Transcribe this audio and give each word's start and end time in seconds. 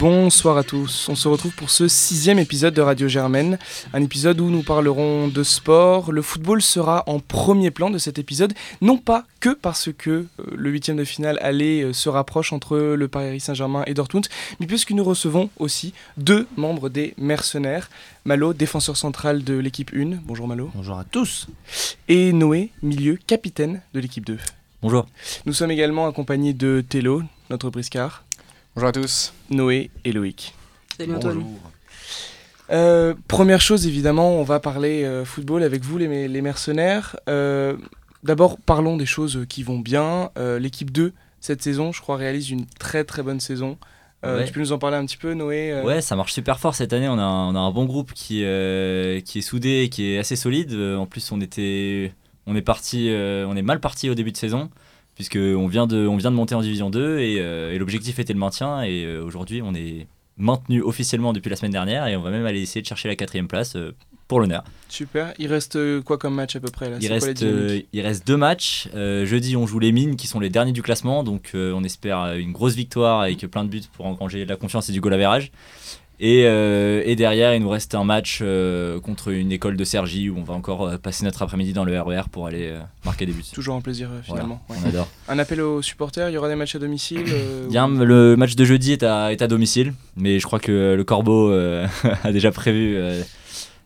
Bonsoir 0.00 0.56
à 0.56 0.64
tous. 0.64 1.10
On 1.10 1.14
se 1.14 1.28
retrouve 1.28 1.52
pour 1.52 1.68
ce 1.68 1.86
sixième 1.86 2.38
épisode 2.38 2.72
de 2.72 2.80
Radio 2.80 3.06
Germaine, 3.06 3.58
un 3.92 4.02
épisode 4.02 4.40
où 4.40 4.48
nous 4.48 4.62
parlerons 4.62 5.28
de 5.28 5.42
sport. 5.42 6.10
Le 6.10 6.22
football 6.22 6.62
sera 6.62 7.04
en 7.06 7.18
premier 7.18 7.70
plan 7.70 7.90
de 7.90 7.98
cet 7.98 8.18
épisode, 8.18 8.54
non 8.80 8.96
pas 8.96 9.26
que 9.40 9.50
parce 9.50 9.90
que 9.92 10.10
euh, 10.10 10.26
le 10.56 10.70
huitième 10.70 10.96
de 10.96 11.04
finale 11.04 11.38
aller 11.42 11.82
euh, 11.82 11.92
se 11.92 12.08
rapproche 12.08 12.54
entre 12.54 12.78
le 12.78 13.08
Paris 13.08 13.40
Saint-Germain 13.40 13.82
et 13.86 13.92
Dortmund, 13.92 14.26
mais 14.58 14.66
puisque 14.66 14.92
nous 14.92 15.04
recevons 15.04 15.50
aussi 15.58 15.92
deux 16.16 16.46
membres 16.56 16.88
des 16.88 17.12
mercenaires. 17.18 17.90
Malo, 18.24 18.54
défenseur 18.54 18.96
central 18.96 19.44
de 19.44 19.58
l'équipe 19.58 19.90
1. 19.94 20.20
Bonjour 20.24 20.48
Malo. 20.48 20.70
Bonjour 20.74 20.98
à 20.98 21.04
tous. 21.04 21.46
Et 22.08 22.32
Noé, 22.32 22.70
milieu 22.80 23.18
capitaine 23.26 23.82
de 23.92 24.00
l'équipe 24.00 24.24
2. 24.24 24.38
Bonjour. 24.80 25.06
Nous 25.44 25.52
sommes 25.52 25.70
également 25.70 26.06
accompagnés 26.06 26.54
de 26.54 26.82
Tello, 26.88 27.22
notre 27.50 27.68
briscard. 27.68 28.24
Bonjour 28.74 28.88
à 28.88 28.92
tous. 28.92 29.32
Noé 29.50 29.90
et 30.04 30.12
Loïc. 30.12 30.54
Salut 30.96 31.14
Antoine. 31.14 31.44
Euh, 32.70 33.14
première 33.26 33.60
chose, 33.60 33.86
évidemment, 33.86 34.36
on 34.38 34.44
va 34.44 34.60
parler 34.60 35.02
euh, 35.04 35.24
football 35.24 35.62
avec 35.64 35.82
vous, 35.82 35.98
les, 35.98 36.28
les 36.28 36.42
mercenaires. 36.42 37.16
Euh, 37.28 37.76
D'abord, 38.22 38.58
parlons 38.58 38.96
des 38.98 39.06
choses 39.06 39.46
qui 39.48 39.62
vont 39.62 39.78
bien. 39.78 40.30
Euh, 40.38 40.58
L'équipe 40.58 40.90
2, 40.90 41.12
cette 41.40 41.62
saison, 41.62 41.90
je 41.90 42.00
crois, 42.02 42.16
réalise 42.16 42.50
une 42.50 42.66
très 42.66 43.04
très 43.04 43.22
bonne 43.22 43.40
saison. 43.40 43.78
Euh, 44.24 44.38
Ouais. 44.40 44.44
Tu 44.44 44.52
peux 44.52 44.60
nous 44.60 44.72
en 44.72 44.78
parler 44.78 44.98
un 44.98 45.06
petit 45.06 45.16
peu, 45.16 45.32
Noé 45.32 45.72
euh, 45.72 45.82
Ouais, 45.82 46.02
ça 46.02 46.14
marche 46.14 46.34
super 46.34 46.60
fort 46.60 46.74
cette 46.74 46.92
année. 46.92 47.08
On 47.08 47.18
a 47.18 47.22
un, 47.22 47.48
on 47.48 47.56
a 47.56 47.58
un 47.58 47.70
bon 47.70 47.86
groupe 47.86 48.12
qui, 48.12 48.44
euh, 48.44 49.20
qui 49.20 49.38
est 49.38 49.42
soudé 49.42 49.80
et 49.84 49.88
qui 49.88 50.12
est 50.12 50.18
assez 50.18 50.36
solide. 50.36 50.74
En 50.74 51.06
plus, 51.06 51.32
on 51.32 51.40
était, 51.40 52.12
on 52.46 52.54
est 52.54 52.60
parti, 52.62 53.08
euh, 53.08 53.46
on 53.48 53.56
est 53.56 53.62
mal 53.62 53.80
parti 53.80 54.10
au 54.10 54.14
début 54.14 54.30
de 54.32 54.36
saison 54.36 54.68
puisque 55.20 55.36
on 55.36 55.66
vient 55.66 55.86
de, 55.86 56.06
on 56.06 56.16
vient 56.16 56.30
de 56.30 56.36
monter 56.36 56.54
en 56.54 56.62
division 56.62 56.88
2 56.88 57.18
et, 57.18 57.40
euh, 57.40 57.74
et 57.74 57.78
l'objectif 57.78 58.18
était 58.18 58.32
le 58.32 58.38
maintien. 58.38 58.82
Et 58.82 59.04
euh, 59.04 59.22
aujourd'hui, 59.22 59.60
on 59.62 59.74
est 59.74 60.06
maintenu 60.38 60.80
officiellement 60.80 61.34
depuis 61.34 61.50
la 61.50 61.56
semaine 61.56 61.72
dernière 61.72 62.06
et 62.06 62.16
on 62.16 62.22
va 62.22 62.30
même 62.30 62.46
aller 62.46 62.62
essayer 62.62 62.80
de 62.80 62.86
chercher 62.86 63.08
la 63.08 63.16
quatrième 63.16 63.46
place 63.46 63.76
euh, 63.76 63.94
pour 64.28 64.40
l'honneur. 64.40 64.64
Super. 64.88 65.34
Il 65.38 65.48
reste 65.48 65.76
quoi 66.04 66.16
comme 66.16 66.34
match 66.34 66.56
à 66.56 66.60
peu 66.60 66.70
près 66.70 66.88
là? 66.88 66.96
Il 67.02 67.08
quoi 67.08 67.14
reste, 67.16 67.36
dynamique 67.36 67.84
euh, 67.84 67.88
il 67.92 68.00
reste 68.00 68.26
deux 68.26 68.38
matchs. 68.38 68.88
Euh, 68.94 69.26
jeudi, 69.26 69.56
on 69.58 69.66
joue 69.66 69.78
les 69.78 69.92
mines 69.92 70.16
qui 70.16 70.26
sont 70.26 70.40
les 70.40 70.48
derniers 70.48 70.72
du 70.72 70.80
classement. 70.80 71.22
Donc, 71.22 71.50
euh, 71.54 71.74
on 71.76 71.84
espère 71.84 72.36
une 72.36 72.52
grosse 72.52 72.74
victoire 72.74 73.20
avec 73.20 73.46
plein 73.50 73.64
de 73.64 73.68
buts 73.68 73.82
pour 73.92 74.06
engranger 74.06 74.44
de 74.46 74.48
la 74.48 74.56
confiance 74.56 74.88
et 74.88 74.92
du 74.92 75.02
goal 75.02 75.12
average. 75.12 75.52
Et, 76.22 76.42
euh, 76.44 77.02
et 77.06 77.16
derrière, 77.16 77.54
il 77.54 77.62
nous 77.62 77.70
reste 77.70 77.94
un 77.94 78.04
match 78.04 78.40
euh, 78.42 79.00
contre 79.00 79.28
une 79.32 79.52
école 79.52 79.78
de 79.78 79.84
Sergi 79.84 80.28
où 80.28 80.36
on 80.38 80.42
va 80.42 80.52
encore 80.52 80.86
euh, 80.86 80.98
passer 80.98 81.24
notre 81.24 81.40
après-midi 81.40 81.72
dans 81.72 81.84
le 81.84 81.98
RER 81.98 82.24
pour 82.30 82.46
aller 82.46 82.66
euh, 82.68 82.80
marquer 83.06 83.24
des 83.24 83.32
buts. 83.32 83.42
Toujours 83.54 83.74
un 83.74 83.80
plaisir 83.80 84.08
Voilà, 84.10 84.22
finalement. 84.42 84.60
ouais. 84.68 84.76
on 84.84 84.88
adore. 84.90 85.08
Un 85.28 85.38
appel 85.38 85.62
aux 85.62 85.80
supporters, 85.80 86.28
il 86.28 86.34
y 86.34 86.36
aura 86.36 86.48
des 86.50 86.56
matchs 86.56 86.74
à 86.74 86.78
domicile 86.78 87.24
Il 87.68 87.72
y 87.72 87.78
a 87.78 87.86
ou- 87.86 87.90
un- 87.90 88.04
le 88.04 88.36
match 88.36 88.54
de 88.54 88.64
jeudi 88.66 88.92
est 88.92 89.02
à, 89.02 89.32
est 89.32 89.40
à 89.40 89.46
domicile, 89.48 89.94
mais 90.16 90.38
je 90.38 90.44
crois 90.46 90.60
que 90.60 90.94
le 90.94 91.04
Corbeau 91.04 91.50
a 92.22 92.32
déjà 92.32 92.50
prévu 92.52 92.98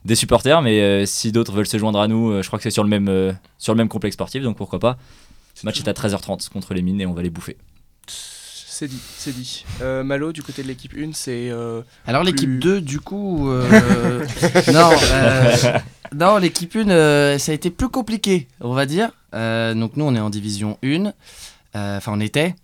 des 0.04 0.14
supporters. 0.16 0.60
Mais 0.60 1.06
si 1.06 1.30
d'autres 1.30 1.52
veulent 1.52 1.68
se 1.68 1.78
joindre 1.78 2.00
à 2.00 2.08
nous, 2.08 2.42
je 2.42 2.46
crois 2.48 2.58
que 2.58 2.64
c'est 2.64 2.70
sur, 2.70 2.82
le 2.82 2.90
même, 2.90 3.36
sur 3.58 3.72
le 3.74 3.78
même 3.78 3.88
complexe 3.88 4.14
sportif, 4.14 4.42
donc 4.42 4.56
pourquoi 4.56 4.80
pas. 4.80 4.98
Ce 5.54 5.64
match 5.64 5.78
est 5.78 5.86
à 5.88 5.92
13h30 5.92 6.48
contre 6.48 6.74
les 6.74 6.82
mines 6.82 7.00
et 7.00 7.06
on 7.06 7.12
va 7.14 7.22
les 7.22 7.30
bouffer. 7.30 7.56
C'est 8.74 8.88
dit, 8.88 8.98
c'est 9.18 9.32
dit. 9.32 9.64
Euh, 9.82 10.02
Malo, 10.02 10.32
du 10.32 10.42
côté 10.42 10.64
de 10.64 10.66
l'équipe 10.68 10.94
1, 10.98 11.10
c'est. 11.12 11.48
euh, 11.50 11.82
Alors 12.08 12.22
Plus- 12.22 12.32
l'équipe 12.32 12.58
2 12.58 12.80
du 12.80 12.98
coup 12.98 13.48
euh, 13.48 14.26
non 14.72 14.90
non 16.14 16.38
l'équipe 16.38 16.74
1 16.74 16.88
euh, 16.90 17.38
ça 17.38 17.52
a 17.52 17.54
été 17.54 17.70
plus 17.70 17.88
compliqué 17.88 18.48
on 18.60 18.72
va 18.74 18.84
dire 18.86 19.10
donc 19.32 19.96
nous 19.96 20.04
on 20.04 20.14
est 20.16 20.20
en 20.20 20.30
division 20.30 20.76
1 20.84 21.12
Euh, 21.76 21.96
enfin 21.98 22.12
on 22.14 22.20
était 22.20 22.54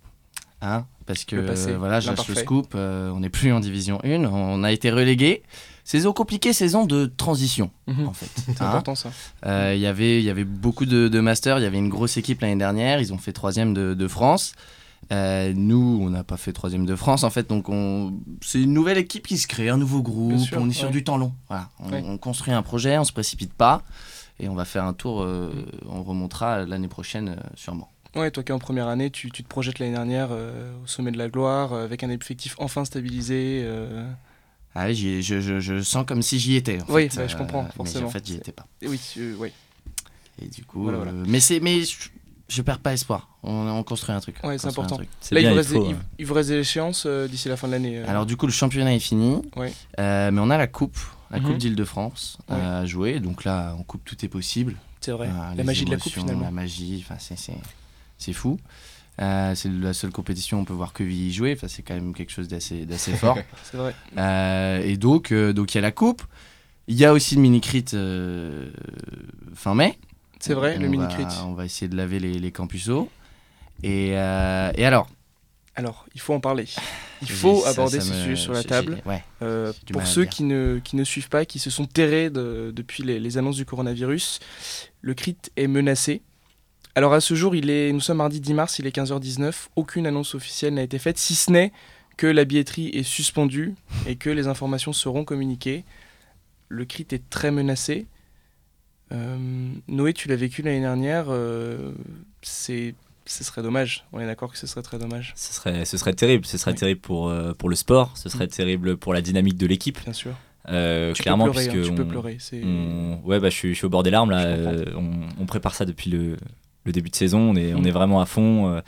hein 0.61 0.85
parce 1.05 1.23
que 1.25 1.35
passé, 1.47 1.73
voilà 1.73 1.99
je 2.01 2.09
lâche 2.09 2.27
le 2.27 2.35
scoop 2.35 2.75
on 2.75 3.19
n'est 3.19 3.29
plus 3.29 3.51
en 3.53 3.59
division 3.61 3.99
1 4.03 4.25
on 4.25 4.63
a 4.65 4.71
été 4.71 4.89
relégué 4.91 5.43
saison 5.85 6.11
compliquée 6.13 6.51
saison 6.53 6.85
de 6.85 7.05
transition 7.05 7.71
mhm, 7.87 8.07
en 8.07 8.13
fait 8.13 8.29
C'est 8.45 8.61
hein. 8.61 8.67
important 8.69 8.95
ça. 8.95 9.11
Il 9.45 9.79
y 9.79 9.87
avait- 9.87 10.19
il 10.19 10.25
y 10.25 10.29
avait 10.29 10.43
beaucoup 10.45 10.85
de, 10.85 11.07
de 11.07 11.19
masters, 11.21 11.57
il 11.59 11.63
y 11.63 11.65
avait 11.65 11.77
une 11.79 11.89
grosse 11.89 12.17
équipe 12.17 12.41
l'année 12.41 12.55
dernière, 12.57 12.99
ils 13.01 13.11
ont 13.13 13.17
fait 13.17 13.33
troisième 13.33 13.73
de, 13.73 13.93
de 13.93 14.07
France. 14.07 14.53
Euh, 15.11 15.51
nous, 15.53 15.99
on 16.01 16.09
n'a 16.09 16.23
pas 16.23 16.37
fait 16.37 16.53
troisième 16.53 16.85
de 16.85 16.95
France 16.95 17.23
en 17.23 17.29
fait, 17.29 17.49
donc 17.49 17.67
on... 17.67 18.13
c'est 18.41 18.61
une 18.61 18.71
nouvelle 18.73 18.97
équipe 18.97 19.27
qui 19.27 19.37
se 19.37 19.45
crée, 19.45 19.67
un 19.67 19.75
nouveau 19.77 20.01
groupe, 20.01 20.37
sûr, 20.37 20.57
on 20.61 20.69
est 20.69 20.73
sur 20.73 20.89
du 20.89 21.03
temps 21.03 21.17
long. 21.17 21.33
Voilà. 21.49 21.69
On, 21.79 21.91
Ouais. 21.91 22.01
on 22.07 22.17
construit 22.17 22.53
un 22.53 22.61
projet, 22.61 22.97
on 22.97 23.03
se 23.03 23.11
précipite 23.11 23.53
pas 23.53 23.83
et 24.39 24.47
on 24.47 24.55
va 24.55 24.63
faire 24.63 24.85
un 24.85 24.93
tour, 24.93 25.21
euh, 25.21 25.51
on 25.89 26.01
remontera 26.03 26.65
l'année 26.65 26.87
prochaine 26.87 27.35
euh, 27.37 27.43
sûrement. 27.55 27.91
Ouais, 28.15 28.31
toi 28.31 28.41
qui 28.43 28.51
es 28.51 28.55
en 28.55 28.59
première 28.59 28.87
année, 28.87 29.09
tu, 29.09 29.31
tu 29.31 29.43
te 29.43 29.47
projettes 29.49 29.79
l'année 29.79 29.93
dernière 29.93 30.29
au 30.31 30.87
sommet 30.87 31.11
de 31.11 31.17
la 31.17 31.27
gloire, 31.29 31.73
avec 31.73 32.03
un 32.03 32.09
effectif 32.09 32.55
enfin 32.57 32.83
stabilisé. 32.85 33.65
Ah 34.75 34.85
oui, 34.87 35.21
je, 35.21 35.39
je- 35.41 35.59
je 35.59 35.81
sens 35.81 36.05
comme 36.05 36.21
si 36.21 36.39
j'y 36.39 36.55
étais. 36.55 36.79
en 36.81 36.85
Oui, 36.93 37.09
fait, 37.09 37.17
bah, 37.17 37.27
je 37.27 37.35
comprends, 37.37 37.63
mais 37.63 37.71
forcément. 37.75 38.07
en 38.07 38.09
fait, 38.09 38.25
j'y 38.25 38.35
étais 38.35 38.51
pas. 38.53 38.65
et 38.81 38.87
oui, 38.87 38.99
ouais. 39.37 39.51
Et 40.41 40.47
du 40.47 40.63
coup, 40.63 40.83
Voilà, 40.83 40.97
voilà. 40.99 41.11
mais 41.27 41.39
c'est, 41.41 41.59
mais 41.59 41.81
je, 42.51 42.61
perds 42.61 42.79
pas 42.79 42.93
espoir. 42.93 43.29
On, 43.43 43.67
on 43.67 43.83
construit 43.83 44.13
un 44.15 44.19
truc. 44.19 44.35
Ouais, 44.43 44.57
c'est 44.57 44.67
important. 44.67 44.97
Là, 44.97 45.05
il 45.31 45.47
vous, 45.47 45.53
il 45.53 45.57
reste 45.57 45.69
faut, 45.73 45.83
des, 45.83 45.89
il, 45.91 45.95
il 46.19 46.25
vous 46.25 46.33
reste 46.33 46.49
des 46.49 46.59
échéances 46.59 47.03
euh, 47.07 47.27
d'ici 47.27 47.47
la 47.49 47.57
fin 47.57 47.67
de 47.67 47.73
l'année. 47.73 47.99
euh. 47.99 48.05
Alors 48.09 48.25
du 48.25 48.37
coup, 48.37 48.45
le 48.45 48.51
championnat 48.51 48.93
est 48.93 48.99
fini, 48.99 49.41
Ouais. 49.55 49.73
Euh, 49.99 50.31
mais 50.31 50.41
on 50.41 50.49
a 50.49 50.57
la 50.57 50.67
coupe, 50.67 50.97
la 51.31 51.39
Mhm. 51.39 51.45
coupe 51.45 51.57
d'Île-de-France 51.57 52.37
Ouais. 52.49 52.55
à 52.57 52.85
jouer. 52.85 53.19
Donc 53.19 53.43
là, 53.43 53.75
en 53.79 53.83
coupe, 53.83 54.03
tout 54.05 54.23
est 54.25 54.29
possible. 54.29 54.75
c'est 54.99 55.11
vrai. 55.11 55.27
Euh, 55.29 55.55
la 55.55 55.63
magie 55.63 55.85
de 55.85 55.91
la 55.91 55.97
coupe 55.97 56.11
finalement. 56.13 56.45
La 56.45 56.51
magie, 56.51 57.03
enfin, 57.05 57.15
c'est, 57.19 57.37
c'est, 57.37 57.57
c'est 58.17 58.33
fou. 58.33 58.59
Euh, 59.21 59.53
c'est 59.55 59.69
la 59.69 59.93
seule 59.93 60.11
compétition 60.11 60.57
où 60.57 60.61
on 60.61 60.65
peut 60.65 60.73
voir 60.73 60.93
que 60.93 61.03
y 61.03 61.31
jouer. 61.31 61.53
Enfin, 61.55 61.67
c'est 61.67 61.81
quand 61.83 61.93
même 61.93 62.13
quelque 62.13 62.31
chose 62.31 62.47
d'assez, 62.47 62.85
d'assez 62.85 63.11
fort. 63.13 63.37
C'est 63.71 63.77
vrai. 63.77 63.93
Euh, 64.17 64.81
et 64.83 64.97
donc, 64.97 65.31
euh, 65.31 65.53
donc 65.53 65.73
il 65.73 65.77
y 65.77 65.79
a 65.79 65.81
la 65.81 65.91
coupe. 65.91 66.23
Il 66.87 66.95
y 66.95 67.05
a 67.05 67.13
aussi 67.13 67.35
le 67.35 67.41
mini-crit 67.41 67.85
euh, 67.93 68.69
fin 69.53 69.75
mai. 69.75 69.97
C'est 70.41 70.53
vrai, 70.53 70.77
le 70.77 70.87
mini 70.87 71.07
crit. 71.07 71.25
On 71.45 71.53
va 71.53 71.65
essayer 71.65 71.87
de 71.87 71.95
laver 71.95 72.19
les, 72.19 72.33
les 72.39 72.51
campusos. 72.51 73.07
Et, 73.83 74.11
euh, 74.17 74.71
et 74.75 74.85
alors? 74.85 75.07
Alors, 75.75 76.05
il 76.13 76.19
faut 76.21 76.33
en 76.33 76.39
parler. 76.41 76.65
Il 77.21 77.29
faut 77.31 77.61
ça- 77.61 77.69
aborder 77.69 78.01
ces 78.01 78.13
sujets 78.13 78.35
sur 78.35 78.51
la 78.53 78.63
table. 78.63 79.01
Ouais. 79.05 79.23
Euh, 79.41 79.71
pour 79.93 80.05
ceux 80.05 80.25
qui 80.25 80.43
ne, 80.43 80.79
qui 80.83 80.95
ne 80.97 81.03
suivent 81.03 81.29
pas, 81.29 81.45
qui 81.45 81.59
se 81.59 81.69
sont 81.69 81.85
terrés 81.85 82.29
de- 82.29 82.71
depuis 82.75 83.03
les, 83.03 83.19
les 83.19 83.37
annonces 83.37 83.55
du 83.55 83.65
coronavirus, 83.65 84.39
le 85.01 85.13
CRIT 85.13 85.51
est 85.55 85.67
menacé. 85.67 86.21
Alors 86.93 87.13
à 87.13 87.21
ce 87.21 87.35
jour, 87.35 87.55
il 87.55 87.69
est, 87.69 87.93
nous 87.93 88.01
sommes 88.01 88.17
mardi 88.17 88.41
10 88.41 88.53
mars, 88.53 88.79
il 88.79 88.85
est 88.85 88.93
15h19. 88.95 89.69
Aucune 89.77 90.05
annonce 90.07 90.35
officielle 90.35 90.73
n'a 90.73 90.83
été 90.83 90.99
faite, 90.99 91.17
si 91.17 91.35
ce 91.35 91.49
n'est 91.51 91.71
que 92.17 92.27
la 92.27 92.43
billetterie 92.43 92.89
est 92.89 93.03
suspendue 93.03 93.73
et 94.07 94.17
que 94.17 94.29
les 94.29 94.47
informations 94.47 94.91
seront 94.91 95.23
communiquées. 95.23 95.85
Le 96.67 96.83
CRIT 96.85 97.13
est 97.13 97.29
très 97.29 97.49
menacé. 97.49 98.07
Euh, 99.11 99.37
Noé, 99.87 100.13
tu 100.13 100.27
l'as 100.27 100.35
vécu 100.35 100.61
l'année 100.61 100.79
dernière. 100.81 101.25
euh, 101.29 101.91
c'est, 102.41 102.95
ce 103.25 103.43
serait 103.43 103.61
dommage. 103.61 104.05
On 104.13 104.19
est 104.19 104.25
d'accord 104.25 104.51
que 104.51 104.57
ce 104.57 104.67
serait 104.67 104.81
très 104.81 104.97
dommage, 104.97 105.33
Ce 105.35 105.53
serait, 105.53 105.85
ce 105.85 105.97
serait 105.97 106.13
terrible. 106.13 106.45
Ce 106.45 106.57
serait 106.57 106.71
Oui. 106.71 106.77
terrible 106.77 107.01
pour, 107.01 107.29
euh, 107.29 107.53
pour 107.53 107.69
le 107.69 107.75
sport. 107.75 108.11
Ce 108.15 108.29
serait 108.29 108.47
terrible 108.47 108.97
pour 108.97 109.13
la 109.13 109.21
dynamique 109.21 109.57
de 109.57 109.67
l'équipe. 109.67 109.99
bien 110.03 110.13
sûr. 110.13 110.31
Euh, 110.69 111.11
Tu 111.13 111.23
clairement, 111.23 111.45
peux 111.45 111.51
pleurer, 111.51 111.67
hein, 111.67 111.71
puisque 111.73 111.89
tu 111.89 111.95
peux 111.95 112.03
on- 112.03 112.07
pleurer. 112.07 112.37
On- 112.63 113.19
ouais, 113.25 113.39
bah, 113.39 113.49
je, 113.49 113.55
suis, 113.55 113.69
je 113.73 113.77
suis 113.77 113.85
au 113.85 113.89
bord 113.89 114.03
des 114.03 114.11
larmes 114.11 114.29
là. 114.29 114.41
Euh, 114.45 114.85
on, 114.95 115.11
on 115.41 115.45
prépare 115.47 115.73
ça 115.73 115.85
depuis 115.85 116.11
le, 116.11 116.37
le 116.85 116.91
début 116.91 117.09
de 117.09 117.15
saison. 117.15 117.39
On 117.39 117.55
est, 117.55 117.73
on 117.73 117.81
Mm. 117.81 117.87
est 117.87 117.91
vraiment 117.91 118.21
à 118.21 118.25
fond 118.27 118.81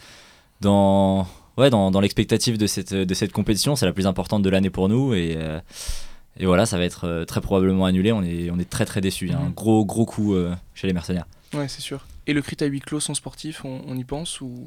dans, 0.62 1.28
ouais, 1.58 1.70
dans, 1.72 1.90
dans 1.92 2.00
l'expectative 2.00 2.58
de 2.58 2.68
cette, 2.68 2.94
de 2.94 3.14
cette 3.14 3.32
compétition. 3.32 3.76
C'est 3.76 3.86
la 3.88 3.92
plus 3.94 4.06
importante 4.08 4.44
de 4.44 4.50
l'année 4.50 4.70
pour 4.70 4.88
nous 4.88 5.14
et, 5.16 5.36
et 6.38 6.46
voilà, 6.46 6.66
ça 6.66 6.78
va 6.78 6.84
être 6.84 7.06
euh, 7.08 7.26
très 7.26 7.42
probablement 7.42 7.86
annulé. 7.86 8.12
On 8.12 8.24
est, 8.24 8.50
on 8.52 8.58
est 8.60 8.70
très 8.70 8.86
très 8.86 9.02
déçus. 9.02 9.26
Il 9.26 9.32
y 9.32 9.36
a 9.36 9.40
un 9.40 9.46
Mhm. 9.50 9.54
gros 9.54 9.86
gros 9.86 10.06
coup 10.06 10.34
euh, 10.34 10.56
chez 10.74 10.88
les 10.88 10.94
mercenaires. 10.94 11.26
Ouais, 11.54 11.68
c'est 11.68 11.82
sûr. 11.82 12.06
Et 12.26 12.34
le 12.34 12.42
crit 12.42 12.58
à 12.62 12.66
huis 12.66 12.80
clos 12.80 13.00
sans 13.00 13.14
sportif, 13.14 13.64
on, 13.66 13.82
on 13.88 13.96
y 13.98 14.04
pense 14.04 14.42
ou 14.42 14.66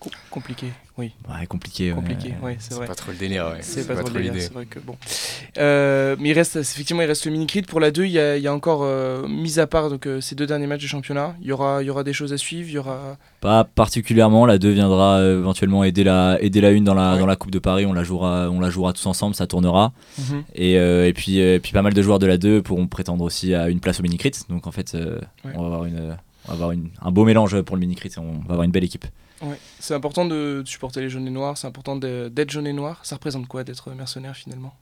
Com- 0.00 0.10
compliqué 0.30 0.68
Oui, 0.96 1.12
Ouais, 1.28 1.46
compliqué. 1.46 1.90
compliqué. 1.90 2.32
Ouais, 2.42 2.56
c'est 2.58 2.70
C'est 2.70 2.74
vrai. 2.74 2.86
pas 2.86 2.94
trop 2.94 3.10
le 3.12 3.18
délire, 3.18 3.48
ouais. 3.48 3.58
C'est 3.60 3.86
pas, 3.86 3.94
trop 3.96 4.08
le 4.08 4.14
délire, 4.22 4.32
c'est 4.38 4.50
vrai 4.52 4.64
que 4.64 4.78
bon. 4.78 4.96
Euh, 5.58 6.16
mais 6.18 6.30
il 6.30 6.32
reste, 6.32 6.56
effectivement, 6.56 7.02
il 7.02 7.06
reste 7.06 7.26
le 7.26 7.32
mini 7.32 7.46
crit 7.46 7.60
pour 7.62 7.80
la 7.80 7.90
2. 7.90 8.04
Il 8.06 8.10
y 8.12 8.18
a, 8.18 8.36
il 8.38 8.42
y 8.42 8.46
a 8.46 8.54
encore, 8.54 8.80
euh, 8.82 9.28
mis 9.28 9.58
à 9.58 9.66
part 9.66 9.90
donc, 9.90 10.06
euh, 10.06 10.20
ces 10.22 10.34
deux 10.34 10.46
derniers 10.46 10.66
matchs 10.66 10.82
de 10.82 10.86
championnat, 10.88 11.36
il 11.42 11.48
y 11.48 11.52
aura, 11.52 11.82
il 11.82 11.86
y 11.86 11.90
aura 11.90 12.02
des 12.02 12.14
choses 12.14 12.32
à 12.32 12.38
suivre. 12.38 12.66
Il 12.68 12.72
y 12.72 12.78
aura. 12.78 13.18
Pas 13.42 13.64
particulièrement. 13.64 14.46
La 14.46 14.56
2 14.56 14.70
viendra 14.70 15.18
euh, 15.18 15.38
éventuellement 15.40 15.84
aider 15.84 16.02
la, 16.04 16.38
aider 16.40 16.62
la 16.62 16.68
1 16.68 16.80
dans 16.80 16.94
la, 16.94 17.12
Ouais. 17.14 17.18
dans 17.18 17.26
la 17.26 17.36
Coupe 17.36 17.50
de 17.50 17.58
Paris. 17.58 17.84
On 17.84 17.92
la, 17.92 18.02
jouera, 18.02 18.48
on 18.50 18.60
la 18.60 18.70
jouera 18.70 18.94
tous 18.94 19.04
ensemble, 19.06 19.34
ça 19.34 19.46
tournera. 19.46 19.92
Mhm. 20.18 20.44
Et, 20.54 20.78
euh, 20.78 21.06
et, 21.08 21.12
puis, 21.12 21.38
et 21.38 21.60
puis 21.60 21.72
pas 21.72 21.82
mal 21.82 21.92
de 21.92 22.00
joueurs 22.02 22.18
de 22.18 22.26
la 22.26 22.38
2 22.38 22.62
pourront 22.62 22.86
prétendre 22.86 23.22
aussi 23.24 23.54
à 23.54 23.68
une 23.68 23.80
place 23.80 24.00
au 24.00 24.02
mini-crit. 24.02 24.32
Donc 24.48 24.66
en 24.66 24.72
fait, 24.72 24.94
euh, 24.94 25.18
Ouais. 25.44 25.52
on 25.56 25.60
va 25.60 25.66
avoir, 25.66 25.84
une, 25.84 26.16
on 26.46 26.48
va 26.48 26.54
avoir 26.54 26.70
une- 26.72 26.88
un 27.02 27.10
beau 27.10 27.24
mélange 27.26 27.60
pour 27.62 27.76
le 27.76 27.80
mini-crit. 27.80 28.12
On 28.16 28.38
va 28.46 28.52
avoir 28.52 28.62
une 28.62 28.70
belle 28.70 28.84
équipe. 28.84 29.04
Ouais. 29.42 29.58
C'est 29.78 29.94
important 29.94 30.24
de, 30.26 30.62
de 30.62 30.68
supporter 30.68 31.00
les 31.00 31.08
jaunes 31.10 31.26
et 31.26 31.30
noirs. 31.30 31.56
C'est 31.56 31.66
important 31.66 31.96
d'être 31.96 32.50
jaune 32.50 32.66
et 32.66 32.72
noir. 32.72 33.00
Ça 33.04 33.16
représente 33.16 33.46
quoi 33.48 33.64
d'être 33.64 33.90
mercenaire 33.92 34.36
finalement? 34.36 34.74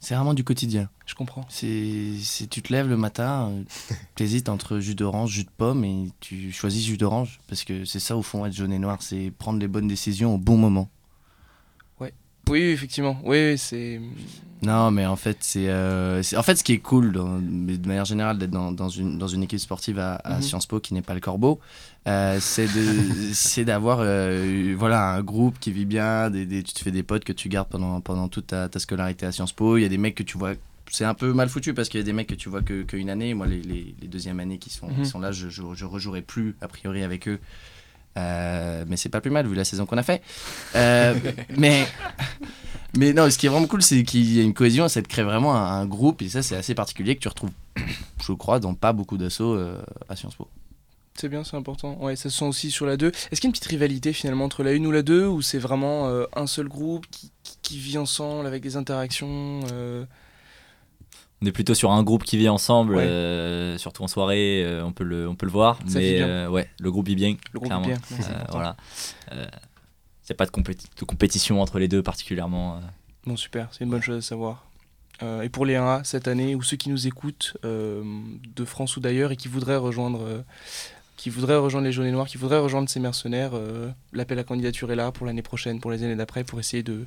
C'est 0.00 0.16
vraiment 0.16 0.34
du 0.34 0.42
quotidien. 0.42 0.88
Je 1.06 1.14
comprends. 1.14 1.46
C'est, 1.48 2.14
c'est- 2.20 2.48
tu 2.48 2.60
te 2.62 2.72
lèves 2.72 2.88
le 2.88 2.96
matin, 2.96 3.50
euh, 3.52 3.62
t'hésites 4.16 4.48
entre 4.48 4.80
jus 4.80 4.96
d'orange, 4.96 5.30
jus 5.30 5.44
de 5.44 5.50
pomme 5.56 5.84
et 5.84 6.08
tu 6.18 6.50
choisis 6.50 6.84
jus 6.84 6.96
d'orange 6.96 7.38
parce 7.46 7.62
que 7.62 7.84
c'est 7.84 8.00
ça 8.00 8.16
au 8.16 8.22
fond 8.22 8.44
être 8.44 8.52
jaune 8.52 8.72
et 8.72 8.80
noir, 8.80 9.00
c'est 9.00 9.30
prendre 9.38 9.60
les 9.60 9.68
bonnes 9.68 9.86
décisions 9.86 10.34
au 10.34 10.38
bon 10.38 10.56
moment. 10.56 10.88
Oui, 12.50 12.58
effectivement. 12.58 13.16
Oui, 13.24 13.56
c'est. 13.56 14.00
Non, 14.62 14.92
mais 14.92 15.06
en 15.06 15.16
fait, 15.16 15.38
c'est, 15.40 15.68
euh, 15.68 16.22
c'est- 16.22 16.36
en 16.36 16.42
fait 16.44 16.54
ce 16.54 16.62
qui 16.62 16.72
est 16.72 16.78
cool, 16.78 17.10
dans- 17.12 17.40
de 17.40 17.86
manière 17.88 18.04
générale, 18.04 18.38
d'être 18.38 18.52
dans, 18.52 18.70
dans 18.70 18.88
une, 18.88 19.18
dans 19.18 19.26
une 19.26 19.42
équipe 19.42 19.58
sportive 19.58 19.98
à, 19.98 20.14
à 20.14 20.36
Mhm. 20.36 20.42
Sciences 20.42 20.66
Po 20.66 20.78
qui 20.78 20.94
n'est 20.94 21.02
pas 21.02 21.14
le 21.14 21.20
Corbeau, 21.20 21.58
euh, 22.06 22.38
c'est, 22.40 23.64
d'avoir 23.64 23.98
euh, 24.02 24.74
voilà, 24.78 25.14
un 25.14 25.22
groupe 25.22 25.58
qui 25.58 25.72
vit 25.72 25.84
bien, 25.84 26.30
des, 26.30 26.46
des- 26.46 26.62
tu 26.62 26.72
te 26.74 26.78
fais 26.78 26.92
des 26.92 27.02
potes 27.02 27.24
que 27.24 27.32
tu 27.32 27.48
gardes 27.48 27.68
pendant, 27.68 28.00
pendant 28.00 28.28
toute 28.28 28.46
ta, 28.48 28.68
ta 28.68 28.78
scolarité 28.78 29.26
à 29.26 29.32
Sciences 29.32 29.52
Po. 29.52 29.76
Il 29.78 29.82
y 29.82 29.84
a 29.84 29.88
des 29.88 29.98
mecs 29.98 30.14
que 30.14 30.22
tu 30.22 30.38
vois. 30.38 30.52
C'est 30.90 31.04
un 31.04 31.14
peu 31.14 31.32
mal 31.32 31.48
foutu 31.48 31.74
parce 31.74 31.88
qu'il 31.88 31.98
y 31.98 32.02
a 32.02 32.06
des 32.06 32.12
mecs 32.12 32.28
que 32.28 32.34
tu 32.34 32.48
vois 32.48 32.60
que, 32.62 32.82
qu'une 32.82 33.08
année. 33.10 33.34
Moi, 33.34 33.46
les, 33.46 33.62
les, 33.62 33.94
les 34.00 34.08
deuxièmes 34.08 34.40
années 34.40 34.58
qui 34.58 34.70
sont, 34.70 34.86
qui 34.88 34.98
Mhm. 35.00 35.04
sont 35.06 35.18
là, 35.20 35.32
je, 35.32 35.48
je, 35.48 35.62
je 35.74 35.84
rejouerai 35.86 36.22
plus 36.22 36.54
a 36.60 36.68
priori 36.68 37.02
avec 37.02 37.26
eux. 37.28 37.40
Euh, 38.18 38.84
mais 38.88 38.96
c'est 38.96 39.08
pas 39.08 39.20
plus 39.20 39.30
mal 39.30 39.46
vu 39.46 39.54
la 39.54 39.64
saison 39.64 39.86
qu'on 39.86 39.98
a 39.98 40.02
fait. 40.02 40.22
Euh, 40.76 41.14
mais 41.56 41.86
mais 42.96 43.12
non, 43.14 43.30
ce 43.30 43.38
qui 43.38 43.46
est 43.46 43.48
vraiment 43.48 43.66
cool, 43.66 43.82
c'est 43.82 44.02
qu'il 44.02 44.30
y 44.36 44.40
a 44.40 44.42
une 44.42 44.52
cohésion, 44.54 44.86
ça 44.88 45.00
te 45.00 45.08
crée 45.08 45.22
vraiment 45.22 45.54
un, 45.56 45.80
un 45.80 45.86
groupe, 45.86 46.20
et 46.22 46.28
ça, 46.28 46.42
c'est 46.42 46.56
assez 46.56 46.74
particulier 46.74 47.16
que 47.16 47.20
tu 47.20 47.28
retrouves, 47.28 47.50
je 48.26 48.32
crois, 48.32 48.60
dans 48.60 48.74
pas 48.74 48.92
beaucoup 48.92 49.16
d'assauts 49.16 49.54
euh, 49.54 49.80
à 50.10 50.16
Sciences 50.16 50.34
Po. 50.34 50.46
C'est 51.14 51.28
bien, 51.28 51.44
c'est 51.44 51.56
important. 51.56 51.98
Ouais, 52.02 52.16
ça 52.16 52.30
se 52.30 52.38
sent 52.38 52.44
aussi 52.46 52.70
sur 52.70 52.86
la 52.86 52.96
2. 52.96 53.08
Est-ce 53.08 53.40
qu'il 53.40 53.44
y 53.44 53.46
a 53.46 53.48
une 53.48 53.52
petite 53.52 53.66
rivalité 53.66 54.12
finalement 54.14 54.46
entre 54.46 54.62
la 54.62 54.70
1 54.70 54.84
ou 54.84 54.90
la 54.90 55.02
2 55.02 55.26
ou 55.26 55.42
c'est 55.42 55.58
vraiment 55.58 56.08
euh, 56.08 56.24
un 56.34 56.46
seul 56.46 56.68
groupe 56.68 57.06
qui, 57.10 57.30
qui- 57.42 57.56
qui 57.62 57.78
vit 57.78 57.98
ensemble 57.98 58.46
avec 58.46 58.62
des 58.62 58.76
interactions 58.76 59.60
euh, 59.72 60.04
On 61.42 61.46
est 61.46 61.52
plutôt 61.52 61.74
sur 61.74 61.90
un 61.90 62.02
groupe 62.04 62.22
qui 62.22 62.36
vit 62.38 62.48
ensemble, 62.48 62.94
Ouais. 62.94 63.02
euh, 63.02 63.76
surtout 63.76 64.04
en 64.04 64.08
soirée, 64.08 64.62
euh, 64.64 64.84
on, 64.84 64.92
peut 64.92 65.02
le, 65.04 65.28
on 65.28 65.34
peut 65.34 65.46
le 65.46 65.50
voir. 65.52 65.78
Ça 65.88 65.98
mais 65.98 66.20
euh, 66.22 66.48
ouais, 66.48 66.68
le 66.78 66.90
groupe 66.92 67.08
vit 67.08 67.16
bien. 67.16 67.34
Le 67.52 67.58
groupe 67.58 67.68
clairement. 67.68 67.88
vit 67.88 67.94
bien, 67.94 68.16
ouais, 68.16 68.22
c'est 68.24 68.50
voilà. 68.52 68.76
Il 69.32 69.36
n'y 69.38 70.30
a 70.30 70.34
pas 70.36 70.46
de, 70.46 70.52
compéti- 70.52 70.86
de 70.96 71.04
compétition 71.04 71.60
entre 71.60 71.78
les 71.80 71.88
deux 71.88 72.02
particulièrement. 72.02 72.80
Bon, 73.26 73.36
super, 73.36 73.68
c'est 73.72 73.82
une 73.84 73.90
bonne 73.90 74.02
chose 74.02 74.18
à 74.18 74.22
savoir. 74.22 74.66
Et 75.42 75.48
pour 75.48 75.66
les 75.66 75.74
1A 75.74 76.02
cette 76.04 76.26
année, 76.26 76.54
ou 76.56 76.62
ceux 76.62 76.76
qui 76.76 76.88
nous 76.90 77.06
écoutent 77.08 77.56
de 77.64 78.64
France 78.64 78.96
ou 78.96 79.00
d'ailleurs 79.00 79.30
et 79.32 79.36
qui 79.36 79.48
voudraient 79.48 79.76
rejoindre, 79.76 80.44
qui 81.16 81.28
voudraient 81.30 81.56
rejoindre 81.56 81.86
les 81.86 81.92
jaunes 81.92 82.06
et 82.06 82.12
noirs, 82.12 82.26
qui 82.28 82.38
voudraient 82.38 82.58
rejoindre 82.58 82.88
ces 82.88 82.98
mercenaires, 83.00 83.52
l'appel 84.12 84.38
à 84.38 84.44
candidature 84.44 84.90
est 84.92 84.96
là 84.96 85.10
pour 85.12 85.26
l'année 85.26 85.42
prochaine, 85.42 85.80
pour 85.80 85.90
les 85.92 86.02
années 86.04 86.16
d'après, 86.16 86.42
pour 86.44 86.58
essayer 86.60 86.82
de, 86.82 87.04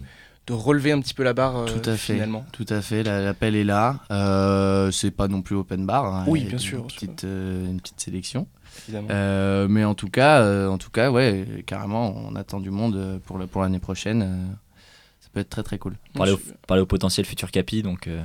de 0.47 0.53
relever 0.53 0.91
un 0.91 0.99
petit 1.01 1.13
peu 1.13 1.23
la 1.23 1.33
barre 1.33 1.57
euh, 1.57 1.65
Tout 1.65 1.89
à 1.89 1.97
fait. 1.97 2.13
finalement. 2.13 2.45
Tout 2.51 2.65
à 2.69 2.81
fait, 2.81 3.03
la- 3.03 3.21
l'appel 3.21 3.55
est 3.55 3.63
là. 3.63 3.99
Euh, 4.11 4.91
c'est 4.91 5.11
pas 5.11 5.27
non 5.27 5.41
plus 5.41 5.55
open 5.55 5.85
bar. 5.85 6.05
hein, 6.13 6.25
Oui, 6.27 6.41
bien 6.43 6.51
une 6.53 6.59
sûr. 6.59 6.85
Petite, 6.87 7.23
euh, 7.23 7.65
une 7.65 7.81
petite 7.81 7.99
sélection. 7.99 8.47
Évidemment. 8.87 9.07
Euh, 9.11 9.67
mais 9.69 9.83
en 9.85 9.95
tout 9.95 10.09
cas, 10.09 10.41
euh, 10.41 10.67
en 10.67 10.77
tout 10.77 10.89
cas, 10.91 11.09
ouais, 11.09 11.63
carrément, 11.65 12.13
on 12.15 12.35
attend 12.35 12.59
du 12.59 12.69
monde 12.71 13.19
pour, 13.25 13.61
l'année 13.61 13.79
prochaine. 13.79 14.55
ça 15.21 15.29
peut 15.33 15.39
être 15.39 15.49
très 15.49 15.63
très 15.63 15.77
cool. 15.79 15.95
Parler 16.13 16.33
au, 16.33 16.39
parler 16.67 16.81
au 16.83 16.85
potentiel 16.85 17.25
futur 17.25 17.49
capi, 17.51 17.81
donc 17.81 18.07
euh, 18.07 18.21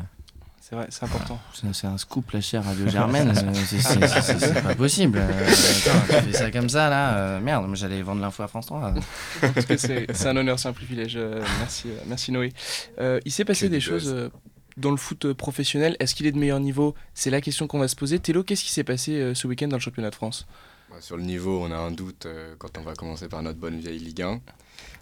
C'est 0.70 0.76
vrai, 0.76 0.86
c'est 0.88 1.02
important. 1.04 1.40
C'est 1.52 1.74
c'est 1.74 1.86
un 1.88 1.98
scoop, 1.98 2.30
la 2.30 2.40
chère 2.40 2.64
Radio 2.64 2.86
Germaine. 2.88 3.30
euh, 3.36 3.54
c'est- 3.66 4.62
pas 4.62 4.76
possible. 4.76 5.18
Euh, 5.18 5.48
attends, 5.48 6.00
tu 6.06 6.30
fais 6.30 6.32
ça 6.32 6.50
comme 6.52 6.68
ça, 6.68 6.88
là. 6.88 7.16
euh, 7.16 7.40
merde, 7.40 7.66
mais 7.68 7.74
j'allais 7.74 8.00
vendre 8.02 8.20
l'info 8.20 8.44
à 8.44 8.48
France 8.48 8.66
3. 8.66 8.92
En 8.92 8.94
tout 8.94 9.62
cas, 9.66 9.76
c'est 9.76 10.26
un 10.26 10.36
honneur, 10.36 10.60
c'est 10.60 10.68
un 10.68 10.72
privilège. 10.72 11.14
Euh, 11.16 11.42
merci, 11.58 11.88
merci 12.06 12.30
Noé. 12.30 12.52
Euh, 13.00 13.18
il 13.24 13.32
s'est 13.32 13.44
passé 13.44 13.66
Que 13.66 13.72
des 13.72 13.80
choses 13.80 14.30
dans 14.76 14.92
le 14.92 14.96
foot 14.96 15.32
professionnel. 15.32 15.96
Est-ce 15.98 16.14
qu'il 16.14 16.26
est 16.26 16.32
de 16.32 16.38
meilleur 16.38 16.60
niveau? 16.60 16.94
C'est 17.14 17.30
la 17.30 17.40
question 17.40 17.66
qu'on 17.66 17.80
va 17.80 17.88
se 17.88 17.96
poser. 17.96 18.20
Télo, 18.20 18.44
qu'est-ce 18.44 18.62
qui 18.62 18.72
s'est 18.72 18.84
passé 18.84 19.32
ce 19.34 19.46
week-end 19.48 19.66
dans 19.66 19.76
le 19.76 19.82
championnat 19.82 20.10
de 20.10 20.14
France? 20.14 20.46
Bah, 20.88 20.96
Sur 21.00 21.16
le 21.16 21.24
niveau, 21.24 21.64
on 21.64 21.72
a 21.72 21.76
un 21.78 21.90
doute 21.90 22.28
quand 22.58 22.78
on 22.78 22.82
va 22.82 22.94
commencer 22.94 23.26
par 23.28 23.42
notre 23.42 23.58
bonne 23.58 23.80
vieille 23.80 23.98
Ligue 23.98 24.22
1, 24.22 24.40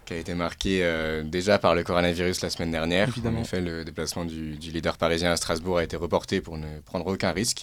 qui 0.09 0.15
a 0.15 0.17
été 0.17 0.33
marquée 0.33 0.79
euh, 0.81 1.21
déjà 1.21 1.59
par 1.59 1.75
le 1.75 1.83
coronavirus 1.83 2.41
la 2.41 2.49
semaine 2.49 2.71
dernière. 2.71 3.09
Évidemment. 3.09 3.39
En 3.39 3.43
effet, 3.43 3.61
le 3.61 3.85
déplacement 3.85 4.25
du, 4.25 4.55
du 4.57 4.71
leader 4.71 4.97
parisien 4.97 5.31
à 5.31 5.35
Strasbourg 5.37 5.77
a 5.77 5.83
été 5.83 5.95
reporté 5.95 6.41
pour 6.41 6.57
ne 6.57 6.79
prendre 6.83 7.05
aucun 7.05 7.31
risque. 7.31 7.61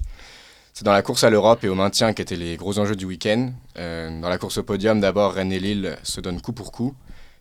C'est 0.72 0.84
dans 0.84 0.92
la 0.92 1.02
course 1.02 1.24
à 1.24 1.30
l'Europe 1.30 1.64
et 1.64 1.68
au 1.68 1.74
maintien 1.74 2.12
qu'étaient 2.12 2.36
les 2.36 2.56
gros 2.56 2.78
enjeux 2.78 2.94
du 2.94 3.04
week-end. 3.04 3.50
Euh, 3.78 4.20
dans 4.20 4.28
la 4.28 4.38
course 4.38 4.58
au 4.58 4.62
podium, 4.62 5.00
d'abord, 5.00 5.32
Rennes 5.32 5.50
et 5.50 5.58
Lille 5.58 5.96
se 6.04 6.20
donnent 6.20 6.40
coup 6.40 6.52
pour 6.52 6.70
coup. 6.70 6.94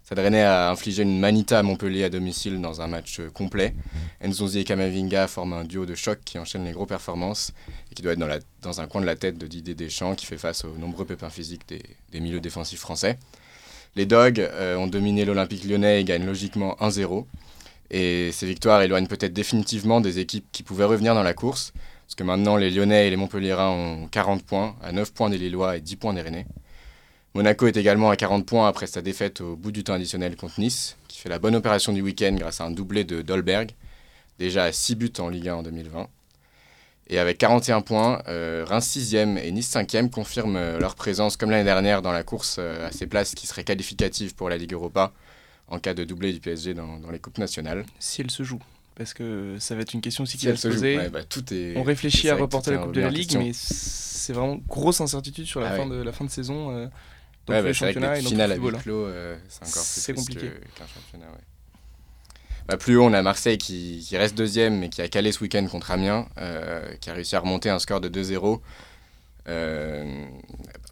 Stade 0.04 0.18
Rennais 0.20 0.42
a 0.42 0.72
infligé 0.72 1.04
une 1.04 1.20
manita 1.20 1.60
à 1.60 1.64
Montpellier 1.64 2.04
à 2.06 2.10
domicile 2.10 2.60
dans 2.60 2.82
un 2.82 2.88
match 2.88 3.20
euh, 3.20 3.30
complet. 3.30 3.76
Nzonzi 4.24 4.60
et 4.60 4.64
Kamavinga 4.64 5.28
forment 5.28 5.54
un 5.54 5.66
duo 5.66 5.86
de 5.86 5.94
choc 5.94 6.20
qui 6.26 6.40
enchaîne 6.40 6.66
les 6.66 6.72
gros 6.72 6.88
performances 6.88 7.54
et 7.92 7.94
qui 7.96 8.02
doit 8.02 8.14
être 8.14 8.20
dans, 8.20 8.26
la- 8.28 8.40
dans 8.64 8.82
un 8.82 8.88
coin 8.88 9.02
de 9.02 9.06
la 9.06 9.16
tête 9.16 9.38
de 9.38 9.46
Didier 9.46 9.76
Deschamps 9.76 10.16
qui 10.16 10.26
fait 10.26 10.40
face 10.40 10.66
aux 10.66 10.76
nombreux 10.80 11.06
pépins 11.06 11.30
physiques 11.30 11.68
des, 11.68 11.84
des 12.12 12.20
milieux 12.20 12.40
défensifs 12.40 12.80
français. 12.80 13.20
Les 13.98 14.06
Dogs 14.06 14.42
euh, 14.42 14.76
ont 14.76 14.88
dominé 14.88 15.24
l'Olympique 15.24 15.64
lyonnais 15.64 16.02
et 16.02 16.04
gagnent 16.04 16.26
logiquement 16.26 16.76
1-0. 16.82 17.26
Et 17.92 18.32
ces 18.34 18.46
victoires 18.46 18.82
éloignent 18.82 19.08
peut-être 19.08 19.32
définitivement 19.32 20.02
des 20.02 20.20
équipes 20.20 20.46
qui 20.52 20.64
pouvaient 20.64 20.86
revenir 20.86 21.16
dans 21.16 21.24
la 21.24 21.34
course, 21.34 21.72
parce 22.06 22.16
que 22.16 22.24
maintenant 22.24 22.58
les 22.58 22.72
Lyonnais 22.72 23.08
et 23.08 23.10
les 23.10 23.16
Montpelliérains 23.16 23.70
ont 23.70 24.08
40 24.08 24.44
points, 24.44 24.76
à 24.84 24.92
9 24.92 25.14
points 25.14 25.30
des 25.30 25.38
Lillois 25.38 25.78
et 25.78 25.82
10 25.82 25.96
points 25.96 26.14
des 26.14 26.22
Rennais. 26.22 26.46
Monaco 27.36 27.68
est 27.68 27.78
également 27.78 28.10
à 28.10 28.16
40 28.16 28.46
points 28.46 28.68
après 28.68 28.88
sa 28.88 29.02
défaite 29.02 29.40
au 29.40 29.56
bout 29.56 29.72
du 29.72 29.84
temps 29.84 29.94
additionnel 29.94 30.36
contre 30.36 30.60
Nice, 30.60 30.98
qui 31.08 31.20
fait 31.20 31.30
la 31.30 31.40
bonne 31.40 31.56
opération 31.56 31.94
du 31.94 32.02
week-end 32.02 32.34
grâce 32.34 32.60
à 32.60 32.66
un 32.66 32.72
doublé 32.72 33.04
de 33.06 33.22
Dolberg, 33.22 33.72
déjà 34.40 34.66
à 34.66 34.72
6 34.72 34.96
buts 34.96 35.14
en 35.20 35.30
Ligue 35.30 35.50
1 35.50 35.56
en 35.56 35.64
2020. 35.64 36.08
Et 37.08 37.20
avec 37.20 37.38
41 37.38 37.82
points, 37.82 38.22
euh, 38.28 38.66
Reims 38.68 38.88
6e 38.98 39.38
et 39.38 39.52
Nice 39.52 39.72
5e 39.72 40.10
confirment 40.10 40.56
euh, 40.56 40.80
leur 40.80 40.96
présence 40.96 41.38
comme 41.38 41.52
l'année 41.52 41.64
dernière 41.64 42.02
dans 42.02 42.12
la 42.12 42.24
course 42.24 42.58
euh, 42.58 42.88
à 42.88 42.92
ces 42.92 43.06
places 43.06 43.36
qui 43.36 43.46
seraient 43.46 43.64
qualificatives 43.64 44.34
pour 44.34 44.50
la 44.50 44.58
Ligue 44.58 44.74
Europa 44.74 45.12
en 45.68 45.78
cas 45.80 45.94
de 45.94 46.04
doublé 46.04 46.34
du 46.34 46.40
PSG 46.40 46.74
dans, 46.74 46.98
dans 47.00 47.12
les 47.12 47.20
coupes 47.20 47.38
nationales. 47.38 47.86
Si 48.00 48.22
elle 48.22 48.32
se 48.32 48.42
joue 48.44 48.60
Parce 48.96 49.14
que 49.14 49.56
ça 49.60 49.76
va 49.76 49.82
être 49.82 49.94
une 49.94 50.02
question 50.02 50.24
aussi 50.24 50.34
Si 50.34 50.38
qui 50.40 50.48
va 50.48 50.56
se 50.56 50.68
poser. 50.68 50.98
ouais, 50.98 51.10
bah, 51.10 51.24
tout 51.24 51.44
est... 51.54 51.76
On 51.78 51.84
réfléchit 51.84 52.30
à 52.30 52.36
reporter 52.36 52.72
la 52.72 52.80
Coupe 52.80 52.94
de 52.94 53.02
la 53.02 53.10
Ligue, 53.10 53.24
question. 53.30 53.40
mais 53.42 53.52
c'est 53.54 54.34
vraiment 54.34 54.58
grosse 54.68 55.00
incertitude 55.02 55.46
sur 55.46 55.60
la, 55.60 55.70
Ah 55.74 55.76
fin, 55.78 55.88
ouais. 55.88 55.98
de, 55.98 56.02
la 56.02 56.12
fin 56.12 56.26
de 56.26 56.32
saison. 56.32 56.72
euh, 56.72 56.88
dans 57.46 57.54
Ouais, 57.54 57.62
bah, 57.62 57.68
que 57.68 57.74
championnats 57.74 58.18
et 58.18 58.22
finales 58.24 58.50
le 58.50 58.56
à 58.56 58.60
football. 58.60 58.82
clos, 58.82 59.06
euh, 59.06 59.38
c'est 59.48 59.64
encore 59.68 59.84
plus 60.04 60.14
compliqué. 60.16 60.52
qu'un 60.76 60.88
championnat. 60.88 61.28
ouais. 61.28 61.42
Bah, 62.68 62.78
plus 62.78 62.96
haut, 62.98 63.04
on 63.04 63.14
a 63.14 63.22
Marseille 63.22 63.58
qui, 63.58 64.06
reste 64.14 64.36
deuxième, 64.36 64.80
mais 64.80 64.90
qui 64.90 65.02
a 65.02 65.08
calé 65.08 65.32
ce 65.32 65.40
week-end 65.42 65.66
contre 65.68 65.92
Amiens, 65.92 66.28
euh, 66.40 66.82
qui 67.00 67.10
a 67.10 67.14
réussi 67.14 67.36
à 67.36 67.40
remonter 67.40 67.70
un 67.70 67.78
score 67.78 68.02
de 68.02 68.10
2-0 68.10 68.60
euh, 69.48 70.26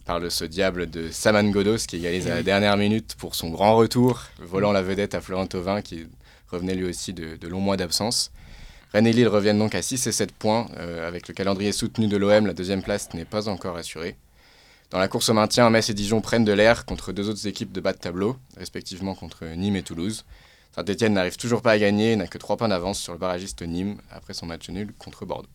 par 0.05 0.19
le, 0.19 0.29
ce 0.29 0.45
diable 0.45 0.89
de 0.89 1.09
Saman 1.09 1.49
Godos 1.49 1.77
qui 1.87 1.97
égalise 1.97 2.27
à 2.27 2.35
la 2.35 2.43
dernière 2.43 2.77
minute 2.77 3.15
pour 3.17 3.33
son 3.33 3.49
grand 3.49 3.75
retour, 3.75 4.21
volant 4.39 4.71
la 4.71 4.83
vedette 4.83 5.15
à 5.15 5.21
Florent 5.21 5.47
Thauvin 5.47 5.81
qui 5.81 6.05
revenait 6.51 6.75
lui 6.75 6.85
aussi 6.85 7.13
de, 7.13 7.35
de 7.37 7.47
longs 7.47 7.61
mois 7.61 7.77
d'absence. 7.77 8.31
Rennes 8.93 9.07
et 9.07 9.13
Lille 9.13 9.27
reviennent 9.27 9.57
donc 9.57 9.73
à 9.73 9.81
6 9.81 10.05
et 10.05 10.11
7 10.11 10.31
points. 10.31 10.67
euh, 10.77 11.07
avec 11.07 11.27
le 11.27 11.33
calendrier 11.33 11.71
soutenu 11.71 12.07
de 12.07 12.17
l'OM, 12.17 12.45
la 12.45 12.53
deuxième 12.53 12.83
place 12.83 13.11
n'est 13.15 13.25
pas 13.25 13.49
encore 13.49 13.75
assurée. 13.75 14.15
Dans 14.91 14.99
la 14.99 15.07
course 15.07 15.29
au 15.29 15.33
maintien, 15.33 15.67
Metz 15.71 15.89
et 15.89 15.95
Dijon 15.95 16.21
prennent 16.21 16.45
de 16.45 16.53
l'air 16.53 16.85
contre 16.85 17.11
deux 17.11 17.27
autres 17.27 17.47
équipes 17.47 17.71
de 17.71 17.81
bas 17.81 17.93
de 17.93 17.97
tableau, 17.97 18.37
respectivement 18.57 19.15
contre 19.15 19.45
Nîmes 19.45 19.77
et 19.77 19.81
Toulouse. 19.81 20.23
Saint-Etienne 20.75 21.13
n'arrive 21.13 21.37
toujours 21.37 21.61
pas 21.61 21.71
à 21.71 21.77
gagner 21.79 22.15
n'a 22.15 22.27
que 22.27 22.37
3 22.37 22.57
points 22.57 22.67
d'avance 22.69 22.99
sur 22.99 23.13
le 23.13 23.19
barragiste 23.19 23.61
Nîmes 23.61 23.97
après 24.11 24.33
son 24.33 24.45
match 24.45 24.69
nul 24.69 24.93
contre 24.97 25.25
Bordeaux. 25.25 25.49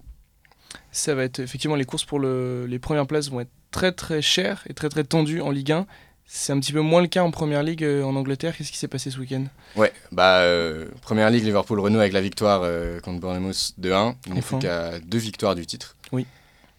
Ça 0.92 1.14
va 1.14 1.24
être 1.24 1.38
effectivement 1.40 1.76
les 1.76 1.84
courses 1.84 2.04
pour 2.04 2.18
le- 2.18 2.66
les 2.66 2.78
premières 2.78 3.06
places 3.06 3.28
vont 3.30 3.40
être 3.40 3.50
très 3.70 3.92
très 3.92 4.22
chères 4.22 4.62
et 4.68 4.74
très 4.74 4.88
très 4.88 5.04
tendues 5.04 5.40
en 5.40 5.50
Ligue 5.50 5.72
1. 5.72 5.86
C'est 6.30 6.52
un 6.52 6.60
petit 6.60 6.74
peu 6.74 6.80
moins 6.82 7.00
le 7.00 7.06
cas 7.08 7.22
en 7.22 7.30
Première 7.30 7.62
Ligue 7.62 7.82
euh, 7.82 8.02
en 8.02 8.14
Angleterre. 8.14 8.54
Qu'est-ce 8.54 8.70
qui 8.70 8.76
s'est 8.76 8.86
passé 8.86 9.10
ce 9.10 9.18
week-end? 9.18 9.44
Ouais, 9.76 9.92
bah, 10.12 10.40
euh, 10.40 10.86
première 11.00 11.30
ligue, 11.30 11.42
Liverpool 11.44 11.80
renoue 11.80 12.00
avec 12.00 12.12
la 12.12 12.20
victoire 12.20 12.60
euh, 12.64 13.00
contre 13.00 13.18
Bournemouth 13.20 13.72
2-1. 13.80 14.14
Il 14.26 14.32
n'est 14.34 14.38
Enfin. 14.40 14.58
plus 14.58 14.66
qu'à 14.66 14.98
deux 15.00 15.16
victoires 15.18 15.54
du 15.54 15.64
titre. 15.64 15.96
Oui. 16.12 16.26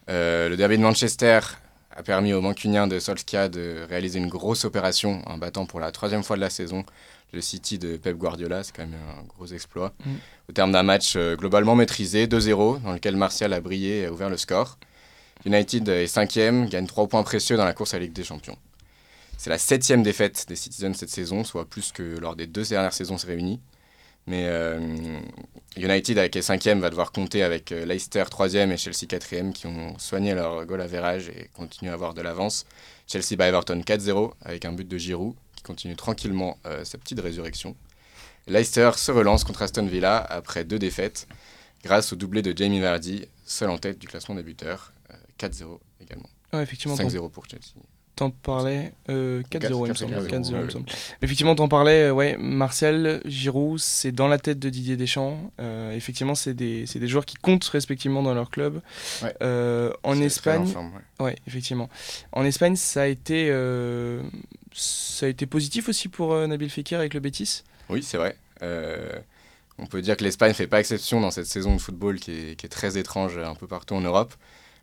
Euh, 0.09 0.49
le 0.49 0.55
derby 0.57 0.77
de 0.77 0.83
Manchester 0.83 1.39
a 1.99 2.03
permis 2.03 2.31
aux 2.31 2.39
Mancuniens 2.39 2.87
de 2.87 2.97
Solskjaer 2.97 3.49
de 3.49 3.85
réaliser 3.89 4.19
une 4.19 4.29
grosse 4.29 4.63
opération 4.63 5.21
en 5.25 5.37
battant 5.37 5.65
pour 5.65 5.81
la 5.81 5.91
troisième 5.91 6.23
fois 6.23 6.37
de 6.37 6.41
la 6.41 6.49
saison 6.49 6.85
le 7.33 7.41
City 7.41 7.77
de 7.77 7.97
Pep 7.97 8.15
Guardiola. 8.15 8.63
C'est 8.63 8.73
quand 8.73 8.87
même 8.87 8.97
un 9.19 9.23
gros 9.23 9.47
exploit. 9.47 9.93
Mm. 10.05 10.11
Au 10.47 10.53
terme 10.53 10.71
d'un 10.71 10.81
match 10.81 11.15
euh, 11.17 11.35
globalement 11.35 11.75
maîtrisé, 11.75 12.25
2-0, 12.25 12.81
dans 12.83 12.93
lequel 12.93 13.17
Martial 13.17 13.51
a 13.51 13.59
brillé 13.59 13.99
et 13.99 14.05
a 14.05 14.13
ouvert 14.13 14.29
le 14.29 14.37
score. 14.37 14.77
United 15.45 15.89
est 15.89 16.07
cinquième, 16.07 16.69
gagne 16.69 16.87
3 16.87 17.07
points 17.07 17.23
précieux 17.23 17.57
dans 17.57 17.65
la 17.65 17.73
course 17.73 17.93
à 17.93 17.97
la 17.97 18.05
Ligue 18.05 18.13
des 18.13 18.23
Champions. 18.23 18.57
C'est 19.37 19.49
la 19.49 19.57
septième 19.57 20.01
défaite 20.01 20.45
des 20.47 20.55
Citizens 20.55 20.93
cette 20.93 21.09
saison, 21.09 21.43
soit 21.43 21.65
plus 21.65 21.91
que 21.91 22.17
lors 22.17 22.37
des 22.37 22.47
deux 22.47 22.63
dernières 22.63 22.93
saisons 22.93 23.17
réunies. 23.17 23.59
Mais 24.29 24.45
euh, 24.47 25.19
United, 25.75 26.17
avec 26.19 26.35
les 26.35 26.41
cinquièmes, 26.43 26.79
va 26.81 26.89
devoir 26.91 27.11
compter 27.11 27.41
avec 27.43 27.71
euh, 27.71 27.83
Leicester 27.85 28.21
3e 28.23 28.71
et 28.71 28.77
Chelsea 28.77 29.07
4e 29.07 29.51
qui 29.53 29.65
ont 29.65 29.97
soigné 29.97 30.35
leur 30.35 30.65
goal 30.67 30.81
average 30.81 31.29
et 31.29 31.49
continuent 31.55 31.89
à 31.89 31.93
avoir 31.93 32.13
de 32.13 32.21
l'avance. 32.21 32.65
Chelsea 33.07 33.35
bat 33.35 33.47
Everton 33.47 33.79
4-0 33.81 34.33
avec 34.43 34.65
un 34.65 34.71
but 34.73 34.87
de 34.87 34.97
Giroud 34.99 35.33
qui 35.55 35.63
continue 35.63 35.95
tranquillement 35.95 36.59
euh, 36.67 36.83
sa 36.85 36.97
petite 36.99 37.19
résurrection. 37.19 37.75
Leicester 38.47 38.91
se 38.95 39.11
relance 39.11 39.43
contre 39.43 39.63
Aston 39.63 39.85
Villa 39.87 40.17
après 40.17 40.63
deux 40.63 40.79
défaites 40.79 41.27
grâce 41.83 42.13
au 42.13 42.15
doublé 42.15 42.41
de 42.43 42.55
Jamie 42.55 42.79
Vardy, 42.81 43.25
seul 43.45 43.69
en 43.71 43.77
tête 43.79 43.97
du 43.99 44.07
classement 44.07 44.35
des 44.35 44.43
buteurs. 44.43 44.93
euh, 45.11 45.15
4-0 45.39 45.79
également. 46.01 46.29
Ouais, 46.53 46.61
effectivement. 46.61 46.95
ton- 46.97 47.07
5-0 47.07 47.29
pour 47.31 47.45
Chelsea. 47.49 47.73
T'en 48.19 48.31
parlais 48.31 48.91
euh, 49.07 49.41
4-0, 49.49 49.85
il 49.85 49.89
me 49.91 49.93
semble. 49.93 50.13
4-0, 50.13 50.15
quatre- 50.15 50.27
quatre- 50.27 50.49
il 50.49 50.55
me 50.57 50.61
ouais. 50.65 50.81
Effectivement, 51.21 51.55
t'en 51.55 51.69
parlais, 51.69 52.09
euh, 52.09 52.11
ouais, 52.11 52.35
Martial, 52.37 53.21
Giroud, 53.23 53.79
c'est 53.79 54.11
dans 54.11 54.27
la 54.27 54.37
tête 54.37 54.59
de 54.59 54.69
Didier 54.69 54.97
Deschamps. 54.97 55.39
Euh, 55.61 55.93
effectivement, 55.95 56.35
c'est 56.35 56.53
des, 56.53 56.83
des 56.83 57.07
joueurs 57.07 57.25
qui 57.25 57.35
comptent 57.37 57.63
respectivement 57.63 58.21
dans 58.21 58.33
leur 58.33 58.49
club. 58.49 58.81
Ouais. 59.23 59.33
Euh, 59.41 59.93
en 60.03 60.19
Espagne, 60.19 60.67
ouais. 61.21 61.37
effectivement. 61.47 61.89
En 62.33 62.43
Espagne, 62.43 62.75
ça 62.75 63.03
a 63.03 63.07
été, 63.07 63.47
ça 64.73 65.25
a 65.25 65.29
été 65.29 65.45
positif 65.45 65.87
aussi 65.87 66.09
pour 66.09 66.35
Nabil 66.45 66.69
Fekir 66.69 66.99
avec 66.99 67.13
le 67.13 67.21
Betis? 67.21 67.63
Oui, 67.87 68.03
c'est 68.03 68.17
vrai. 68.17 68.35
On 69.77 69.85
peut 69.85 70.01
dire 70.01 70.17
que 70.17 70.25
l'Espagne 70.25 70.49
ne 70.49 70.55
fait 70.55 70.67
pas 70.67 70.81
exception 70.81 71.21
dans 71.21 71.31
cette 71.31 71.45
saison 71.45 71.73
de 71.73 71.79
football 71.79 72.19
qui 72.19 72.31
est, 72.31 72.55
qui 72.57 72.65
est 72.65 72.69
très 72.69 72.97
étrange 72.97 73.37
un 73.37 73.55
peu 73.55 73.65
partout 73.65 73.95
en 73.95 74.01
Europe. 74.01 74.33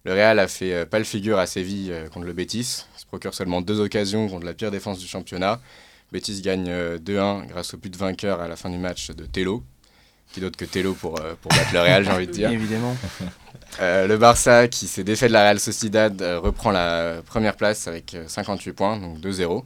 Le 0.06 0.12
Real 0.12 0.38
a 0.38 0.46
fait 0.46 0.72
euh, 0.72 0.86
pas 0.86 0.98
le 0.98 1.04
figure 1.04 1.40
à 1.40 1.46
Séville 1.46 1.90
euh, 1.90 2.08
contre 2.08 2.26
le 2.26 2.32
Betis. 2.32 2.84
Il 2.96 3.00
se 3.00 3.06
procure 3.06 3.34
seulement 3.34 3.60
deux 3.60 3.80
occasions 3.80 4.28
contre 4.28 4.46
la 4.46 4.54
pire 4.54 4.70
défense 4.70 5.00
du 5.00 5.06
championnat. 5.08 5.60
Betis 6.12 6.42
gagne 6.42 6.68
euh, 6.68 6.96
2-1 6.98 7.48
grâce 7.48 7.75
au 7.75 7.76
but 7.76 7.92
de 7.92 7.98
vainqueur 7.98 8.40
à 8.40 8.46
la 8.46 8.54
fin 8.54 8.70
du 8.70 8.78
match 8.78 9.10
de 9.10 9.26
Tello. 9.26 9.64
Qui 10.32 10.38
d'autre 10.40 10.56
que 10.56 10.64
Tello 10.64 10.94
pour, 10.94 11.20
euh, 11.20 11.34
pour 11.42 11.50
battre 11.50 11.72
le 11.72 11.80
Real, 11.80 12.04
j'ai 12.04 12.10
envie 12.12 12.28
de 12.28 12.32
dire. 12.32 12.50
Évidemment. 12.50 12.96
Euh, 13.80 14.06
le 14.06 14.16
Barça, 14.16 14.68
qui 14.68 14.86
s'est 14.86 15.04
défait 15.04 15.26
de 15.28 15.32
la 15.32 15.42
Real 15.42 15.60
Sociedad, 15.60 16.22
euh, 16.22 16.38
reprend 16.38 16.70
la 16.70 17.20
première 17.26 17.56
place 17.56 17.88
avec 17.88 18.14
euh, 18.14 18.26
58 18.26 18.72
points, 18.72 18.96
donc 18.96 19.18
2-0. 19.18 19.64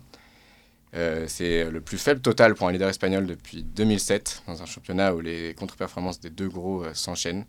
Euh, 0.95 1.27
c'est 1.29 1.71
le 1.71 1.81
plus 1.81 1.99
faible 1.99 2.21
total 2.21 2.55
pour 2.55 2.67
un 2.67 2.73
leader 2.73 2.89
espagnol 2.89 3.27
depuis 3.27 3.63
2007, 3.63 4.43
dans 4.49 4.63
un 4.63 4.67
championnat 4.67 5.15
où 5.15 5.21
les 5.21 5.55
contre-performances 5.55 6.19
des 6.19 6.31
deux 6.31 6.49
gros 6.49 6.83
euh, 6.85 6.91
s'enchaînent. 6.95 7.45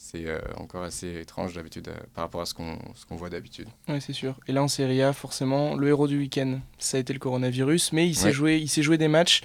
C'est 0.00 0.26
euh, 0.26 0.38
encore 0.56 0.84
assez 0.84 1.20
étrange 1.20 1.54
d'habitude 1.54 1.88
euh, 1.88 1.94
par 2.14 2.22
rapport 2.24 2.40
à 2.40 2.46
ce 2.46 2.54
qu'on 2.54 2.78
ce 2.94 3.04
qu'on 3.04 3.16
voit 3.16 3.30
d'habitude. 3.30 3.66
Ouais, 3.88 3.98
c'est 4.00 4.12
sûr. 4.12 4.34
Et 4.46 4.52
là, 4.52 4.62
en 4.62 4.68
Serie 4.68 5.02
A, 5.02 5.12
forcément, 5.12 5.74
le 5.74 5.88
héros 5.88 6.06
du 6.06 6.18
week-end, 6.18 6.60
ça 6.78 6.98
a 6.98 7.00
été 7.00 7.12
le 7.12 7.18
coronavirus. 7.18 7.92
Mais 7.92 8.06
il 8.06 8.14
s'est 8.14 8.26
Ouais. 8.26 8.32
joué, 8.32 8.56
il 8.58 8.68
s'est 8.68 8.82
joué 8.84 8.96
des 8.96 9.08
matchs, 9.08 9.42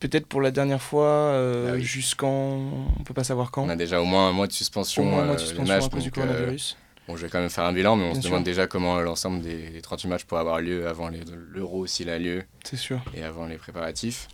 peut-être 0.00 0.26
pour 0.26 0.40
la 0.40 0.50
dernière 0.50 0.80
fois, 0.80 1.06
euh, 1.06 1.72
Ah 1.72 1.76
oui. 1.76 1.82
jusqu'en. 1.82 2.88
On 2.98 3.04
peut 3.04 3.12
pas 3.12 3.24
savoir 3.24 3.50
quand. 3.50 3.64
On 3.64 3.68
a 3.68 3.76
déjà 3.76 4.00
au 4.00 4.06
moins 4.06 4.28
un 4.28 4.32
mois 4.32 4.46
de 4.46 4.52
suspension. 4.52 5.04
moins 5.04 5.22
un 5.22 5.26
mois 5.26 5.34
de 5.36 5.40
suspension 5.40 5.74
matchs, 5.74 5.84
à 5.84 5.88
cause 5.90 6.02
du 6.02 6.10
donc, 6.10 6.14
coronavirus. 6.24 6.78
Bon, 7.06 7.16
je 7.16 7.26
vais 7.26 7.28
quand 7.28 7.40
même 7.40 7.50
faire 7.50 7.64
un 7.64 7.72
bilan, 7.74 7.96
mais 7.96 8.04
on 8.04 8.12
Bien 8.12 8.14
se 8.14 8.20
sûr. 8.22 8.30
demande 8.30 8.44
déjà 8.44 8.66
comment 8.66 8.98
l'ensemble 9.02 9.42
des, 9.42 9.68
des 9.68 9.82
38 9.82 10.08
matchs 10.08 10.24
pourrait 10.24 10.40
avoir 10.40 10.62
lieu 10.62 10.88
avant 10.88 11.10
l'Euro, 11.10 11.86
s'il 11.86 12.08
a 12.08 12.18
lieu. 12.18 12.42
C'est 12.64 12.78
sûr. 12.78 13.02
et 13.14 13.22
avant 13.22 13.44
les 13.46 13.58
préparatifs. 13.58 14.28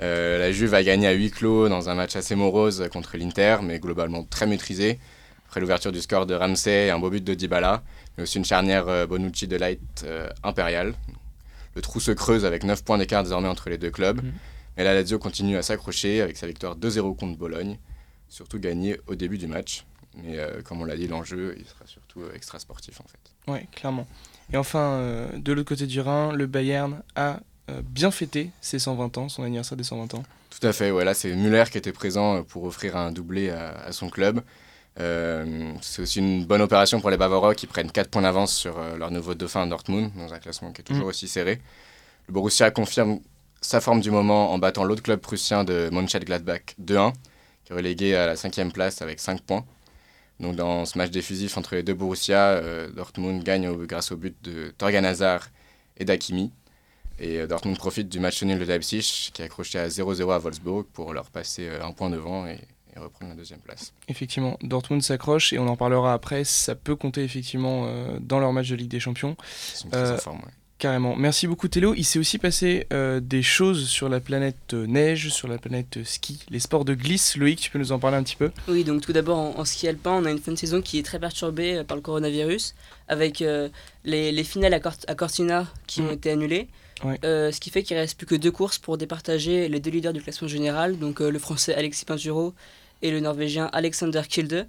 Euh, 0.00 0.38
la 0.38 0.52
Juve 0.52 0.74
a 0.74 0.82
gagné 0.82 1.06
à 1.06 1.12
huis 1.12 1.30
clos 1.30 1.68
dans 1.68 1.88
un 1.88 1.94
match 1.94 2.16
assez 2.16 2.34
morose 2.34 2.88
contre 2.92 3.16
l'Inter, 3.16 3.58
mais 3.62 3.78
globalement 3.78 4.24
très 4.24 4.46
maîtrisé. 4.46 4.98
Après 5.46 5.60
l'ouverture 5.60 5.92
du 5.92 6.00
score 6.00 6.26
de 6.26 6.34
Ramsey 6.34 6.86
et 6.86 6.90
un 6.90 6.98
beau 6.98 7.10
but 7.10 7.22
de 7.22 7.34
Dybala, 7.34 7.82
mais 8.16 8.24
aussi 8.24 8.38
une 8.38 8.44
charnière 8.44 8.88
euh, 8.88 9.06
Bonucci 9.06 9.46
de 9.46 9.56
Light 9.56 10.04
euh, 10.04 10.28
impériale. 10.42 10.94
Le 11.76 11.82
trou 11.82 12.00
se 12.00 12.10
creuse 12.10 12.44
avec 12.44 12.64
9 12.64 12.82
points 12.84 12.98
d'écart 12.98 13.22
désormais 13.22 13.48
entre 13.48 13.70
les 13.70 13.78
deux 13.78 13.90
clubs. 13.90 14.22
Mhm. 14.22 14.32
Mais 14.76 14.84
la 14.84 14.94
Lazio 14.94 15.18
continue 15.20 15.56
à 15.56 15.62
s'accrocher 15.62 16.20
avec 16.20 16.36
sa 16.36 16.48
victoire 16.48 16.76
2-0 16.76 17.16
contre 17.16 17.38
Bologne, 17.38 17.78
surtout 18.28 18.58
gagnée 18.58 18.98
au 19.06 19.14
début 19.14 19.38
du 19.38 19.46
match. 19.46 19.84
Mais 20.16 20.38
euh, 20.38 20.62
comme 20.62 20.80
on 20.80 20.84
l'a 20.84 20.96
dit, 20.96 21.06
l'enjeu 21.06 21.54
il 21.58 21.64
sera 21.64 21.86
surtout 21.86 22.22
extra 22.34 22.58
sportif 22.58 23.00
en 23.00 23.04
fait. 23.04 23.50
Ouais, 23.50 23.66
clairement. 23.72 24.06
Et 24.52 24.56
enfin, 24.56 24.94
euh, 24.94 25.38
de 25.38 25.52
l'autre 25.52 25.68
côté 25.68 25.86
du 25.86 26.00
Rhin, 26.00 26.32
le 26.32 26.46
Bayern 26.46 27.02
a 27.16 27.40
bien 27.82 28.10
fêté 28.10 28.50
ses 28.60 28.78
120 28.78 29.16
ans, 29.18 29.28
son 29.28 29.42
anniversaire 29.42 29.76
des 29.76 29.84
120 29.84 30.14
ans. 30.14 30.22
Tout 30.50 30.66
à 30.66 30.72
fait, 30.72 30.90
ouais, 30.90 31.04
là 31.04 31.14
c'est 31.14 31.34
Müller 31.34 31.64
qui 31.70 31.78
était 31.78 31.92
présent 31.92 32.36
euh, 32.36 32.42
pour 32.42 32.64
offrir 32.64 32.96
un 32.96 33.10
doublé 33.10 33.50
à, 33.50 33.70
à 33.86 33.92
son 33.92 34.08
club. 34.08 34.40
Euh, 35.00 35.72
c'est 35.82 36.02
aussi 36.02 36.20
une 36.20 36.44
bonne 36.44 36.60
opération 36.62 37.00
pour 37.00 37.10
les 37.10 37.16
Bavarois 37.16 37.54
qui 37.54 37.66
prennent 37.66 37.90
4 37.90 38.08
points 38.10 38.22
d'avance 38.22 38.54
sur 38.54 38.78
euh, 38.78 38.96
leur 38.96 39.10
nouveau 39.10 39.34
dauphin 39.34 39.66
Dortmund, 39.66 40.12
dans 40.16 40.32
un 40.32 40.38
classement 40.38 40.72
qui 40.72 40.82
est 40.82 40.84
toujours 40.84 41.06
Mm. 41.06 41.08
aussi 41.08 41.26
serré. 41.28 41.60
Le 42.28 42.32
Borussia 42.34 42.70
confirme 42.70 43.18
sa 43.60 43.80
forme 43.80 44.00
du 44.00 44.10
moment 44.10 44.52
en 44.52 44.58
battant 44.58 44.84
l'autre 44.84 45.02
club 45.02 45.18
prussien 45.20 45.64
de 45.64 45.88
Mönchengladbach 45.90 46.76
2-1, 46.80 47.12
qui 47.64 47.72
est 47.72 47.76
relégué 47.76 48.14
à 48.14 48.26
la 48.26 48.36
cinquième 48.36 48.70
place 48.72 49.02
avec 49.02 49.18
5 49.18 49.40
points. 49.40 49.64
Donc 50.38 50.54
dans 50.56 50.84
ce 50.84 50.96
match 50.98 51.10
défusif 51.10 51.56
entre 51.56 51.74
les 51.74 51.82
deux 51.82 51.94
Borussia, 51.94 52.38
euh, 52.50 52.88
Dortmund 52.92 53.42
gagne 53.42 53.66
au- 53.68 53.86
grâce 53.86 54.12
au 54.12 54.16
but 54.16 54.36
de 54.44 54.72
Torgan 54.78 55.04
Hazard 55.04 55.48
et 55.96 56.04
d'Akimi. 56.04 56.52
Et 57.18 57.38
euh, 57.38 57.46
Dortmund 57.46 57.76
profite 57.78 58.08
du 58.08 58.18
match 58.20 58.42
nul 58.42 58.58
de 58.58 58.64
Leipzig, 58.64 59.30
qui 59.32 59.42
est 59.42 59.44
accroché 59.44 59.78
à 59.78 59.88
0-0 59.88 60.32
à 60.32 60.38
Wolfsburg, 60.38 60.84
pour 60.92 61.12
leur 61.12 61.30
passer 61.30 61.68
euh, 61.68 61.84
un 61.84 61.92
point 61.92 62.10
devant 62.10 62.46
et, 62.46 62.58
et 62.96 62.98
reprendre 62.98 63.30
la 63.32 63.36
deuxième 63.36 63.60
place. 63.60 63.92
Effectivement, 64.08 64.58
Dortmund 64.62 65.02
s'accroche 65.02 65.52
et 65.52 65.58
on 65.58 65.68
en 65.68 65.76
parlera 65.76 66.12
après. 66.12 66.44
Ça 66.44 66.74
peut 66.74 66.96
compter 66.96 67.22
effectivement 67.22 67.84
euh, 67.86 68.18
dans 68.20 68.40
leur 68.40 68.52
match 68.52 68.68
de 68.68 68.74
Ligue 68.76 68.90
des 68.90 69.00
Champions. 69.00 69.36
Ils 69.72 69.76
sont 69.78 69.88
très 69.90 70.00
Euh, 70.00 70.14
en 70.14 70.18
forme. 70.18 70.38
ouais. 70.38 70.52
Carrément. 70.76 71.14
Merci 71.14 71.46
beaucoup 71.46 71.68
Thélo. 71.68 71.94
Il 71.96 72.02
s'est 72.04 72.18
aussi 72.18 72.36
passé 72.36 72.88
euh, 72.92 73.20
des 73.20 73.42
choses 73.42 73.86
sur 73.88 74.08
la 74.08 74.18
planète 74.18 74.74
neige, 74.74 75.28
sur 75.30 75.46
la 75.46 75.56
planète 75.56 76.02
ski, 76.04 76.40
les 76.50 76.58
sports 76.58 76.84
de 76.84 76.94
glisse. 76.94 77.36
Loïc, 77.36 77.60
tu 77.60 77.70
peux 77.70 77.78
nous 77.78 77.92
en 77.92 78.00
parler 78.00 78.16
un 78.16 78.24
petit 78.24 78.34
peu? 78.36 78.50
Oui, 78.68 78.82
donc 78.82 79.00
tout 79.00 79.12
d'abord 79.12 79.38
en, 79.38 79.54
en 79.60 79.64
ski 79.64 79.86
alpin, 79.86 80.10
on 80.20 80.24
a 80.24 80.30
une 80.32 80.40
fin 80.40 80.50
de 80.50 80.58
saison 80.58 80.82
qui 80.82 80.98
est 80.98 81.04
très 81.04 81.20
perturbée 81.20 81.76
euh, 81.76 81.84
par 81.84 81.96
le 81.96 82.02
coronavirus, 82.02 82.74
avec 83.06 83.40
euh, 83.40 83.68
les, 84.04 84.32
les 84.32 84.44
finales 84.44 84.74
à, 84.74 84.80
Cort- 84.80 84.96
à 85.06 85.14
Cortina 85.14 85.68
qui 85.86 86.02
Mm. 86.02 86.06
ont 86.08 86.12
été 86.12 86.30
annulées. 86.32 86.68
Ouais. 87.04 87.18
Euh, 87.24 87.52
ce 87.52 87.60
qui 87.60 87.70
fait 87.70 87.82
qu'il 87.82 87.96
reste 87.96 88.16
plus 88.16 88.26
que 88.26 88.34
deux 88.34 88.50
courses 88.50 88.78
pour 88.78 88.96
départager 88.98 89.68
les 89.68 89.78
deux 89.80 89.90
leaders 89.90 90.12
du 90.12 90.22
classement 90.22 90.48
général, 90.48 90.98
donc 90.98 91.20
euh, 91.20 91.30
le 91.30 91.38
français 91.38 91.74
Alexis 91.74 92.04
Pinturo 92.04 92.54
et 93.02 93.10
le 93.10 93.20
norvégien 93.20 93.68
Alexander 93.72 94.22
Kilde. 94.28 94.66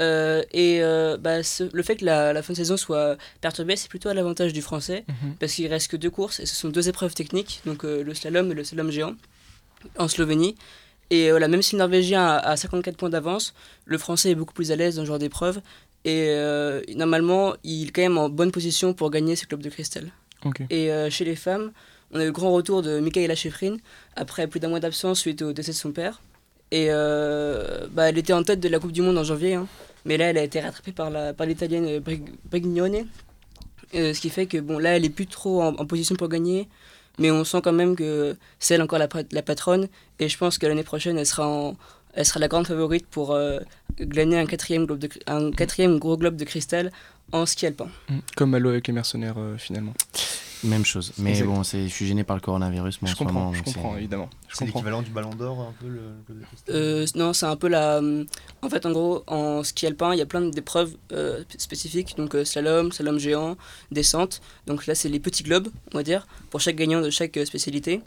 Euh, 0.00 0.42
et 0.52 0.80
bah, 1.20 1.42
ce- 1.42 1.68
le 1.72 1.82
fait 1.82 1.96
que 1.96 2.04
la, 2.04 2.32
la 2.32 2.42
fin 2.42 2.52
de 2.52 2.56
saison 2.58 2.76
soit 2.76 3.16
perturbée, 3.40 3.74
c'est 3.76 3.88
plutôt 3.88 4.08
à 4.08 4.14
l'avantage 4.14 4.52
du 4.52 4.62
français, 4.62 5.04
parce 5.40 5.52
qu'il 5.54 5.66
reste 5.66 5.90
que 5.90 5.96
deux 5.96 6.10
courses 6.10 6.38
et 6.40 6.46
ce 6.46 6.54
sont 6.54 6.68
deux 6.68 6.88
épreuves 6.88 7.14
techniques, 7.14 7.60
donc 7.66 7.82
le 7.82 8.14
slalom 8.14 8.50
et 8.52 8.54
le 8.54 8.62
slalom 8.64 8.90
géant 8.90 9.14
en 9.98 10.06
Slovénie. 10.08 10.54
Et 11.10 11.30
voilà, 11.30 11.48
même 11.48 11.62
si 11.62 11.74
le 11.74 11.78
Norvégien 11.80 12.24
a, 12.24 12.36
a 12.38 12.56
54 12.56 12.96
points 12.96 13.08
d'avance, 13.10 13.54
le 13.86 13.98
Français 13.98 14.30
est 14.30 14.34
beaucoup 14.34 14.54
plus 14.54 14.70
à 14.72 14.76
l'aise 14.76 14.96
dans 14.96 15.02
ce 15.02 15.06
genre 15.08 15.18
d'épreuve. 15.18 15.60
Et 16.04 16.32
normalement, 16.94 17.54
il 17.64 17.88
est 17.88 17.90
quand 17.90 18.02
même 18.02 18.18
en 18.18 18.28
bonne 18.28 18.52
position 18.52 18.94
pour 18.94 19.10
gagner 19.10 19.34
ce 19.36 19.46
club 19.46 19.62
de 19.62 19.68
cristal. 19.68 20.10
Et 20.70 20.92
euh, 20.92 21.10
chez 21.10 21.24
les 21.24 21.36
femmes, 21.36 21.72
on 22.12 22.20
a 22.20 22.22
eu 22.22 22.26
le 22.26 22.32
grand 22.32 22.52
retour 22.52 22.82
de 22.82 23.00
Michaela 23.00 23.34
Schifrin 23.34 23.76
après 24.16 24.46
plus 24.46 24.60
d'un 24.60 24.68
mois 24.68 24.80
d'absence 24.80 25.20
suite 25.20 25.42
au 25.42 25.52
décès 25.52 25.72
de 25.72 25.76
son 25.76 25.92
père. 25.92 26.20
Et 26.70 26.88
euh, 26.90 27.86
bah, 27.90 28.08
elle 28.08 28.18
était 28.18 28.32
en 28.32 28.42
tête 28.42 28.60
de 28.60 28.68
la 28.68 28.78
Coupe 28.78 28.92
du 28.92 29.02
Monde 29.02 29.18
en 29.18 29.24
janvier, 29.24 29.54
hein. 29.54 29.66
mais 30.04 30.16
là 30.16 30.26
elle 30.26 30.38
a 30.38 30.42
été 30.42 30.60
rattrapée 30.60 30.92
par 30.92 31.10
l'italienne 31.46 31.98
Brig- 31.98 32.34
Brignone. 32.50 33.06
Euh, 33.94 34.12
ce 34.12 34.20
qui 34.20 34.28
fait 34.28 34.44
que 34.44 34.58
bon 34.58 34.78
là 34.78 34.96
elle 34.96 35.04
est 35.06 35.10
plus 35.10 35.26
trop 35.26 35.62
en, 35.62 35.86
position 35.86 36.14
pour 36.14 36.28
gagner, 36.28 36.68
mais 37.18 37.30
on 37.30 37.42
sent 37.42 37.62
quand 37.64 37.72
même 37.72 37.96
que 37.96 38.36
c'est 38.58 38.74
elle 38.74 38.82
encore 38.82 38.98
la, 38.98 39.08
la 39.32 39.42
patronne. 39.42 39.88
Et 40.18 40.28
je 40.28 40.36
pense 40.36 40.58
que 40.58 40.66
l'année 40.66 40.82
prochaine 40.82 41.16
elle 41.16 41.26
sera 41.26 41.48
en, 41.48 41.74
elle 42.12 42.26
sera 42.26 42.38
la 42.38 42.48
grande 42.48 42.66
favorite 42.66 43.06
pour 43.06 43.34
glaner 43.98 44.38
un 44.38 44.46
quatrième, 44.46 44.84
globe 44.84 45.06
un 45.26 45.50
quatrième 45.50 45.98
gros 45.98 46.18
globe 46.18 46.36
de 46.36 46.44
cristal 46.44 46.92
en 47.32 47.46
ski 47.46 47.66
alpin. 47.66 47.88
Mm. 48.08 48.18
Comme 48.36 48.50
Malo 48.50 48.70
avec 48.70 48.86
les 48.86 48.92
mercenaires 48.92 49.34
euh, 49.38 49.56
finalement. 49.58 49.94
Même 50.64 50.84
chose. 50.84 51.12
Mais 51.18 51.30
Exact. 51.30 51.46
bon, 51.46 51.62
c'est- 51.62 51.84
je 51.86 51.92
suis 51.94 52.04
gêné 52.06 52.24
par 52.24 52.34
le 52.34 52.40
coronavirus. 52.42 53.00
moi, 53.00 53.08
je 53.08 53.14
en 53.14 53.18
ce 53.18 53.22
moment, 53.24 53.40
comprends, 53.46 53.54
je 53.54 53.62
comprends 53.62 53.96
évidemment. 53.96 54.28
Je 54.48 54.56
C'est 54.56 54.64
comprends. 54.64 54.78
l'équivalent 54.80 55.02
du 55.02 55.10
ballon 55.12 55.30
d'or, 55.34 55.60
un 55.60 55.72
peu 55.80 55.86
le, 55.86 56.00
Euh, 56.70 57.06
non, 57.14 57.32
c'est 57.32 57.46
un 57.46 57.54
peu 57.54 57.68
la. 57.68 58.00
En 58.62 58.68
fait, 58.68 58.84
en 58.84 58.90
gros, 58.90 59.22
en 59.28 59.62
ski 59.62 59.86
alpin, 59.86 60.12
il 60.14 60.18
y 60.18 60.20
a 60.22 60.26
plein 60.26 60.40
d'épreuves 60.40 60.96
euh, 61.12 61.44
spécifiques. 61.58 62.16
Donc, 62.16 62.34
euh, 62.34 62.44
slalom, 62.44 62.90
slalom 62.90 63.20
géant, 63.20 63.56
descente. 63.92 64.40
Donc 64.66 64.88
là, 64.88 64.96
c'est 64.96 65.08
les 65.08 65.20
petits 65.20 65.44
globes, 65.44 65.68
on 65.94 65.98
va 65.98 66.02
dire, 66.02 66.26
pour 66.50 66.60
chaque 66.60 66.74
gagnant 66.74 67.00
de 67.02 67.10
chaque 67.10 67.36
euh, 67.36 67.44
spécialité. 67.44 68.00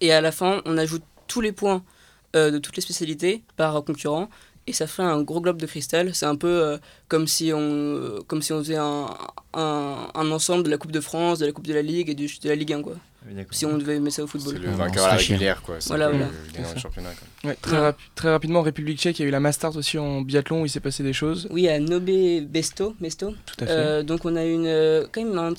Et 0.00 0.12
à 0.12 0.22
la 0.22 0.32
fin, 0.32 0.62
on 0.64 0.78
ajoute 0.78 1.02
tous 1.26 1.42
les 1.42 1.52
points 1.52 1.82
euh, 2.36 2.50
de 2.50 2.58
toutes 2.58 2.76
les 2.76 2.82
spécialités 2.82 3.42
par 3.56 3.84
concurrent. 3.84 4.30
Et 4.70 4.72
ça 4.72 4.86
fait 4.86 5.02
un 5.02 5.20
gros 5.22 5.40
globe 5.40 5.56
de 5.60 5.66
cristal. 5.66 6.14
C'est 6.14 6.26
un 6.26 6.36
peu 6.36 6.46
euh, 6.48 6.78
comme, 7.08 7.26
si 7.26 7.52
on, 7.52 8.20
comme 8.28 8.40
si 8.40 8.52
on 8.52 8.58
faisait 8.60 8.76
un, 8.76 9.06
un, 9.52 10.08
un 10.14 10.30
ensemble 10.30 10.62
de 10.62 10.70
la 10.70 10.78
Coupe 10.78 10.92
de 10.92 11.00
France, 11.00 11.40
de 11.40 11.46
la 11.46 11.50
Coupe 11.52 11.66
de 11.66 11.74
la 11.74 11.82
Ligue 11.82 12.08
et 12.08 12.14
du- 12.14 12.26
de 12.42 12.48
la 12.48 12.54
Ligue 12.54 12.72
1, 12.72 12.82
quoi. 12.82 12.94
Ah 13.22 13.26
oui. 13.36 13.42
Si 13.50 13.66
on 13.66 13.76
devait 13.76 13.98
mettre 13.98 14.14
ça 14.16 14.22
au 14.22 14.26
C'est 14.26 14.38
football. 14.38 14.62
le 14.62 14.68
on 14.68 14.76
vainqueur 14.76 15.04
à 15.04 15.08
la 15.08 15.14
régulière, 15.16 15.60
quoi. 15.62 15.74
C'est 15.80 15.88
Voilà, 15.88 16.08
voilà. 16.10 16.26
le 16.26 16.52
gagnant 16.52 16.68
C'est 16.68 16.74
du 16.74 16.80
ça. 16.80 16.88
championnat. 16.88 17.10
quoi. 17.42 17.50
Ouais, 17.50 17.56
très, 17.60 17.76
rapi- 17.78 17.98
très 18.14 18.30
rapidement, 18.30 18.62
République 18.62 18.98
tchèque, 19.00 19.18
il 19.18 19.22
y 19.22 19.24
a 19.24 19.28
eu 19.28 19.32
la 19.32 19.40
Mastart 19.40 19.76
aussi 19.76 19.98
en 19.98 20.20
biathlon 20.22 20.62
où 20.62 20.66
il 20.66 20.70
s'est 20.70 20.78
passé 20.80 21.02
des 21.02 21.12
choses. 21.12 21.48
Oui, 21.50 21.68
à 21.68 21.80
Nobé 21.80 22.40
Besto, 22.42 22.94
Mesto. 23.00 23.32
Tout 23.44 23.64
à 23.64 23.66
fait. 23.66 23.72
Euh, 23.72 24.02
donc 24.04 24.24
on 24.24 24.36
a 24.36 24.44
une, 24.44 24.66
euh, 24.66 25.04
quand 25.10 25.22
même 25.24 25.36
un, 25.36 25.52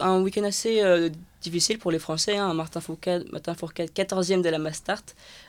un 0.00 0.20
week-end 0.20 0.44
assez 0.44 0.82
euh, 0.82 1.08
difficile 1.40 1.78
pour 1.78 1.90
les 1.90 1.98
Français. 1.98 2.36
hein. 2.36 2.52
Martin 2.54 2.80
Fourcade, 2.80 3.24
Martin 3.32 3.54
Fourcade 3.54 3.90
14e 3.90 4.42
de 4.42 4.48
la 4.48 4.58
Mastart. 4.58 5.02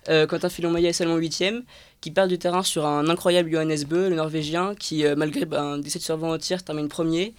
Euh, 0.10 0.26
Quentin 0.28 0.50
Filon-Maillet 0.50 0.90
est 0.90 0.94
seulement 0.94 1.18
8e. 1.18 1.64
Qui 2.02 2.12
perd 2.12 2.30
du 2.30 2.38
terrain 2.40 2.64
sur 2.64 2.86
un 2.86 3.08
incroyable 3.10 3.52
Johannes 3.52 3.84
Bö, 3.88 4.10
le 4.10 4.16
Norvégien, 4.16 4.74
qui 4.76 5.06
euh, 5.06 5.16
malgré 5.16 5.46
un 5.56 5.78
17 5.78 6.02
sur 6.02 6.18
20 6.18 6.30
au 6.32 6.38
tir 6.38 6.64
termine 6.64 6.88
premier. 6.88 7.34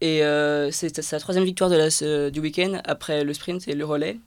Et 0.00 0.22
euh, 0.24 0.70
c'est 0.70 1.00
sa 1.02 1.18
troisième 1.18 1.44
victoire 1.44 1.70
du 1.70 2.40
week-end 2.40 2.80
après 2.84 3.24
le 3.24 3.32
sprint 3.34 3.66
et 3.68 3.74
le 3.74 3.84
relais. 3.84 4.18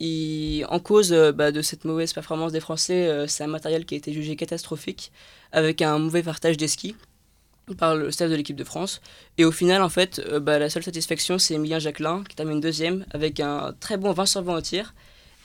Il- 0.00 0.64
en 0.68 0.78
cause 0.78 1.12
bah, 1.34 1.52
de 1.52 1.62
cette 1.62 1.84
mauvaise 1.84 2.12
performance 2.12 2.52
des 2.52 2.60
Français, 2.60 3.24
c'est 3.28 3.44
un 3.44 3.48
matériel 3.48 3.86
qui 3.86 3.94
a 3.94 3.98
été 3.98 4.12
jugé 4.12 4.36
catastrophique 4.36 5.10
avec 5.52 5.80
un 5.80 5.98
mauvais 5.98 6.22
partage 6.22 6.56
des 6.58 6.68
skis. 6.68 6.94
Par 7.74 7.96
le 7.96 8.10
staff 8.10 8.30
de 8.30 8.36
l'équipe 8.36 8.56
de 8.56 8.64
France. 8.64 9.00
Et 9.38 9.44
au 9.44 9.52
final, 9.52 9.82
en 9.82 9.88
fait, 9.88 10.20
euh, 10.30 10.40
bah, 10.40 10.58
la 10.58 10.70
seule 10.70 10.82
satisfaction, 10.82 11.38
c'est 11.38 11.54
Emilien 11.54 11.78
Jacquelin 11.78 12.22
qui 12.28 12.36
termine 12.36 12.60
deuxième 12.60 13.04
avec 13.12 13.40
un 13.40 13.74
très 13.80 13.96
bon 13.96 14.12
20 14.12 14.26
sur 14.26 14.42
20 14.42 14.56
au 14.56 14.60
tir 14.60 14.94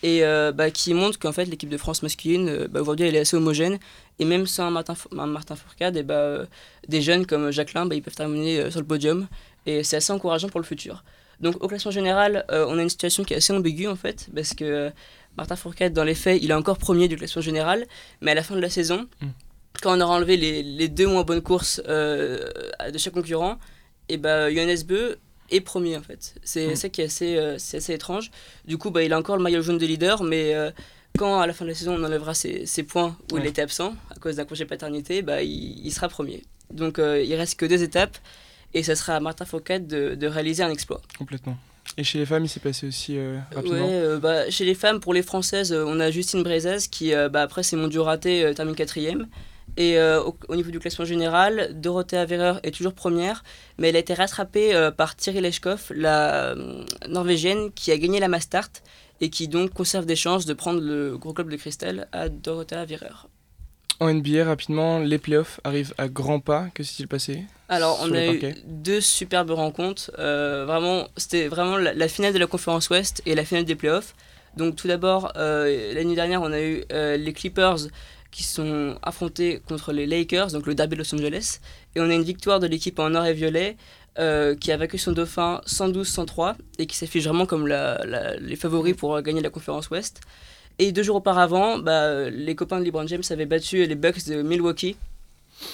et 0.03 0.23
euh, 0.23 0.51
bah, 0.51 0.71
qui 0.71 0.93
montre 0.93 1.19
qu'en 1.19 1.31
fait 1.31 1.45
l'équipe 1.45 1.69
de 1.69 1.77
France 1.77 2.01
masculine 2.01 2.49
euh, 2.49 2.67
bah, 2.67 2.81
aujourd'hui 2.81 3.05
elle 3.05 3.15
est 3.15 3.19
assez 3.19 3.37
homogène 3.37 3.77
et 4.19 4.25
même 4.25 4.47
sans 4.47 4.71
Martin, 4.71 4.95
Martin 5.11 5.55
Fourcade 5.55 5.95
et 5.95 6.05
euh, 6.09 6.45
des 6.87 7.01
jeunes 7.01 7.25
comme 7.25 7.51
Jacqueline 7.51 7.87
bah, 7.87 7.95
ils 7.95 8.01
peuvent 8.01 8.15
terminer 8.15 8.71
sur 8.71 8.79
le 8.79 8.85
podium 8.87 9.27
et 9.65 9.83
c'est 9.83 9.97
assez 9.97 10.11
encourageant 10.11 10.49
pour 10.49 10.59
le 10.59 10.65
futur 10.65 11.03
donc 11.39 11.63
au 11.63 11.67
classement 11.67 11.91
général 11.91 12.45
on 12.49 12.77
a 12.77 12.81
une 12.81 12.89
situation 12.89 13.23
qui 13.23 13.33
est 13.33 13.37
assez 13.37 13.53
ambiguë 13.53 13.87
en 13.87 13.95
fait 13.95 14.27
parce 14.33 14.53
que 14.53 14.91
Martin 15.37 15.55
Fourcade 15.55 15.93
dans 15.93 16.03
les 16.03 16.15
faits 16.15 16.39
il 16.41 16.49
est 16.49 16.55
encore 16.55 16.77
premier 16.77 17.07
du 17.07 17.15
classement 17.15 17.43
général 17.43 17.85
mais 18.21 18.31
à 18.31 18.35
la 18.35 18.43
fin 18.43 18.55
de 18.55 18.59
la 18.61 18.69
saison 18.69 19.07
Mm. 19.21 19.27
Quand 19.81 19.97
on 19.97 20.01
aura 20.01 20.15
enlevé 20.15 20.37
les, 20.37 20.63
les 20.63 20.87
deux 20.89 21.07
moins 21.07 21.23
bonnes 21.23 21.41
courses 21.41 21.81
euh, 21.87 22.49
de 22.91 22.97
chaque 22.97 23.13
concurrent 23.13 23.57
et 24.09 24.17
bah 24.17 24.51
Johannes 24.53 24.83
Beu 24.85 25.17
est 25.49 25.61
premier 25.61 25.97
en 25.97 26.01
fait 26.01 26.35
c'est 26.43 26.67
Mm. 26.67 26.75
ça 26.75 26.89
qui 26.89 27.01
est 27.01 27.05
assez, 27.05 27.37
euh, 27.37 27.55
c'est 27.57 27.77
assez 27.77 27.93
étrange 27.93 28.31
du 28.65 28.77
coup, 28.77 28.91
bah, 28.91 29.03
il 29.03 29.11
a 29.13 29.17
encore 29.17 29.37
le 29.37 29.43
maillot 29.43 29.61
jaune 29.61 29.77
de 29.77 29.85
leader, 29.85 30.23
mais 30.23 30.53
euh, 30.53 30.71
quand 31.17 31.39
à 31.39 31.47
la 31.47 31.53
fin 31.53 31.65
de 31.65 31.69
la 31.69 31.75
saison 31.75 31.95
on 31.99 32.03
enlèvera 32.03 32.33
ses, 32.33 32.65
ses 32.65 32.83
points 32.83 33.17
où 33.31 33.37
il 33.37 33.43
Ouais. 33.43 33.49
était 33.49 33.61
absent 33.61 33.95
à 34.09 34.15
cause 34.19 34.35
d'un 34.37 34.45
congé 34.45 34.65
paternité, 34.65 35.21
bah, 35.21 35.41
il, 35.43 35.85
il 35.85 35.91
sera 35.91 36.07
premier. 36.07 36.43
Donc 36.71 36.99
il 36.99 37.35
reste 37.35 37.59
que 37.59 37.65
deux 37.65 37.83
étapes 37.83 38.17
et 38.73 38.81
ça 38.83 38.95
sera 38.95 39.15
à 39.17 39.19
Martin 39.19 39.43
Foucault 39.43 39.79
de, 39.79 40.15
de 40.15 40.27
réaliser 40.27 40.63
un 40.63 40.69
exploit. 40.71 41.01
Complètement. 41.17 41.57
Et 41.97 42.05
chez 42.05 42.19
les 42.19 42.25
femmes, 42.25 42.45
il 42.45 42.47
s'est 42.47 42.61
passé 42.61 42.87
aussi 42.87 43.17
euh, 43.17 43.33
Ouais, 43.35 43.55
rapidement. 43.55 43.87
euh, 43.89 44.17
bah, 44.19 44.49
chez 44.49 44.63
les 44.63 44.75
femmes, 44.75 45.01
pour 45.01 45.13
les 45.13 45.23
françaises, 45.23 45.73
euh, 45.73 45.83
on 45.85 45.99
a 45.99 46.09
Justine 46.11 46.41
Brezaz 46.43 46.87
qui, 46.87 47.11
bah, 47.29 47.41
après 47.41 47.63
ses 47.63 47.75
mondiaux 47.75 48.05
ratés, 48.05 48.49
termine 48.55 48.75
quatrième. 48.75 49.27
Et 49.77 49.97
euh, 49.97 50.21
au, 50.21 50.35
au 50.49 50.55
niveau 50.55 50.71
du 50.71 50.79
classement 50.79 51.05
général, 51.05 51.69
Dorothée 51.73 52.17
Avereur 52.17 52.59
est 52.63 52.71
toujours 52.71 52.93
première, 52.93 53.43
mais 53.77 53.89
elle 53.89 53.95
a 53.95 53.99
été 53.99 54.13
rattrapée 54.13 54.75
euh, 54.75 54.91
par 54.91 55.15
Thierry 55.15 55.41
Lechkoff, 55.41 55.91
la 55.95 56.51
euh, 56.51 56.83
norvégienne, 57.07 57.71
qui 57.73 57.91
a 57.91 57.97
gagné 57.97 58.19
la 58.19 58.27
Mastart 58.27 58.69
et 59.21 59.29
qui 59.29 59.47
donc 59.47 59.73
conserve 59.73 60.05
des 60.05 60.15
chances 60.15 60.45
de 60.45 60.53
prendre 60.53 60.81
le 60.81 61.17
gros 61.17 61.33
club 61.33 61.49
de 61.49 61.55
cristal 61.55 62.07
à 62.11 62.27
Dorothée 62.27 62.75
Avereur. 62.75 63.29
En 63.99 64.11
NBA, 64.11 64.45
rapidement, 64.45 64.97
les 64.97 65.19
playoffs 65.19 65.59
arrivent 65.63 65.93
à 65.99 66.07
grands 66.07 66.39
pas. 66.39 66.69
Que 66.73 66.81
s'est-il 66.81 67.07
passé 67.07 67.43
Alors, 67.69 67.99
on 68.01 68.11
a 68.13 68.33
eu 68.33 68.55
deux 68.65 68.99
superbes 68.99 69.51
rencontres. 69.51 70.09
Vraiment, 70.17 71.07
c'était 71.17 71.47
vraiment 71.47 71.77
la, 71.77 71.93
la 71.93 72.07
finale 72.07 72.33
de 72.33 72.39
la 72.39 72.47
conférence 72.47 72.89
Ouest 72.89 73.21
et 73.27 73.35
la 73.35 73.45
finale 73.45 73.63
des 73.63 73.75
playoffs. 73.75 74.15
Donc, 74.57 74.75
tout 74.75 74.87
d'abord, 74.87 75.31
l'année 75.35 76.15
dernière, 76.15 76.41
on 76.41 76.51
a 76.51 76.61
eu 76.61 76.83
les 76.89 77.33
Clippers 77.33 77.77
qui 78.31 78.43
sont 78.43 78.97
affrontés 79.01 79.61
contre 79.67 79.91
les 79.91 80.05
Lakers, 80.07 80.51
donc 80.51 80.65
le 80.65 80.73
derby 80.75 80.95
de 80.95 81.01
Los 81.01 81.13
Angeles. 81.13 81.59
Et 81.95 81.99
on 82.01 82.09
a 82.09 82.13
une 82.13 82.23
victoire 82.23 82.59
de 82.59 82.67
l'équipe 82.67 82.97
en 82.99 83.13
or 83.13 83.25
et 83.25 83.33
violet 83.33 83.75
euh, 84.19 84.55
qui 84.55 84.71
a 84.71 84.77
vaincu 84.77 84.97
son 84.97 85.11
dauphin 85.11 85.61
112-103 85.67 86.55
et 86.79 86.85
qui 86.85 86.95
s'affiche 86.97 87.25
vraiment 87.25 87.45
comme 87.45 87.67
les 87.67 88.55
favoris 88.55 88.95
pour 88.95 89.21
gagner 89.21 89.41
la 89.41 89.49
conférence 89.49 89.89
Ouest. 89.89 90.21
Et 90.79 90.91
deux 90.93 91.03
jours 91.03 91.17
auparavant, 91.17 91.77
bah, 91.77 92.29
les 92.29 92.55
copains 92.55 92.79
de 92.79 92.85
LeBron 92.85 93.05
James 93.07 93.21
avaient 93.29 93.45
battu 93.45 93.85
les 93.85 93.95
Bucks 93.95 94.25
de 94.27 94.41
Milwaukee, 94.41 94.95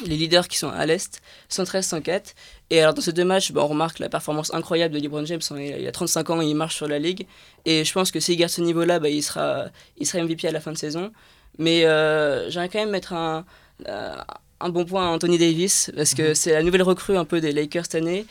les 0.05 0.17
leaders 0.17 0.47
qui 0.47 0.57
sont 0.57 0.69
à 0.69 0.85
l'Est, 0.85 1.21
113-104. 1.49 2.33
Et 2.71 2.81
alors 2.81 2.93
dans 2.93 3.01
ces 3.01 3.13
deux 3.13 3.23
matchs, 3.23 3.51
bah, 3.51 3.61
on 3.63 3.67
remarque 3.67 3.99
la 3.99 4.09
performance 4.09 4.53
incroyable 4.53 4.95
de 4.95 4.99
LeBron 4.99 5.25
James. 5.25 5.39
hein. 5.51 5.59
Il 5.59 5.73
a- 5.73 5.77
il 5.79 5.87
a 5.87 5.91
35 5.91 6.29
ans 6.31 6.41
il 6.41 6.55
marche 6.55 6.75
sur 6.75 6.87
la 6.87 6.99
ligue. 6.99 7.25
Et 7.65 7.85
je 7.85 7.93
pense 7.93 8.11
que 8.11 8.19
s'il 8.19 8.35
garde 8.37 8.51
ce 8.51 8.61
niveau-là, 8.61 8.99
bah, 8.99 9.09
il, 9.09 9.21
sera, 9.23 9.65
il 9.97 10.05
sera 10.07 10.23
MVP 10.23 10.47
à 10.47 10.51
la 10.51 10.59
fin 10.59 10.71
de 10.71 10.77
saison. 10.77 11.11
Mais 11.57 11.85
euh, 11.85 12.49
j'aimerais 12.49 12.69
quand 12.69 12.79
même 12.79 12.89
mettre 12.91 13.13
un, 13.13 13.45
euh, 13.87 14.15
un 14.59 14.69
bon 14.69 14.85
point 14.85 15.05
à 15.07 15.09
Anthony 15.09 15.37
Davis, 15.37 15.91
parce 15.95 16.13
que 16.13 16.33
c'est 16.33 16.51
la 16.53 16.63
nouvelle 16.63 16.83
recrue 16.83 17.17
un 17.17 17.25
peu 17.25 17.41
des 17.41 17.51
Lakers 17.51 17.85
cette 17.85 17.95
année. 17.95 18.25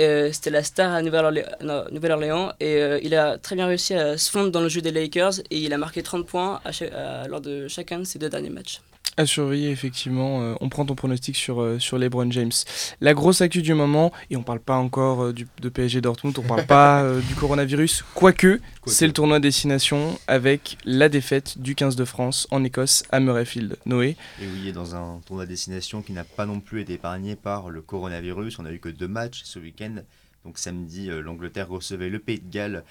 Euh, 0.00 0.30
C'était 0.32 0.50
la 0.50 0.62
star 0.62 0.92
à 0.94 1.02
Nouvelle-Orléans 1.02 2.52
et 2.60 2.76
euh, 2.76 3.00
il 3.02 3.14
a 3.16 3.36
très 3.38 3.56
bien 3.56 3.66
réussi 3.66 3.94
à 3.94 4.16
se 4.16 4.30
fondre 4.30 4.50
dans 4.52 4.60
le 4.60 4.68
jeu 4.68 4.80
des 4.80 4.92
Lakers 4.92 5.40
et 5.50 5.58
il 5.58 5.72
a 5.72 5.78
marqué 5.78 6.02
30 6.04 6.24
points 6.26 6.60
à 6.64 6.70
chaque- 6.70 6.92
à- 6.92 7.26
lors 7.26 7.40
de 7.40 7.66
chacun 7.66 7.98
de 7.98 8.04
ses 8.04 8.18
deux 8.20 8.28
derniers 8.28 8.50
matchs. 8.50 8.80
À 9.18 9.26
surveiller, 9.26 9.70
effectivement. 9.72 10.42
Euh, 10.42 10.54
on 10.60 10.68
prend 10.68 10.86
ton 10.86 10.94
pronostic 10.94 11.34
sur, 11.34 11.60
euh, 11.60 11.80
sur 11.80 11.98
LeBron 11.98 12.30
James. 12.30 12.52
La 13.00 13.14
grosse 13.14 13.40
actu 13.40 13.62
du 13.62 13.74
moment, 13.74 14.12
et 14.30 14.36
on 14.36 14.44
parle 14.44 14.60
pas 14.60 14.76
encore 14.76 15.24
euh, 15.24 15.32
du, 15.32 15.48
de 15.60 15.68
PSG 15.68 16.00
Dortmund, 16.00 16.38
on 16.38 16.42
parle 16.42 16.66
pas 16.66 17.04
du 17.26 17.34
coronavirus, 17.34 18.04
quoique 18.14 18.60
c'est 18.86 19.08
le 19.08 19.12
tournoi 19.12 19.40
destination 19.40 20.16
avec 20.28 20.78
la 20.84 21.08
défaite 21.08 21.58
du 21.58 21.74
15 21.74 21.96
de 21.96 22.04
France 22.04 22.46
en 22.52 22.62
Écosse 22.62 23.02
à 23.10 23.18
Murrayfield. 23.18 23.76
Noé, 23.86 24.16
Et 24.40 24.46
oui, 24.46 24.68
et 24.68 24.72
dans 24.72 24.94
un 24.94 25.20
tournoi 25.26 25.46
destination 25.46 26.00
qui 26.00 26.12
n'a 26.12 26.22
pas 26.22 26.46
non 26.46 26.60
plus 26.60 26.82
été 26.82 26.92
épargné 26.92 27.34
par 27.34 27.70
le 27.70 27.82
coronavirus. 27.82 28.60
On 28.60 28.66
a 28.66 28.70
eu 28.70 28.78
que 28.78 28.88
deux 28.88 29.08
matchs 29.08 29.42
ce 29.42 29.58
week-end. 29.58 29.96
Donc 30.44 30.58
samedi, 30.58 31.08
l'Angleterre 31.08 31.68
recevait 31.68 32.08
le 32.08 32.20
Pays 32.20 32.38
de 32.38 32.48
Galles 32.48 32.84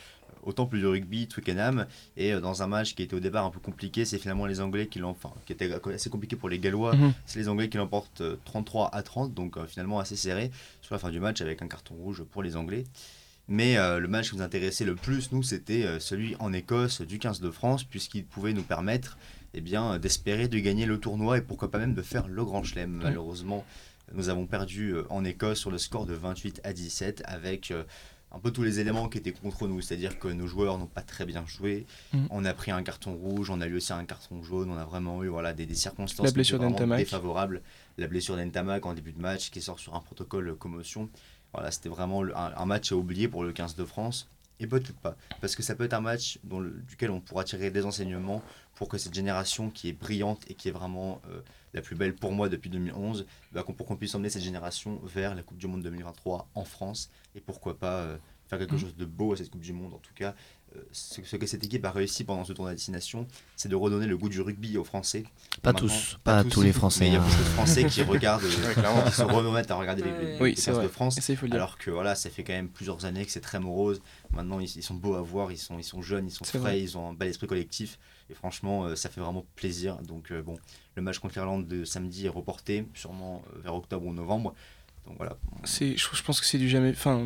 au 0.48 0.54
temple 0.54 0.78
du 0.78 0.88
rugby, 0.88 1.28
Twickenham. 1.28 1.86
Et 2.16 2.34
euh, 2.34 2.40
dans 2.40 2.64
un 2.64 2.68
match 2.68 2.96
qui 2.96 3.04
était 3.04 3.16
au 3.16 3.20
départ 3.20 3.46
un 3.46 3.52
peu 3.52 3.60
compliqué, 3.60 4.06
c'est 4.06 4.18
finalement 4.18 4.46
les 4.46 4.62
Anglais 4.62 4.88
qui 4.88 5.00
l'ont. 5.00 5.10
Enfin, 5.10 5.32
qui 5.46 5.54
était 5.54 5.72
assez 5.94 6.10
compliqué 6.10 6.36
pour 6.36 6.50
les 6.50 6.60
Gallois. 6.60 6.96
Mhm. 6.96 7.14
C'est 7.26 7.40
les 7.40 7.50
Anglais 7.50 7.70
qui 7.70 7.78
l'emportent 7.78 8.22
euh, 8.22 8.38
33 8.46 8.90
à 8.94 9.02
30. 9.04 9.34
Donc 9.34 9.58
euh, 9.58 9.66
finalement 9.68 10.00
assez 10.00 10.16
serré 10.16 10.52
sur 10.82 10.96
la 10.96 11.00
fin 11.00 11.10
du 11.10 11.20
match 11.20 11.42
avec 11.42 11.62
un 11.62 11.68
carton 11.68 11.96
rouge 11.96 12.24
pour 12.24 12.44
les 12.44 12.56
Anglais. 12.56 12.86
Mais 13.48 13.78
euh, 13.78 14.00
le 14.00 14.08
match 14.08 14.30
qui 14.30 14.36
nous 14.36 14.42
intéressait 14.42 14.84
le 14.84 14.96
plus, 14.96 15.32
nous, 15.32 15.42
c'était 15.42 15.84
euh, 15.84 16.00
celui 16.00 16.36
en 16.40 16.52
Écosse 16.52 17.02
du 17.02 17.18
15 17.18 17.40
de 17.40 17.50
France, 17.50 17.84
puisqu'il 17.86 18.26
pouvait 18.26 18.54
nous 18.54 18.64
permettre 18.64 19.18
eh 19.54 19.62
bien, 19.62 19.94
euh, 19.94 20.00
d'espérer 20.00 20.48
de 20.48 20.60
gagner 20.60 20.86
le 20.86 21.00
tournoi 21.00 21.38
et 21.38 21.42
pourquoi 21.42 21.72
pas 21.72 21.80
même 21.80 21.94
de 21.94 22.02
faire 22.02 22.28
le 22.28 22.44
Grand 22.44 22.64
Chelem. 22.64 23.00
Malheureusement, 23.04 23.66
nous 24.14 24.30
avons 24.30 24.46
perdu 24.46 24.92
euh, 24.92 25.04
en 25.10 25.24
Écosse 25.26 25.60
sur 25.60 25.72
le 25.72 25.78
score 25.78 26.06
de 26.06 26.14
28 26.14 26.62
à 26.64 26.74
17 26.74 27.24
avec 27.26 27.72
euh, 27.72 27.84
un 28.32 28.40
peu 28.40 28.52
tous 28.52 28.64
les 28.64 28.80
éléments 28.80 29.08
qui 29.10 29.18
étaient 29.18 29.32
contre 29.32 29.68
nous, 29.68 29.80
c'est-à-dire 29.82 30.20
que 30.20 30.28
nos 30.28 30.48
joueurs 30.48 30.78
n'ont 30.78 30.86
pas 30.86 31.02
très 31.02 31.26
bien 31.26 31.46
joué. 31.46 31.86
Mhm. 32.14 32.28
On 32.30 32.46
a 32.46 32.54
pris 32.54 32.72
un 32.72 32.84
carton 32.84 33.14
rouge, 33.16 33.50
on 33.50 33.62
a 33.62 33.68
eu 33.68 33.76
aussi 33.76 33.94
un 33.94 34.04
carton 34.06 34.44
jaune, 34.44 34.70
on 34.70 34.78
a 34.78 34.86
vraiment 34.86 35.24
eu 35.24 35.28
voilà, 35.30 35.54
des, 35.54 35.66
des 35.66 35.76
circonstances 35.76 36.28
vraiment 36.58 36.78
défavorables. 36.98 37.62
La 37.98 38.08
blessure 38.08 38.36
d'Entamac 38.36 38.86
en 38.86 38.94
début 38.94 39.14
de 39.14 39.22
match 39.22 39.50
qui 39.50 39.62
sort 39.62 39.80
sur 39.80 39.96
un 39.96 40.02
protocole 40.02 40.56
commotion. 40.56 41.10
Voilà, 41.54 41.72
c'était 41.72 41.90
vraiment 41.90 42.22
le- 42.22 42.36
un, 42.38 42.54
un 42.58 42.66
match 42.66 42.92
à 42.92 42.96
oublier 42.96 43.28
pour 43.30 43.44
le 43.44 43.54
15 43.54 43.76
de 43.76 43.86
France. 43.86 44.28
Et 44.60 44.66
peut-être 44.68 44.92
pas, 44.94 45.16
parce 45.40 45.56
que 45.56 45.62
ça 45.62 45.76
peut 45.76 45.84
être 45.84 45.94
un 45.94 46.02
match 46.02 46.40
dont 46.44 46.60
le- 46.60 46.72
duquel 46.88 47.12
on 47.12 47.22
pourra 47.22 47.44
tirer 47.44 47.70
des 47.72 47.86
enseignements 47.86 48.42
pour 48.78 48.88
que 48.90 48.98
cette 48.98 49.14
génération 49.14 49.70
qui 49.70 49.90
est 49.90 49.94
brillante 49.94 50.44
et 50.50 50.54
qui 50.54 50.68
est 50.70 50.72
vraiment 50.72 51.20
euh, 51.30 51.42
la 51.74 51.82
plus 51.82 51.96
belle 51.96 52.16
pour 52.16 52.32
moi 52.32 52.48
depuis 52.48 52.70
2011, 52.70 53.26
bah, 53.52 53.64
pour 53.64 53.86
qu'on 53.88 53.96
puisse 53.98 54.14
emmener 54.16 54.30
cette 54.30 54.44
génération 54.44 55.00
vers 55.04 55.36
la 55.36 55.44
Coupe 55.44 55.58
du 55.58 55.68
Monde 55.68 55.82
2023 55.84 56.48
en 56.54 56.64
France 56.64 57.10
et 57.36 57.42
pourquoi 57.42 57.78
pas 57.78 58.02
euh, 58.02 58.18
faire 58.48 58.60
quelque 58.60 58.74
Mhm. 58.76 58.80
chose 58.80 58.96
de 58.96 59.06
beau 59.06 59.34
à 59.34 59.38
cette 59.38 59.50
Coupe 59.50 59.62
du 59.62 59.74
Monde. 59.74 59.94
En 59.94 60.00
tout 60.00 60.14
cas, 60.14 60.36
ce, 60.92 61.22
ce 61.24 61.36
que 61.36 61.46
cette 61.46 61.64
équipe 61.64 61.86
a 61.86 61.92
réussi 61.92 62.24
pendant 62.24 62.44
ce 62.44 62.54
tournoi 62.54 62.72
à 62.72 62.74
destination, 62.74 63.28
c'est 63.56 63.70
de 63.70 63.76
redonner 63.76 64.06
le 64.08 64.18
goût 64.18 64.30
du 64.30 64.42
rugby 64.42 64.78
aux 64.78 64.84
Français. 64.84 65.24
Pas 65.62 65.74
tous, 65.74 66.18
pas 66.24 66.44
tous 66.44 66.62
les 66.62 66.74
Français, 66.74 67.06
Mais 67.06 67.08
il 67.10 67.14
y 67.14 67.16
a 67.16 67.22
hein. 67.22 67.26
beaucoup 67.28 67.44
de 67.44 67.50
Français 67.50 67.86
qui 67.86 68.02
regardent, 68.04 68.44
qui 69.06 69.12
se 69.14 69.22
remettent 69.24 69.72
à 69.72 69.76
regarder 69.76 70.04
les, 70.04 70.12
Ouais. 70.12 70.26
les- 70.34 70.42
Oui, 70.42 70.54
de 70.56 70.88
France. 70.88 71.20
ça. 71.20 71.34
Alors 71.52 71.78
que 71.78 71.92
voilà, 71.92 72.16
ça 72.16 72.30
fait 72.30 72.44
quand 72.44 72.54
même 72.54 72.70
plusieurs 72.70 73.06
années 73.06 73.26
que 73.26 73.32
c'est 73.32 73.42
très 73.42 73.60
morose. 73.60 74.02
Maintenant, 74.32 74.60
ils, 74.60 74.76
ils 74.76 74.84
sont 74.84 74.94
beaux 74.96 75.16
à 75.16 75.22
voir, 75.22 75.52
ils 75.52 75.58
sont, 75.58 75.78
ils 75.78 75.84
sont 75.84 76.02
jeunes, 76.02 76.28
ils 76.28 76.32
sont 76.32 76.46
frais, 76.46 76.60
vrai. 76.60 76.82
ils 76.82 76.98
ont 76.98 77.10
un 77.10 77.14
bel 77.14 77.30
esprit 77.30 77.48
collectif. 77.48 78.00
Et 78.30 78.34
franchement, 78.34 78.86
euh, 78.86 78.96
ça 78.96 79.10
fait 79.10 79.22
vraiment 79.22 79.46
plaisir. 79.56 79.98
Donc 80.04 80.32
euh, 80.32 80.42
bon, 80.42 80.58
le 80.96 81.02
match 81.02 81.20
contre 81.20 81.36
l'Irlande 81.36 81.68
de 81.68 81.86
samedi 81.86 82.26
est 82.26 82.30
reporté, 82.30 82.86
sûrement 82.94 83.42
euh, 83.56 83.60
vers 83.62 83.76
octobre 83.76 84.06
ou 84.06 84.14
novembre. 84.14 84.54
Donc 85.08 85.16
voilà. 85.18 85.38
C'est, 85.64 85.98
je, 85.98 86.08
je 86.14 86.24
pense 86.24 86.40
que 86.40 86.46
c'est 86.46 86.58
du 86.58 86.70
jamais. 86.70 86.92
Enfin, 86.92 87.24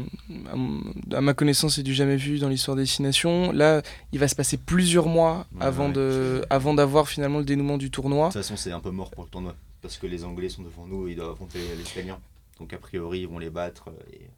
à, 1.11 1.21
ma 1.21 1.33
connaissance, 1.33 1.75
c'est 1.75 1.83
du 1.83 1.93
jamais 1.93 2.15
vu 2.15 2.39
dans 2.39 2.47
l'histoire 2.49 2.77
des 2.77 2.83
destination. 2.83 3.51
Là, 3.51 3.81
il 4.11 4.19
va 4.19 4.27
se 4.27 4.35
passer 4.35 4.57
plusieurs 4.57 5.07
mois 5.07 5.47
Ouais, 5.55 5.65
avant, 5.65 5.87
ouais. 5.87 5.93
de, 5.93 6.45
avant 6.49 6.73
d'avoir 6.73 7.09
finalement 7.09 7.39
le 7.39 7.45
dénouement 7.45 7.77
du 7.77 7.89
tournoi. 7.91 8.27
De 8.27 8.33
toute 8.33 8.41
façon, 8.41 8.55
c'est 8.55 8.71
un 8.71 8.79
peu 8.79 8.91
mort 8.91 9.09
pour 9.11 9.23
le 9.23 9.29
tournoi. 9.29 9.55
Parce 9.81 9.97
que 9.97 10.05
les 10.07 10.23
Anglais 10.23 10.49
sont 10.49 10.61
devant 10.61 10.85
nous 10.85 11.07
et 11.07 11.11
ils 11.11 11.15
doivent 11.15 11.31
affronter 11.31 11.59
les 11.75 11.81
Espagnols. 11.81 12.19
Donc 12.59 12.71
a 12.73 12.77
priori, 12.77 13.21
ils 13.21 13.27
vont 13.27 13.39
les 13.39 13.49
battre. 13.49 13.85
euh, 13.89 14.13
et- 14.13 14.29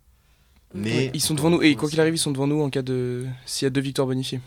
Mais 0.74 1.12
Ils 1.14 1.22
sont 1.22 1.34
devant 1.34 1.50
nous, 1.50 1.62
et 1.62 1.76
quoi 1.76 1.90
qu'il 1.90 2.00
arrive, 2.00 2.16
ils 2.16 2.18
sont 2.18 2.32
devant 2.32 2.48
nous 2.48 2.62
en 2.62 2.70
cas 2.70 2.82
de. 2.82 3.26
S'il 3.46 3.66
y 3.66 3.68
a 3.68 3.70
deux 3.70 3.82
victoires 3.82 4.08
bonifiées. 4.08 4.40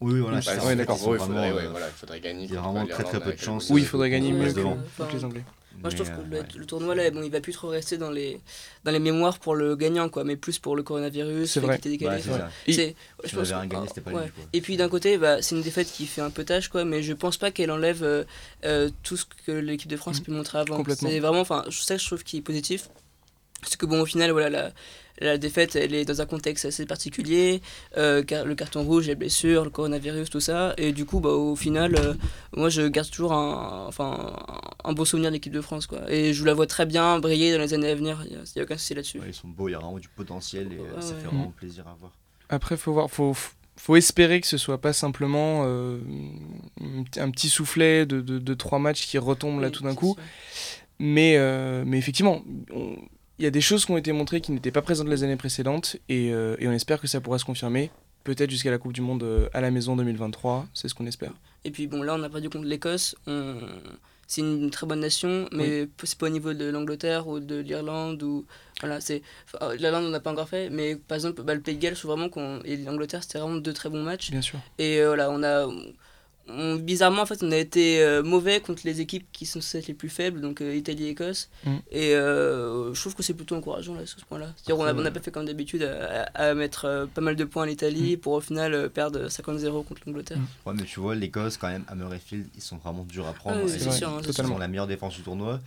Oui, 0.00 0.18
voilà. 0.18 0.38
Bah, 0.38 0.42
ça, 0.42 0.64
ouais, 0.66 0.74
d'accord. 0.74 0.98
il 1.00 1.08
ouais, 1.10 1.18
euh, 1.20 1.68
voilà, 1.70 1.86
il 1.86 1.92
faudrait 1.92 2.20
gagner. 2.20 2.44
il 2.46 2.52
y 2.52 2.56
a 2.56 2.60
vraiment 2.60 2.86
très, 2.86 3.04
très 3.04 3.20
peu 3.20 3.32
de 3.32 3.38
chance. 3.38 3.70
Oui, 3.70 3.82
il 3.82 3.86
faudrait 3.86 4.10
gagner 4.10 4.32
mieux 4.32 4.52
que 4.52 5.12
les 5.14 5.24
Anglais. 5.24 5.44
Moi, 5.80 5.90
je 5.90 5.96
trouve 5.96 6.08
que 6.10 6.14
euh, 6.20 6.24
le, 6.30 6.38
ouais. 6.40 6.46
le 6.56 6.64
tournoi 6.66 6.94
là, 6.94 7.10
bon, 7.10 7.22
il 7.22 7.30
va 7.30 7.40
plus 7.40 7.52
trop 7.52 7.68
rester 7.68 7.96
dans 7.98 8.10
les, 8.10 8.40
dans 8.84 8.90
les 8.92 8.98
mémoires 8.98 9.38
pour 9.38 9.54
le 9.54 9.74
gagnant, 9.74 10.08
quoi, 10.08 10.22
mais 10.24 10.36
plus 10.36 10.58
pour 10.58 10.76
le 10.76 10.82
coronavirus, 10.82 11.50
C'est 11.50 11.60
vrai. 11.60 11.78
décalé. 11.78 12.16
Ouais, 12.16 12.22
c'est. 12.22 12.70
Et- 12.70 12.72
c'est- 12.72 12.96
je 13.24 13.28
Si 13.28 13.34
on 13.34 13.38
pense 13.38 13.48
avait 13.50 13.60
rien 13.60 13.68
que- 13.68 13.74
gagné, 13.74 13.88
c'était 13.88 14.00
pas 14.00 14.10
ouais. 14.12 14.24
lui, 14.26 14.30
quoi. 14.32 14.44
Et 14.52 14.60
puis 14.60 14.76
d'un 14.76 14.88
côté, 14.88 15.18
bah, 15.18 15.42
c'est 15.42 15.54
une 15.56 15.62
défaite 15.62 15.90
qui 15.90 16.06
fait 16.06 16.20
un 16.20 16.30
peu 16.30 16.44
tâche, 16.44 16.68
quoi, 16.68 16.84
mais 16.84 17.02
je 17.02 17.12
pense 17.12 17.36
pas 17.36 17.50
qu'elle 17.50 17.70
enlève 17.70 18.02
euh, 18.04 18.24
euh, 18.64 18.90
tout 19.02 19.16
ce 19.16 19.24
que 19.46 19.52
l'équipe 19.52 19.90
de 19.90 19.96
France 19.96 20.18
Mhm. 20.20 20.24
peut 20.26 20.32
montrer 20.32 20.58
avant. 20.58 20.82
C'est 20.94 21.18
vraiment, 21.20 21.40
enfin, 21.40 21.64
ça, 21.70 21.96
je 21.96 22.06
trouve 22.06 22.22
qui 22.22 22.36
est 22.38 22.42
positif. 22.42 22.88
Parce 23.60 23.76
que 23.76 23.86
bon, 23.86 24.00
au 24.00 24.06
final, 24.06 24.30
voilà, 24.32 24.50
la, 24.50 24.72
la 25.20 25.38
défaite, 25.38 25.76
elle 25.76 25.94
est 25.94 26.04
dans 26.04 26.20
un 26.20 26.26
contexte 26.26 26.64
assez 26.64 26.86
particulier, 26.86 27.60
euh, 27.96 28.22
car 28.22 28.44
le 28.44 28.54
carton 28.54 28.82
rouge, 28.82 29.06
les 29.06 29.14
blessures, 29.14 29.64
le 29.64 29.70
coronavirus, 29.70 30.30
tout 30.30 30.40
ça. 30.40 30.74
Et 30.78 30.92
du 30.92 31.04
coup, 31.04 31.20
bah, 31.20 31.30
au 31.30 31.54
final, 31.56 31.94
euh, 31.96 32.14
moi, 32.56 32.68
je 32.68 32.82
garde 32.88 33.10
toujours 33.10 33.32
un, 33.32 33.84
enfin, 33.86 34.36
un 34.84 34.92
beau 34.92 35.04
souvenir 35.04 35.30
de 35.30 35.34
l'équipe 35.34 35.52
de 35.52 35.60
France. 35.60 35.86
Quoi. 35.86 36.10
Et 36.10 36.32
je 36.32 36.44
la 36.44 36.54
vois 36.54 36.66
très 36.66 36.86
bien 36.86 37.18
briller 37.18 37.52
dans 37.52 37.60
les 37.60 37.74
années 37.74 37.90
à 37.90 37.94
venir. 37.94 38.24
Il 38.26 38.32
n'y 38.32 38.60
a, 38.60 38.62
aucun 38.62 38.76
souci 38.76 38.94
là-dessus. 38.94 39.18
Ouais, 39.18 39.26
ils 39.28 39.34
sont 39.34 39.48
beaux, 39.48 39.68
il 39.68 39.72
y 39.72 39.74
a 39.74 39.78
vraiment 39.78 39.98
du 39.98 40.08
potentiel 40.08 40.72
et 40.72 40.76
euh, 40.76 40.82
Ouais, 40.96 41.00
ça 41.02 41.14
ouais. 41.14 41.20
fait 41.20 41.26
vraiment 41.26 41.52
plaisir 41.56 41.86
à 41.86 41.94
voir. 41.98 42.12
Après, 42.48 42.76
faut 42.76 42.92
voir, 42.92 43.10
faut, 43.10 43.34
faut 43.76 43.96
espérer 43.96 44.40
que 44.40 44.46
ce 44.46 44.58
soit 44.58 44.80
pas 44.80 44.92
simplement 44.92 45.62
euh, 45.66 45.98
un 47.16 47.30
petit 47.30 47.48
soufflet 47.48 48.06
de, 48.06 48.20
de, 48.20 48.38
de 48.38 48.54
trois 48.54 48.78
matchs 48.78 49.06
qui 49.06 49.18
retombe 49.18 49.60
là 49.60 49.68
Oui, 49.68 49.72
tout 49.72 49.82
d'un 49.84 49.94
coup. 49.94 50.16
Mais, 50.98 51.36
euh, 51.36 51.84
mais 51.86 51.98
effectivement, 51.98 52.42
on- 52.72 52.96
il 53.38 53.44
y 53.44 53.46
a 53.46 53.50
des 53.50 53.60
choses 53.60 53.84
qui 53.84 53.92
ont 53.92 53.96
été 53.96 54.12
montrées 54.12 54.40
qui 54.40 54.52
n'étaient 54.52 54.70
pas 54.70 54.82
présentes 54.82 55.08
les 55.08 55.24
années 55.24 55.36
précédentes 55.36 55.96
et, 56.08 56.32
euh, 56.32 56.56
et 56.58 56.68
on 56.68 56.72
espère 56.72 57.00
que 57.00 57.06
ça 57.06 57.20
pourra 57.20 57.38
se 57.38 57.44
confirmer. 57.44 57.90
Peut-être 58.24 58.50
jusqu'à 58.50 58.70
la 58.70 58.78
Coupe 58.78 58.92
du 58.92 59.00
Monde 59.00 59.24
euh, 59.24 59.48
à 59.52 59.60
la 59.60 59.70
maison 59.70 59.96
2023, 59.96 60.66
c'est 60.74 60.88
ce 60.88 60.94
qu'on 60.94 61.06
espère. 61.06 61.32
Et 61.64 61.70
puis 61.70 61.86
bon, 61.86 62.02
là, 62.02 62.14
on 62.16 62.22
a 62.22 62.28
perdu 62.28 62.48
contre 62.50 62.66
l'Écosse. 62.66 63.16
On... 63.26 63.56
C'est 64.28 64.40
une 64.40 64.70
très 64.70 64.86
bonne 64.86 65.00
nation, 65.00 65.46
mais 65.52 65.88
c'est 66.02 66.16
pas 66.16 66.26
au 66.26 66.30
niveau 66.30 66.54
de 66.54 66.64
l'Angleterre 66.64 67.28
ou 67.28 67.38
de 67.38 67.56
l'Irlande. 67.56 68.22
ou 68.22 68.46
voilà, 68.80 68.98
c'est 68.98 69.20
enfin, 69.44 69.74
L'Irlande, 69.74 70.06
on 70.06 70.08
n'a 70.08 70.20
pas 70.20 70.30
encore 70.30 70.48
fait, 70.48 70.70
mais 70.70 70.96
par 70.96 71.16
exemple, 71.16 71.42
bah, 71.42 71.54
le 71.54 71.60
Pays 71.60 71.76
de 71.76 71.80
Galles, 71.80 71.94
je 71.94 71.98
trouve 71.98 72.12
vraiment 72.12 72.30
qu'on. 72.30 72.60
Et 72.64 72.78
l'Angleterre, 72.78 73.22
c'était 73.22 73.40
vraiment 73.40 73.56
deux 73.56 73.74
très 73.74 73.90
bons 73.90 74.02
matchs. 74.02 74.30
Bien 74.30 74.40
sûr. 74.40 74.58
Et 74.78 75.00
euh, 75.00 75.08
voilà, 75.08 75.30
on 75.30 75.42
a. 75.42 75.66
on- 76.48 76.76
bizarrement, 76.76 77.22
en 77.22 77.26
fait, 77.26 77.42
on 77.42 77.50
a 77.52 77.56
été 77.56 78.02
euh, 78.02 78.22
mauvais 78.22 78.60
contre 78.60 78.82
les 78.84 79.00
équipes 79.00 79.26
qui 79.32 79.46
sont 79.46 79.60
celles 79.60 79.84
les 79.88 79.94
plus 79.94 80.08
faibles, 80.08 80.40
donc 80.40 80.60
euh, 80.60 80.74
Italie 80.74 81.06
et 81.06 81.10
Écosse. 81.10 81.48
Mm. 81.64 81.70
Et 81.90 82.14
euh, 82.14 82.92
je 82.94 83.00
trouve 83.00 83.14
que 83.14 83.22
c'est 83.22 83.34
plutôt 83.34 83.54
encourageant 83.56 83.94
là, 83.94 84.04
sur 84.06 84.18
ce 84.18 84.24
point-là. 84.24 84.52
C'est-à-dire, 84.56 84.78
on 84.82 84.86
a- 84.86 84.92
on 84.94 85.00
n'a 85.02 85.10
pas 85.10 85.20
fait 85.20 85.30
comme 85.30 85.46
d'habitude 85.46 85.82
à, 86.34 86.54
mettre 86.54 86.84
euh, 86.86 87.06
pas 87.06 87.20
mal 87.20 87.36
de 87.36 87.44
points 87.44 87.62
à 87.62 87.66
l'Italie 87.66 88.16
pour 88.16 88.32
au 88.34 88.40
final 88.40 88.74
euh, 88.74 88.88
perdre 88.88 89.28
50-0 89.28 89.84
contre 89.84 90.02
l'Angleterre. 90.06 90.38
Mm. 90.38 90.68
Ouais, 90.68 90.74
mais 90.76 90.84
tu 90.84 91.00
vois, 91.00 91.14
l'Écosse, 91.14 91.56
quand 91.56 91.68
même, 91.68 91.84
à 91.88 91.94
Murrayfield, 91.94 92.46
ils 92.56 92.62
sont 92.62 92.76
vraiment 92.78 93.04
durs 93.04 93.26
à 93.26 93.32
prendre. 93.32 93.58
Ah 93.60 93.64
oui, 93.64 93.70
c'est 93.70 93.84
ils- 93.84 93.92
sûr, 93.92 94.08
hein, 94.08 94.18
ils 94.20 94.26
c'est 94.26 94.42
sûr. 94.42 94.52
ont 94.52 94.58
la 94.58 94.68
meilleure 94.68 94.86
défense 94.86 95.14
du 95.16 95.22
tournoi. 95.22 95.60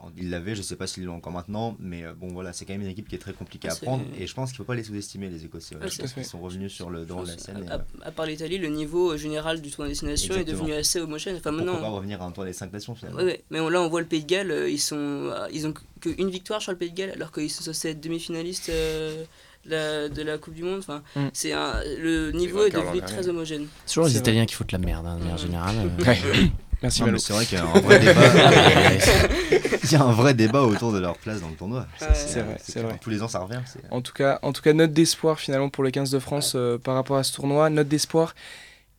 Enfin, 0.00 0.12
ils 0.16 0.30
l'avaient, 0.30 0.54
je 0.54 0.62
sais 0.62 0.76
pas 0.76 0.86
s'ils 0.86 1.04
l'ont 1.04 1.14
encore 1.16 1.32
maintenant, 1.32 1.76
mais 1.80 2.04
euh, 2.04 2.12
bon, 2.14 2.28
voilà, 2.32 2.52
c'est 2.52 2.64
quand 2.64 2.72
même 2.74 2.82
une 2.82 2.88
équipe 2.88 3.08
qui 3.08 3.14
est 3.14 3.18
très 3.18 3.32
compliquée 3.32 3.68
à 3.68 3.74
prendre. 3.76 4.04
Et 4.18 4.26
je 4.26 4.34
pense 4.34 4.50
qu'il 4.50 4.58
faut 4.58 4.64
pas 4.64 4.74
les 4.74 4.84
sous-estimer, 4.84 5.28
les 5.28 5.44
Écossais. 5.44 5.76
Ouais, 5.76 5.88
je 5.90 5.98
pense 6.00 6.12
qu'ils 6.12 6.24
sont 6.24 6.40
revenus 6.40 6.72
sur 6.72 6.90
le 6.90 7.04
devant 7.04 7.22
de 7.22 7.28
la 7.28 7.38
scène. 7.38 7.64
et, 7.66 7.70
à, 7.70 7.74
euh, 7.76 7.78
à 8.02 8.10
part 8.12 8.26
l'Italie, 8.26 8.58
le 8.58 8.68
niveau 8.68 9.12
euh, 9.12 9.16
général 9.16 9.60
du 9.60 9.70
tournoi 9.70 9.88
destination 9.88 10.34
est 10.34 10.40
Exactement. 10.40 10.64
devenu 10.64 10.78
assez 10.78 11.00
homogène. 11.00 11.36
Enfin, 11.36 11.50
pourquoi 11.50 11.64
maintenant, 11.72 11.80
pas 11.80 11.88
revenir 11.94 12.22
à 12.22 12.26
un 12.26 12.30
tour 12.32 12.44
des 12.44 12.52
5 12.52 12.72
nations 12.72 12.94
finalement 12.94 13.18
Ouais, 13.20 13.24
ouais. 13.24 13.44
Mais 13.50 13.60
on- 13.60 13.68
là, 13.68 13.80
on 13.82 13.88
voit 13.88 14.00
le 14.00 14.06
Pays 14.06 14.22
de 14.22 14.26
Galles, 14.26 14.50
euh, 14.50 14.68
ils, 14.70 14.78
sont, 14.80 15.32
ils 15.52 15.66
ont 15.66 15.74
qu'une 16.00 16.30
victoire 16.30 16.60
sur 16.62 16.72
le 16.72 16.78
Pays 16.78 16.90
de 16.90 16.96
Galles, 16.96 17.10
alors 17.12 17.32
qu'ils 17.32 17.50
sont 17.50 17.62
censés 17.64 17.90
être 17.90 18.00
demi-finalistes 18.00 18.68
euh, 18.70 19.24
de 19.64 19.70
la- 19.70 20.08
de 20.08 20.22
la 20.22 20.38
Coupe 20.38 20.54
du 20.54 20.62
Monde. 20.62 20.78
Enfin, 20.78 21.02
Mm. 21.16 21.26
c'est 21.32 21.52
le 21.52 22.30
niveau 22.32 22.64
est 22.64 22.70
devenu 22.70 23.00
très 23.00 23.28
homogène. 23.28 23.66
C'est 23.84 23.94
toujours 23.94 24.06
les 24.08 24.16
Italiens 24.16 24.46
qui 24.46 24.54
foutent 24.54 24.72
la 24.72 24.78
merde, 24.78 25.06
hein, 25.06 25.14
de 25.16 25.20
manière 25.20 25.34
Mhm. 25.34 25.40
générale. 25.40 25.76
euh. 25.78 25.88
Merci 26.82 27.00
Non, 27.00 27.06
Malo. 27.06 27.18
c'est 27.18 27.32
vrai 27.32 27.46
qu'il 27.46 27.58
y 27.58 27.60
a 27.60 27.64
un 27.64 27.80
vrai 27.80 27.98
débat. 27.98 28.20
Il 29.84 29.92
y 29.92 29.94
a 29.94 30.02
un 30.02 30.12
vrai 30.12 30.34
débat 30.34 30.62
autour 30.62 30.92
de 30.92 30.98
leur 30.98 31.16
place 31.16 31.40
dans 31.40 31.48
le 31.48 31.54
tournoi. 31.54 31.86
Ouais. 32.00 32.08
C'est 32.12 32.40
vrai, 32.40 32.56
c'est 32.60 32.80
vrai. 32.80 32.98
Tous 33.00 33.08
les 33.10 33.22
ans, 33.22 33.28
ça 33.28 33.38
revient. 33.38 33.60
c'est- 33.66 33.78
En 33.90 34.00
tout 34.00 34.12
cas, 34.12 34.38
en 34.42 34.52
tout 34.52 34.60
cas 34.62 34.72
note 34.72 34.92
d'espoir 34.92 35.38
finalement 35.38 35.68
pour 35.68 35.84
le 35.84 35.90
15 35.90 36.10
de 36.10 36.18
France 36.18 36.54
euh, 36.56 36.76
par 36.76 36.94
rapport 36.96 37.16
à 37.16 37.22
ce 37.22 37.32
tournoi. 37.32 37.70
Note 37.70 37.86
d'espoir 37.88 38.34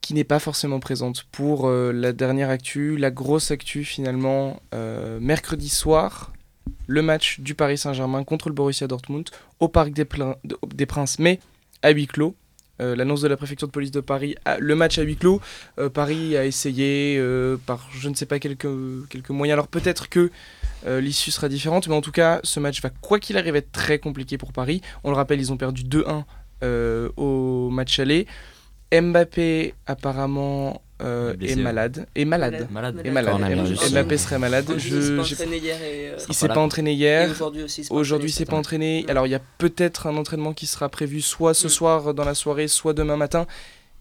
qui 0.00 0.14
n'est 0.14 0.24
pas 0.24 0.38
forcément 0.38 0.80
présente 0.80 1.24
pour 1.30 1.68
euh, 1.68 1.92
la 1.92 2.12
dernière 2.12 2.48
actu, 2.50 2.96
la 2.96 3.10
grosse 3.10 3.50
actu 3.50 3.84
finalement 3.84 4.60
euh, 4.74 5.18
mercredi 5.20 5.68
soir, 5.68 6.32
le 6.86 7.02
match 7.02 7.40
du 7.40 7.54
Paris 7.54 7.76
Saint-Germain 7.76 8.24
contre 8.24 8.48
le 8.48 8.54
Borussia 8.54 8.86
Dortmund 8.86 9.28
au 9.60 9.68
Parc 9.68 9.92
des 9.92 10.86
Princes, 10.86 11.18
mais 11.18 11.38
à 11.82 11.90
huis 11.90 12.06
clos. 12.06 12.34
Euh, 12.80 12.96
L'annonce 12.96 13.20
de 13.20 13.28
la 13.28 13.36
préfecture 13.36 13.68
de 13.68 13.72
police 13.72 13.90
de 13.90 14.00
Paris, 14.00 14.36
le 14.58 14.74
match 14.74 14.98
à 14.98 15.02
huis 15.02 15.16
clos. 15.16 15.40
Euh, 15.78 15.88
Paris 15.88 16.36
a 16.36 16.44
essayé 16.44 17.16
euh, 17.18 17.56
par 17.66 17.88
je 17.92 18.08
ne 18.08 18.14
sais 18.14 18.26
pas 18.26 18.38
quelques, 18.38 18.68
quelques 19.08 19.30
moyens. 19.30 19.54
Alors 19.54 19.68
peut-être 19.68 20.08
que 20.08 20.30
l'issue 20.86 21.32
sera 21.32 21.48
différente, 21.48 21.88
mais 21.88 21.94
en 21.94 22.00
tout 22.00 22.12
cas, 22.12 22.40
ce 22.44 22.60
match 22.60 22.80
va 22.82 22.90
quoi 22.90 23.18
qu'il 23.18 23.36
arrive 23.36 23.56
être 23.56 23.72
très 23.72 23.98
compliqué 23.98 24.38
pour 24.38 24.52
Paris. 24.52 24.80
On 25.02 25.10
le 25.10 25.16
rappelle, 25.16 25.40
ils 25.40 25.52
ont 25.52 25.56
perdu 25.56 25.82
2-1 25.82 26.24
euh, 26.64 27.08
au 27.16 27.70
match 27.70 27.98
aller. 28.00 28.26
Mbappé 28.92 29.74
apparemment 29.86 30.82
euh, 31.02 31.34
est 31.40 31.56
malade. 31.56 32.06
Est 32.16 32.24
malade. 32.24 32.66
Malade. 32.70 33.00
Est 33.04 33.10
malade. 33.10 33.40
Mbappé 33.92 34.18
serait 34.18 34.38
malade. 34.38 34.66
Il 34.70 34.78
Je, 34.78 35.00
s'est 35.00 35.16
pas 35.16 35.22
j'ai- 35.22 35.34
entraîné 35.34 35.56
hier 35.58 35.82
et, 35.82 36.08
euh, 36.10 36.16
il 36.28 36.34
s'est 36.34 36.48
pas 36.48 36.58
entraîné 36.60 36.90
et 36.90 36.94
hier. 36.94 37.30
aujourd'hui 37.90 38.30
il 38.30 38.32
s'est 38.32 38.42
entraîné, 38.42 38.46
pas 38.50 38.56
entraîné. 38.56 39.04
Alors, 39.08 39.26
il 39.26 39.30
y 39.30 39.34
a 39.34 39.40
peut-être 39.58 40.06
un 40.06 40.16
entraînement 40.16 40.52
qui 40.52 40.66
sera 40.66 40.88
prévu 40.88 41.20
soit 41.20 41.54
ce 41.54 41.66
Mm. 41.66 41.70
soir 41.70 42.14
dans 42.14 42.24
la 42.24 42.34
soirée, 42.34 42.68
soit 42.68 42.94
demain 42.94 43.16
matin. 43.16 43.46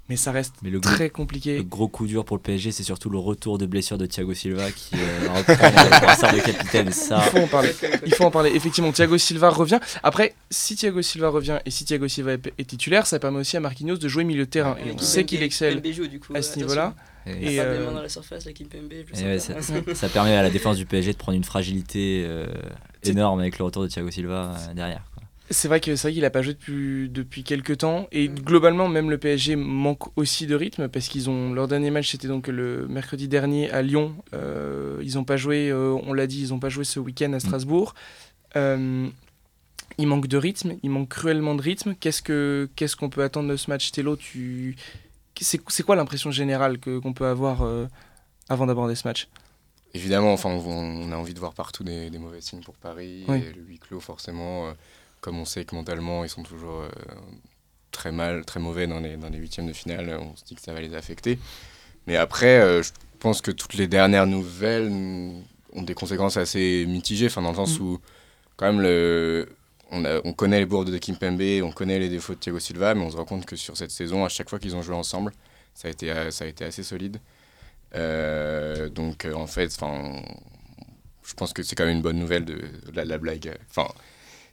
Mais 0.10 0.15
ça 0.15 0.32
reste 0.32 0.56
Mais 0.62 0.70
le 0.70 0.80
gros, 0.80 0.93
très 0.93 1.06
le 1.06 1.10
compliqué. 1.10 1.63
gros 1.63 1.89
coup 1.89 2.08
dur 2.08 2.24
pour 2.24 2.38
le 2.38 2.41
PSG, 2.41 2.72
c'est 2.72 2.84
surtout 2.84 3.10
le 3.10 3.17
retour 3.17 3.58
de 3.58 3.65
blessure 3.65 3.98
de 3.98 4.06
Thiago 4.06 4.34
Silva 4.34 4.72
qui 4.72 4.96
euh, 4.96 5.30
reprend 5.34 6.32
le 6.32 6.41
capitaine. 6.41 6.91
Ça, 6.91 7.22
Il 7.26 7.32
faut 7.32 7.43
en 7.43 7.48
parler. 7.48 7.76
Il 8.06 8.13
faut 8.15 8.24
en 8.24 8.32
parler. 8.32 8.52
Effectivement, 8.56 8.91
Thiago 8.91 9.17
Silva 9.17 9.50
revient. 9.50 9.80
Après, 10.04 10.34
si 10.50 10.76
Thiago 10.76 11.02
Silva 11.02 11.30
revient 11.30 11.60
et 11.65 11.72
si 11.72 11.84
Thiago 11.84 12.08
Silva 12.08 12.34
est 12.34 12.54
est 12.58 12.65
titulaire, 12.65 13.06
ça 13.06 13.20
permet 13.20 13.39
aussi 13.39 13.58
à 13.58 13.60
Marquinhos 13.60 13.98
de 13.98 14.08
jouer 14.08 14.24
milieu 14.24 14.46
de 14.46 14.50
terrain. 14.50 14.78
Et 14.86 14.91
on 14.91 14.98
sait 14.98 15.26
qu'il 15.26 15.43
excelle 15.43 15.82
Kimpembe 15.82 15.93
joue, 15.93 16.08
du 16.08 16.20
coup, 16.20 16.34
à 16.36 16.41
ce 16.41 16.58
niveau-là. 16.58 16.93
et 17.26 17.56
Et, 17.56 17.60
euh, 17.60 17.91
dans 17.91 18.02
la 18.02 18.10
surface, 18.10 18.46
je 18.46 19.26
ouais, 19.26 19.39
ça, 19.39 19.56
ça 19.93 20.10
permet 20.10 20.36
à 20.36 20.43
la 20.43 20.50
défense 20.50 20.78
du 20.78 20.86
PSG 20.86 21.13
de 21.13 21.17
prendre 21.17 21.38
une 21.38 21.43
fragilité 21.43 22.24
euh, 22.26 22.48
énorme 23.04 23.39
avec 23.39 23.58
le 23.60 23.65
retour 23.65 23.84
de 23.84 23.88
Thiago 23.88 24.10
Silva 24.12 24.56
euh, 24.56 24.74
derrière. 24.74 25.04
C'est 25.49 25.67
vrai 25.67 25.79
que 25.79 25.95
c'est 25.95 26.10
vrai 26.10 26.13
qu'il 26.13 26.25
a 26.25 26.29
pas 26.29 26.41
joué 26.41 26.53
depuis, 26.53 27.10
depuis 27.10 27.43
quelques 27.43 27.77
temps 27.77 28.07
et 28.12 28.27
globalement 28.27 28.89
même 28.89 29.10
le 29.10 29.17
PSG 29.17 29.55
manque 29.55 30.17
aussi 30.17 30.45
de 30.45 30.55
rythme 30.55 30.89
parce 30.89 31.07
qu'ils 31.07 31.29
ont 31.29 31.53
leur 31.53 31.69
dernier 31.69 31.89
match 31.89 32.12
c'était 32.12 32.27
donc 32.27 32.47
le 32.47 32.86
mercredi 32.88 33.27
dernier 33.27 33.71
à 33.71 33.81
Lyon. 33.81 34.15
Euh, 34.33 34.99
ils 35.03 35.17
ont 35.17 35.23
pas 35.23 35.38
joué, 35.38 35.69
euh, 35.69 35.97
on 36.05 36.13
l'a 36.13 36.27
dit, 36.27 36.41
ils 36.41 36.53
ont 36.53 36.60
pas 36.60 36.69
joué 36.69 36.83
ce 36.83 36.99
week-end 36.99 37.31
à 37.33 37.39
Strasbourg. 37.39 37.95
Euh, 38.55 39.07
il 39.97 40.07
manque 40.07 40.27
de 40.27 40.38
rythme, 40.38 40.75
il 40.83 40.89
manque 40.89 41.10
cruellement 41.10 41.55
de 41.55 41.62
rythme. 41.62 41.95
Qu'est-ce 41.95 42.21
que 42.21 42.69
qu'est-ce 42.75 42.95
qu'on 42.95 43.10
peut 43.10 43.23
attendre 43.23 43.49
de 43.49 43.55
ce 43.55 43.69
match, 43.69 43.91
Tello 43.91 44.15
Tu 44.15 44.75
c'est 45.39 45.62
c'est 45.69 45.83
quoi 45.83 45.95
l'impression 45.95 46.31
générale 46.31 46.77
que 46.79 46.99
qu'on 46.99 47.13
peut 47.13 47.25
avoir 47.25 47.63
euh, 47.63 47.88
avant 48.49 48.65
d'aborder 48.65 48.95
ce 48.95 49.07
match? 49.07 49.27
Évidemment, 49.93 50.33
enfin, 50.33 50.49
on, 50.49 50.60
on 50.60 51.12
a 51.12 51.15
envie 51.15 51.33
de 51.33 51.39
voir 51.39 51.53
partout 51.53 51.83
des, 51.83 52.10
des 52.10 52.19
mauvais 52.19 52.41
signes 52.41 52.62
pour 52.62 52.75
Paris. 52.75 53.23
Oui. 53.27 53.38
Et 53.38 53.53
le 53.53 53.62
huis 53.63 53.79
clos, 53.79 53.99
forcément, 53.99 54.67
euh, 54.67 54.71
comme 55.27 55.39
on 55.39 55.45
sait 55.45 55.65
que 55.65 55.75
mentalement, 55.75 56.23
ils 56.23 56.29
sont 56.29 56.41
toujours 56.43 56.83
euh, 56.83 56.89
très 57.91 58.13
mal, 58.13 58.45
très 58.45 58.61
mauvais 58.61 58.87
dans 58.87 59.01
les, 59.01 59.17
dans 59.17 59.27
les 59.27 59.37
huitièmes 59.37 59.67
de 59.67 59.73
finale, 59.73 60.17
on 60.21 60.33
se 60.37 60.45
dit 60.45 60.55
que 60.55 60.61
ça 60.61 60.71
va 60.73 60.79
les 60.79 60.95
affecter. 60.95 61.37
Mais 62.05 62.15
après, 62.15 62.59
euh, 62.61 62.81
je 62.81 62.91
pense 63.19 63.41
que 63.41 63.51
toutes 63.51 63.73
les 63.73 63.87
dernières 63.89 64.25
nouvelles 64.25 64.89
ont 65.73 65.81
des 65.81 65.93
conséquences 65.93 66.37
assez 66.37 66.85
mitigées, 66.87 67.25
enfin, 67.25 67.41
dans 67.41 67.49
le 67.49 67.57
sens 67.57 67.77
Mm. 67.77 67.83
où, 67.83 67.99
quand 68.55 68.67
même, 68.67 68.79
le, 68.81 69.49
on, 69.91 70.05
a- 70.05 70.21
on 70.23 70.31
connaît 70.31 70.59
les 70.59 70.65
bourdes 70.65 70.91
de 70.91 70.97
Kimpembe, 70.97 71.41
on 71.61 71.73
connaît 71.73 71.99
les 71.99 72.07
défauts 72.07 72.35
de 72.35 72.39
Thiago 72.39 72.59
Silva, 72.59 72.95
mais 72.95 73.01
on 73.03 73.11
se 73.11 73.17
rend 73.17 73.25
compte 73.25 73.45
que 73.45 73.57
sur 73.57 73.75
cette 73.75 73.91
saison, 73.91 74.23
à 74.23 74.29
chaque 74.29 74.49
fois 74.49 74.59
qu'ils 74.59 74.77
ont 74.77 74.81
joué 74.81 74.95
ensemble, 74.95 75.33
ça 75.73 75.89
a 75.89 75.91
été, 75.91 76.09
euh, 76.09 76.31
ça 76.31 76.45
a 76.45 76.47
été 76.47 76.63
assez 76.63 76.83
solide. 76.83 77.17
Euh, 77.95 78.87
donc 78.89 79.25
en 79.33 79.47
fait, 79.47 79.69
enfin, 79.75 80.21
je 81.25 81.33
pense 81.33 81.51
que 81.51 81.63
c'est 81.63 81.75
quand 81.75 81.85
même 81.85 81.97
une 81.97 82.01
bonne 82.01 82.19
nouvelle 82.19 82.45
de, 82.45 82.55
de 82.55 82.91
la, 82.93 83.03
la 83.03 83.17
blague, 83.17 83.53
enfin, 83.69 83.87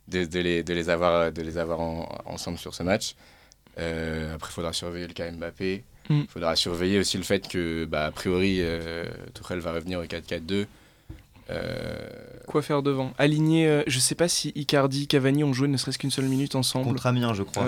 de, 0.09 0.25
de 0.25 0.39
les, 0.41 0.63
de 0.63 0.75
les 0.75 0.89
avoir, 0.91 1.33
de 1.33 1.43
les 1.43 1.59
avoir 1.59 1.81
en- 1.81 2.09
ensemble 2.27 2.59
sur 2.59 2.75
ce 2.75 2.83
match. 2.83 3.15
Euh, 3.79 4.35
après, 4.35 4.51
il 4.51 4.55
faudra 4.55 4.73
surveiller 4.73 5.07
le 5.07 5.15
cas 5.15 5.31
Mbappé. 5.31 5.85
Il 6.11 6.17
Mm. 6.17 6.27
faudra 6.29 6.55
surveiller 6.55 6.99
aussi 6.99 7.17
le 7.17 7.23
fait 7.23 7.49
que, 7.49 7.87
bah, 7.87 8.05
a 8.07 8.11
priori, 8.11 8.59
euh, 8.61 9.05
Tuchel 9.33 9.61
va 9.61 9.73
revenir 9.73 10.01
au 10.01 10.05
4-4-2. 10.05 10.67
Euh, 11.51 12.09
Quoi 12.47 12.63
faire 12.63 12.83
devant? 12.83 13.13
Aligner, 13.19 13.67
euh, 13.67 13.83
je 13.87 13.99
sais 13.99 14.15
pas 14.15 14.29
si 14.29 14.53
Icardi, 14.55 15.07
Cavani 15.07 15.45
ont 15.45 15.53
joué 15.53 15.69
ne 15.69 15.77
serait-ce 15.77 15.99
qu'une 15.99 16.11
seule 16.11 16.27
minute 16.27 16.55
ensemble. 16.55 16.85
Contre 16.87 17.07
Amiens, 17.07 17.33
je 17.35 17.43
crois. 17.43 17.65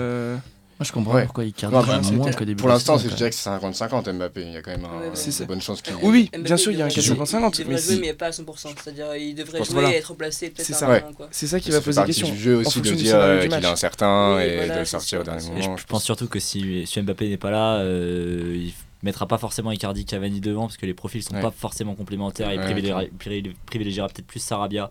Moi, 0.79 0.85
je 0.85 0.91
comprends 0.91 1.15
Ouais. 1.15 1.25
pourquoi 1.25 1.43
Icardi 1.45 1.75
Non, 1.75 1.81
bah, 1.83 1.99
moins 2.11 2.31
que 2.31 2.43
début 2.43 2.59
pour 2.59 2.69
l'instant, 2.69 2.99
je 2.99 3.07
dirais 3.07 3.31
que 3.31 3.35
c'est 3.35 3.49
50-50 3.49 4.09
Mbappé. 4.13 4.41
Il 4.43 4.51
y 4.51 4.57
a 4.57 4.61
quand 4.61 4.69
même 4.71 4.83
Ouais, 4.83 5.07
une 5.39 5.45
bonne 5.47 5.59
chance 5.61 5.81
qu'il 5.81 5.95
Oui, 5.95 6.01
oui, 6.03 6.23
Mbappé, 6.31 6.43
bien 6.43 6.57
sûr, 6.57 6.71
il 6.71 6.77
y 6.77 6.81
a 6.83 6.85
un 6.85 6.89
cas 6.89 7.01
jouer. 7.01 7.15
50-50, 7.15 7.57
Il 7.59 7.67
mais 7.67 7.75
devrait 7.75 7.81
jouer, 7.81 7.95
si- 7.95 8.01
mais 8.01 8.13
pas 8.13 8.27
à 8.27 8.31
100%. 8.31 8.69
C'est-à-dire, 8.83 9.15
il 9.15 9.33
devrait 9.33 9.63
jouer 9.63 9.73
voilà. 9.73 9.91
et 9.91 9.95
être 9.97 10.05
remplacé 10.09 10.49
peut-être 10.51 10.67
ça. 10.75 10.85
un 10.87 10.99
moment, 11.01 11.15
c'est 11.31 11.47
ça 11.47 11.59
qui 11.59 11.71
va 11.71 11.81
poser 11.81 11.95
partie 11.95 12.11
question. 12.13 12.29
du 12.29 12.39
jeu 12.39 12.57
aussi 12.57 12.79
de 12.81 12.91
dire 12.91 13.15
euh, 13.15 13.41
qu'il 13.41 13.51
est 13.53 13.65
incertain 13.65 14.39
et 14.39 14.69
de 14.79 14.83
sortir 14.83 15.21
au 15.21 15.23
dernier. 15.23 15.47
Et 15.57 15.61
je 15.61 15.67
moment. 15.67 15.77
pense 15.87 16.03
surtout 16.03 16.27
que 16.27 16.39
si, 16.39 16.85
Mbappé 16.95 17.29
n'est 17.29 17.37
pas 17.37 17.49
là, 17.51 17.77
euh, 17.77 18.53
il 18.55 18.73
mettra 19.03 19.27
pas 19.27 19.37
forcément 19.39 19.71
Icardi 19.71 20.05
Cavani 20.05 20.41
devant 20.41 20.61
parce 20.67 20.77
que 20.77 20.85
les 20.85 20.93
profils 20.93 21.23
sont 21.23 21.33
Ouais. 21.35 21.41
pas 21.41 21.51
forcément 21.55 21.95
complémentaires. 21.95 22.51
Il 22.51 22.59
Ouais, 22.59 22.65
privilégiera, 22.65 23.03
pri- 23.19 23.53
privilégiera 23.65 24.07
peut-être 24.09 24.25
plus 24.27 24.39
Sarabia. 24.39 24.89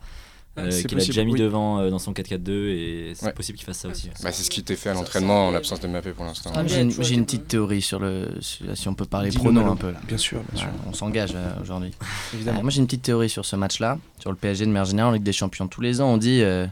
Euh, 0.59 0.83
qu'il 0.83 0.99
a 0.99 1.05
déjà 1.05 1.25
mis 1.25 1.33
oui. 1.33 1.39
devant 1.41 1.81
euh, 1.81 1.91
dans 1.91 1.99
son 1.99 2.13
4-4-2 2.13 2.51
et 2.51 3.13
c'est 3.15 3.27
Ouais. 3.27 3.33
possible 3.33 3.59
qu'il 3.59 3.67
fasse 3.67 3.79
ça 3.79 3.89
aussi. 3.89 4.09
Bah, 4.23 4.33
c'est 4.33 4.43
ce 4.43 4.51
qui 4.51 4.61
était 4.61 4.77
fait 4.77 4.91
à 4.91 4.95
l'entraînement 4.95 5.49
en 5.49 5.51
l'absence 5.51 5.81
de 5.81 5.89
Mbappé 5.89 6.13
pour 6.13 6.25
l'instant. 6.25 6.53
Ah, 6.55 6.67
J'ai 6.67 6.81
une, 6.81 7.25
petite 7.25 7.49
théorie 7.49 7.83
sur 7.83 7.99
le. 7.99 8.29
sur- 8.41 8.77
si 8.77 8.89
on 8.89 8.95
peut 8.95 9.05
parler 9.05 9.31
prono 9.31 9.65
un 9.67 9.77
peu 9.77 9.91
là. 9.93 9.99
Bien 10.07 10.17
sûr, 10.19 10.41
bien 10.53 10.61
sûr. 10.61 10.69
Ouais, 10.69 10.75
on 10.89 10.93
s'engage 10.93 11.33
euh, 11.35 11.51
aujourd'hui. 11.63 11.93
Euh, 12.03 12.37
Évidemment. 12.37 12.63
moi 12.63 12.71
j'ai 12.71 12.81
une 12.81 12.87
petite 12.87 13.03
théorie 13.03 13.29
sur 13.29 13.45
ce 13.45 13.57
match-là, 13.57 13.99
sur 14.21 14.31
le 14.31 14.37
PSG 14.37 14.65
de 14.67 14.71
manière 14.71 14.85
générale 14.85 15.11
en 15.11 15.15
Ligue 15.15 15.23
des 15.23 15.33
Champions. 15.33 15.69
Tous 15.69 15.81
les 15.81 16.01
ans 16.01 16.09
on 16.13 16.17
dit 16.17 16.43
euh, 16.43 16.67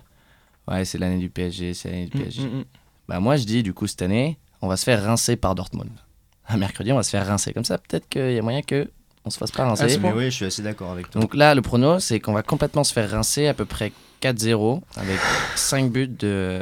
Ouais, 0.68 0.84
c'est 0.84 0.98
l'année 0.98 1.18
du 1.18 1.28
PSG, 1.30 1.74
c'est 1.74 1.90
l'année 1.90 2.06
du 2.06 2.18
Mm, 2.18 2.22
PSG. 2.22 2.42
mm, 2.42 2.58
mm. 2.60 2.64
Bah 3.08 3.20
moi 3.20 3.36
je 3.36 3.44
dis 3.44 3.62
du 3.62 3.72
coup 3.74 3.86
cette 3.86 4.02
année, 4.02 4.38
on 4.62 4.68
va 4.68 4.76
se 4.76 4.84
faire 4.84 5.02
rincer 5.04 5.36
par 5.36 5.54
Dortmund. 5.54 5.90
Un 6.48 6.56
mercredi, 6.56 6.90
on 6.92 6.96
va 6.96 7.02
se 7.02 7.10
faire 7.10 7.26
rincer. 7.26 7.52
Comme 7.52 7.64
ça, 7.64 7.78
peut-être 7.78 8.08
qu'il 8.08 8.32
y 8.32 8.38
a 8.38 8.42
moyen 8.42 8.62
que 8.62 8.90
on 9.24 9.30
se 9.30 9.38
fasse 9.38 9.50
pas 9.50 9.64
rincer. 9.64 9.98
point. 9.98 10.10
Mais 10.12 10.16
oui, 10.18 10.24
je 10.26 10.30
suis 10.36 10.44
assez 10.44 10.62
d'accord 10.62 10.90
avec 10.92 11.10
toi. 11.10 11.20
Donc 11.20 11.34
là, 11.34 11.54
le 11.54 11.62
prono, 11.62 11.98
c'est 12.00 12.20
qu'on 12.20 12.32
va 12.32 12.42
complètement 12.42 12.84
se 12.84 12.92
faire 12.92 13.10
rincer 13.10 13.46
à 13.46 13.54
peu 13.54 13.64
près 13.64 13.92
4-0 14.22 14.80
avec 14.96 15.18
5 15.56 15.90
buts 15.90 16.08
de... 16.08 16.60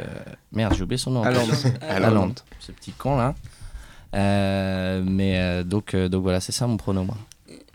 Merde, 0.51 0.73
j'ai 0.75 0.83
oublié 0.83 0.97
son 0.97 1.11
nom. 1.11 1.23
Haaland, 1.23 2.35
ce 2.59 2.71
petit 2.71 2.91
con 2.91 3.17
là. 3.17 3.35
Euh, 4.15 5.03
mais 5.05 5.39
euh, 5.39 5.63
donc, 5.63 5.93
euh, 5.93 6.07
donc 6.07 6.21
voilà, 6.23 6.39
c'est 6.39 6.51
ça 6.51 6.67
mon 6.67 6.77
prono 6.77 7.03
moi. 7.03 7.17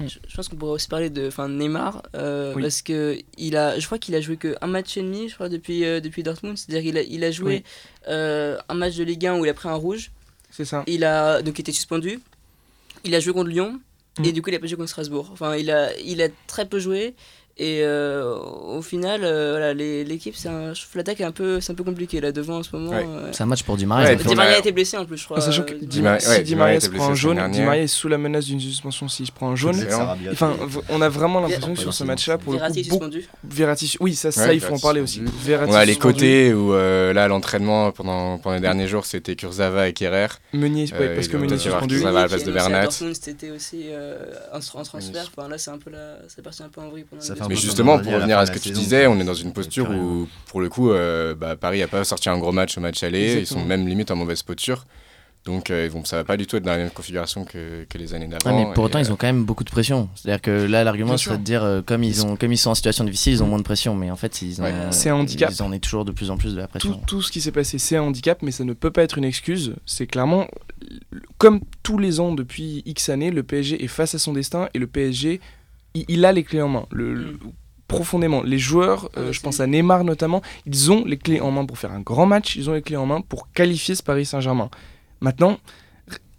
Je, 0.00 0.18
je 0.28 0.36
pense 0.36 0.48
qu'on 0.48 0.54
pourrait 0.56 0.72
aussi 0.72 0.86
parler 0.86 1.10
de 1.10 1.26
enfin, 1.26 1.48
Neymar, 1.48 2.02
euh, 2.14 2.52
Oui. 2.54 2.62
parce 2.62 2.82
que 2.82 3.18
il 3.36 3.56
a, 3.56 3.78
je 3.80 3.84
crois 3.86 3.98
qu'il 3.98 4.14
a 4.14 4.20
joué 4.20 4.36
que 4.36 4.54
un 4.60 4.68
match 4.68 4.96
et 4.96 5.02
demi, 5.02 5.28
je 5.28 5.34
crois, 5.34 5.48
depuis, 5.48 5.84
euh, 5.84 5.98
depuis 6.00 6.22
Dortmund. 6.22 6.56
C'est-à-dire 6.56 6.82
qu'il 6.88 6.96
a, 6.96 7.02
il 7.02 7.24
a 7.24 7.32
joué 7.32 7.54
Oui. 7.56 7.64
euh, 8.08 8.56
un 8.68 8.74
match 8.74 8.94
de 8.94 9.02
Ligue 9.02 9.26
1 9.26 9.38
où 9.40 9.44
il 9.44 9.48
a 9.48 9.54
pris 9.54 9.68
un 9.68 9.74
rouge. 9.74 10.12
C'est 10.50 10.64
ça. 10.64 10.84
Il 10.86 11.02
a 11.04 11.42
donc 11.42 11.58
été 11.58 11.72
suspendu. 11.72 12.20
Il 13.04 13.12
a 13.16 13.20
joué 13.20 13.32
contre 13.32 13.48
Lyon 13.50 13.80
et 14.24 14.28
Mm. 14.28 14.32
du 14.32 14.42
coup 14.42 14.50
il 14.50 14.56
a 14.56 14.58
pas 14.58 14.66
joué 14.66 14.76
contre 14.76 14.88
Strasbourg. 14.90 15.28
Enfin, 15.32 15.56
il 15.56 15.70
a, 15.70 15.96
il 15.98 16.20
a 16.22 16.28
très 16.46 16.66
peu 16.68 16.78
joué. 16.78 17.14
Et 17.60 17.80
euh, 17.82 18.36
au 18.36 18.82
final, 18.82 19.22
euh, 19.24 19.50
voilà, 19.50 19.74
l'équipe, 19.74 20.36
c'est 20.36 20.48
un, 20.48 20.74
je 20.74 20.82
trouve 20.82 20.96
l'attaque 20.96 21.20
est 21.20 21.24
un 21.24 21.32
peu, 21.32 21.60
c'est 21.60 21.72
un 21.72 21.74
peu 21.74 21.82
compliqué 21.82 22.20
là 22.20 22.30
devant 22.30 22.58
en 22.58 22.62
ce 22.62 22.68
moment. 22.76 22.90
Ouais. 22.92 23.04
euh. 23.04 23.30
C'est 23.32 23.42
un 23.42 23.46
match 23.46 23.64
pour 23.64 23.76
Di 23.76 23.82
Ouais, 23.82 23.88
Maria. 23.88 24.14
Di 24.14 24.34
Maria 24.36 24.54
a- 24.54 24.58
été 24.60 24.70
blessé 24.70 24.96
en 24.96 25.04
plus, 25.04 25.16
je 25.16 25.24
crois. 25.24 25.38
En 25.38 25.40
sachant 25.40 25.64
que 25.64 25.74
euh, 25.74 25.78
Di, 25.82 26.00
Maria- 26.00 26.20
si 26.20 26.28
ouais, 26.28 26.38
Di 26.38 26.44
Di 26.44 26.54
Maria 26.54 26.78
se 26.78 26.88
prend 26.88 27.08
un 27.08 27.14
jaune, 27.16 27.50
Di. 27.50 27.60
Maria 27.62 27.82
est 27.82 27.86
sous 27.88 28.06
la 28.06 28.16
menace 28.16 28.44
d'une 28.44 28.60
suspension 28.60 29.08
s'il 29.08 29.26
se 29.26 29.32
prend 29.32 29.50
un 29.50 29.56
jaune. 29.56 29.76
Enfin, 30.30 30.56
on 30.88 31.00
a 31.02 31.08
vraiment 31.08 31.40
l'impression 31.40 31.74
que 31.74 31.80
sur 31.80 31.92
ce 31.92 32.04
match-là, 32.04 32.38
pour 32.38 32.52
le 32.52 32.60
coup, 32.60 32.64
beaucoup- 32.66 32.78
suspendu. 32.84 33.28
Verratti, 33.42 33.96
oui, 33.98 34.14
ça, 34.14 34.30
ça 34.30 34.46
Ouais, 34.46 34.54
il 34.56 34.60
faut 34.60 34.74
en 34.74 34.78
parler 34.78 35.00
aussi. 35.00 35.22
Verratti 35.42 35.72
On 35.72 35.76
a 35.76 35.84
les 35.84 35.96
côtés 35.96 36.54
où 36.54 36.74
euh, 36.74 37.12
là, 37.12 37.26
l'entraînement 37.26 37.90
pendant, 37.90 38.38
pendant 38.38 38.54
les 38.54 38.60
derniers 38.62 38.86
jours, 38.86 39.04
c'était 39.04 39.34
Kurzawa 39.34 39.88
et 39.88 39.92
Kerrer. 39.92 40.28
Meunier, 40.52 40.84
ouais, 40.98 41.14
parce 41.14 41.26
que 41.26 41.36
Meunier 41.36 41.58
suspendu. 41.58 41.96
Kurzawa 41.96 42.20
à 42.20 42.22
la 42.22 42.28
place 42.28 42.44
de 42.44 42.52
Bernat. 42.52 42.88
C'était 42.90 43.50
aussi 43.50 43.86
un, 44.52 44.58
tra- 44.60 44.78
un 44.78 44.82
transfert. 44.84 45.30
Là, 45.48 45.58
c'est 45.58 45.70
un 45.70 45.78
peu 45.78 45.90
la, 45.90 46.18
c'est 46.28 46.42
parti 46.42 46.62
un 46.62 46.68
peu 46.68 46.80
en 46.80 46.88
vrille 46.88 47.04
pendant 47.08 47.22
Mais 47.48 47.56
justement, 47.56 47.98
pour 47.98 48.12
à 48.12 48.16
revenir 48.16 48.38
à 48.38 48.46
ce 48.46 48.52
que 48.52 48.58
tu 48.58 48.68
saison, 48.68 48.80
disais, 48.80 49.06
on 49.06 49.18
est 49.20 49.24
dans 49.24 49.34
une 49.34 49.52
posture 49.52 49.86
carré, 49.86 49.98
où, 49.98 50.28
pour 50.46 50.60
le 50.60 50.68
coup, 50.68 50.90
euh, 50.90 51.34
bah, 51.34 51.56
Paris 51.56 51.80
n'a 51.80 51.88
pas 51.88 52.04
sorti 52.04 52.28
un 52.28 52.38
gros 52.38 52.52
match 52.52 52.76
au 52.78 52.80
match 52.80 53.02
aller. 53.02 53.40
Ils 53.40 53.46
sont 53.46 53.64
même 53.64 53.86
limite 53.88 54.10
en 54.10 54.16
mauvaise 54.16 54.42
posture. 54.42 54.84
Donc, 55.44 55.70
euh, 55.70 55.88
vont, 55.90 56.04
ça 56.04 56.16
va 56.16 56.24
pas 56.24 56.36
du 56.36 56.46
tout 56.46 56.56
être 56.56 56.64
dans 56.64 56.72
la 56.72 56.76
même 56.78 56.90
configuration 56.90 57.44
que, 57.44 57.84
que 57.88 57.96
les 57.96 58.12
années 58.12 58.26
Ouais, 58.26 58.36
d'avant. 58.38 58.68
mais 58.68 58.74
pour 58.74 58.84
autant, 58.84 58.98
ils 58.98 59.10
ont 59.12 59.16
quand 59.16 59.28
même 59.28 59.44
beaucoup 59.44 59.64
de 59.64 59.70
pression. 59.70 60.08
C'est-à-dire 60.14 60.42
que 60.42 60.50
là, 60.50 60.84
l'argument 60.84 61.16
serait 61.16 61.38
de 61.38 61.42
dire, 61.42 61.62
euh, 61.62 61.80
comme, 61.80 62.02
ils 62.02 62.26
ont, 62.26 62.36
comme 62.36 62.52
ils 62.52 62.58
sont 62.58 62.70
en 62.70 62.74
situation 62.74 63.04
difficile, 63.04 63.34
ils 63.34 63.42
ont 63.42 63.46
moins 63.46 63.58
de 63.58 63.62
pression. 63.62 63.94
Mais 63.94 64.10
en 64.10 64.16
fait, 64.16 64.42
ils 64.42 64.60
ont, 64.60 64.64
Ouais. 64.64 64.72
C'est 64.90 65.08
un 65.08 65.14
handicap. 65.14 65.50
Ils 65.50 65.62
en 65.62 65.72
ont 65.72 65.78
toujours 65.78 66.04
de 66.04 66.12
plus 66.12 66.30
en 66.30 66.36
plus 66.36 66.52
de 66.54 66.58
la 66.58 66.66
tout, 66.66 66.70
pression. 66.72 67.00
tout 67.06 67.22
ce 67.22 67.32
qui 67.32 67.40
s'est 67.40 67.52
passé, 67.52 67.78
c'est 67.78 67.96
un 67.96 68.02
handicap, 68.02 68.42
mais 68.42 68.50
ça 68.50 68.64
ne 68.64 68.74
peut 68.74 68.90
pas 68.90 69.02
être 69.02 69.16
une 69.16 69.24
excuse. 69.24 69.74
C'est 69.86 70.06
clairement, 70.06 70.48
comme 71.38 71.60
tous 71.82 71.98
les 71.98 72.20
ans 72.20 72.32
depuis 72.34 72.82
X 72.84 73.08
années, 73.08 73.30
le 73.30 73.42
PSG 73.42 73.82
est 73.82 73.88
face 73.88 74.14
à 74.14 74.18
son 74.18 74.32
destin 74.34 74.68
et 74.74 74.78
le 74.78 74.86
PSG, 74.86 75.40
il, 75.98 76.04
il 76.08 76.24
a 76.24 76.32
les 76.32 76.44
clés 76.44 76.62
en 76.62 76.68
main. 76.68 76.86
Le, 76.90 77.14
le- 77.14 77.32
Mm. 77.32 77.52
profondément, 77.88 78.42
les 78.42 78.58
joueurs, 78.58 79.08
Ah, 79.14 79.20
euh, 79.20 79.24
bah, 79.26 79.32
je 79.32 79.40
pense 79.40 79.60
à 79.60 79.66
Neymar 79.66 80.04
notamment, 80.04 80.42
ils 80.66 80.92
ont 80.92 81.04
les 81.06 81.16
clés 81.16 81.40
en 81.40 81.50
main 81.50 81.64
pour 81.64 81.78
faire 81.78 81.92
un 81.92 82.00
grand 82.00 82.26
match, 82.26 82.54
ils 82.56 82.68
ont 82.68 82.74
les 82.74 82.82
clés 82.82 82.96
en 82.98 83.06
main 83.06 83.22
pour 83.22 83.50
qualifier 83.52 83.94
ce 83.94 84.02
Paris 84.02 84.26
Saint-Germain. 84.26 84.68
Maintenant, 85.22 85.56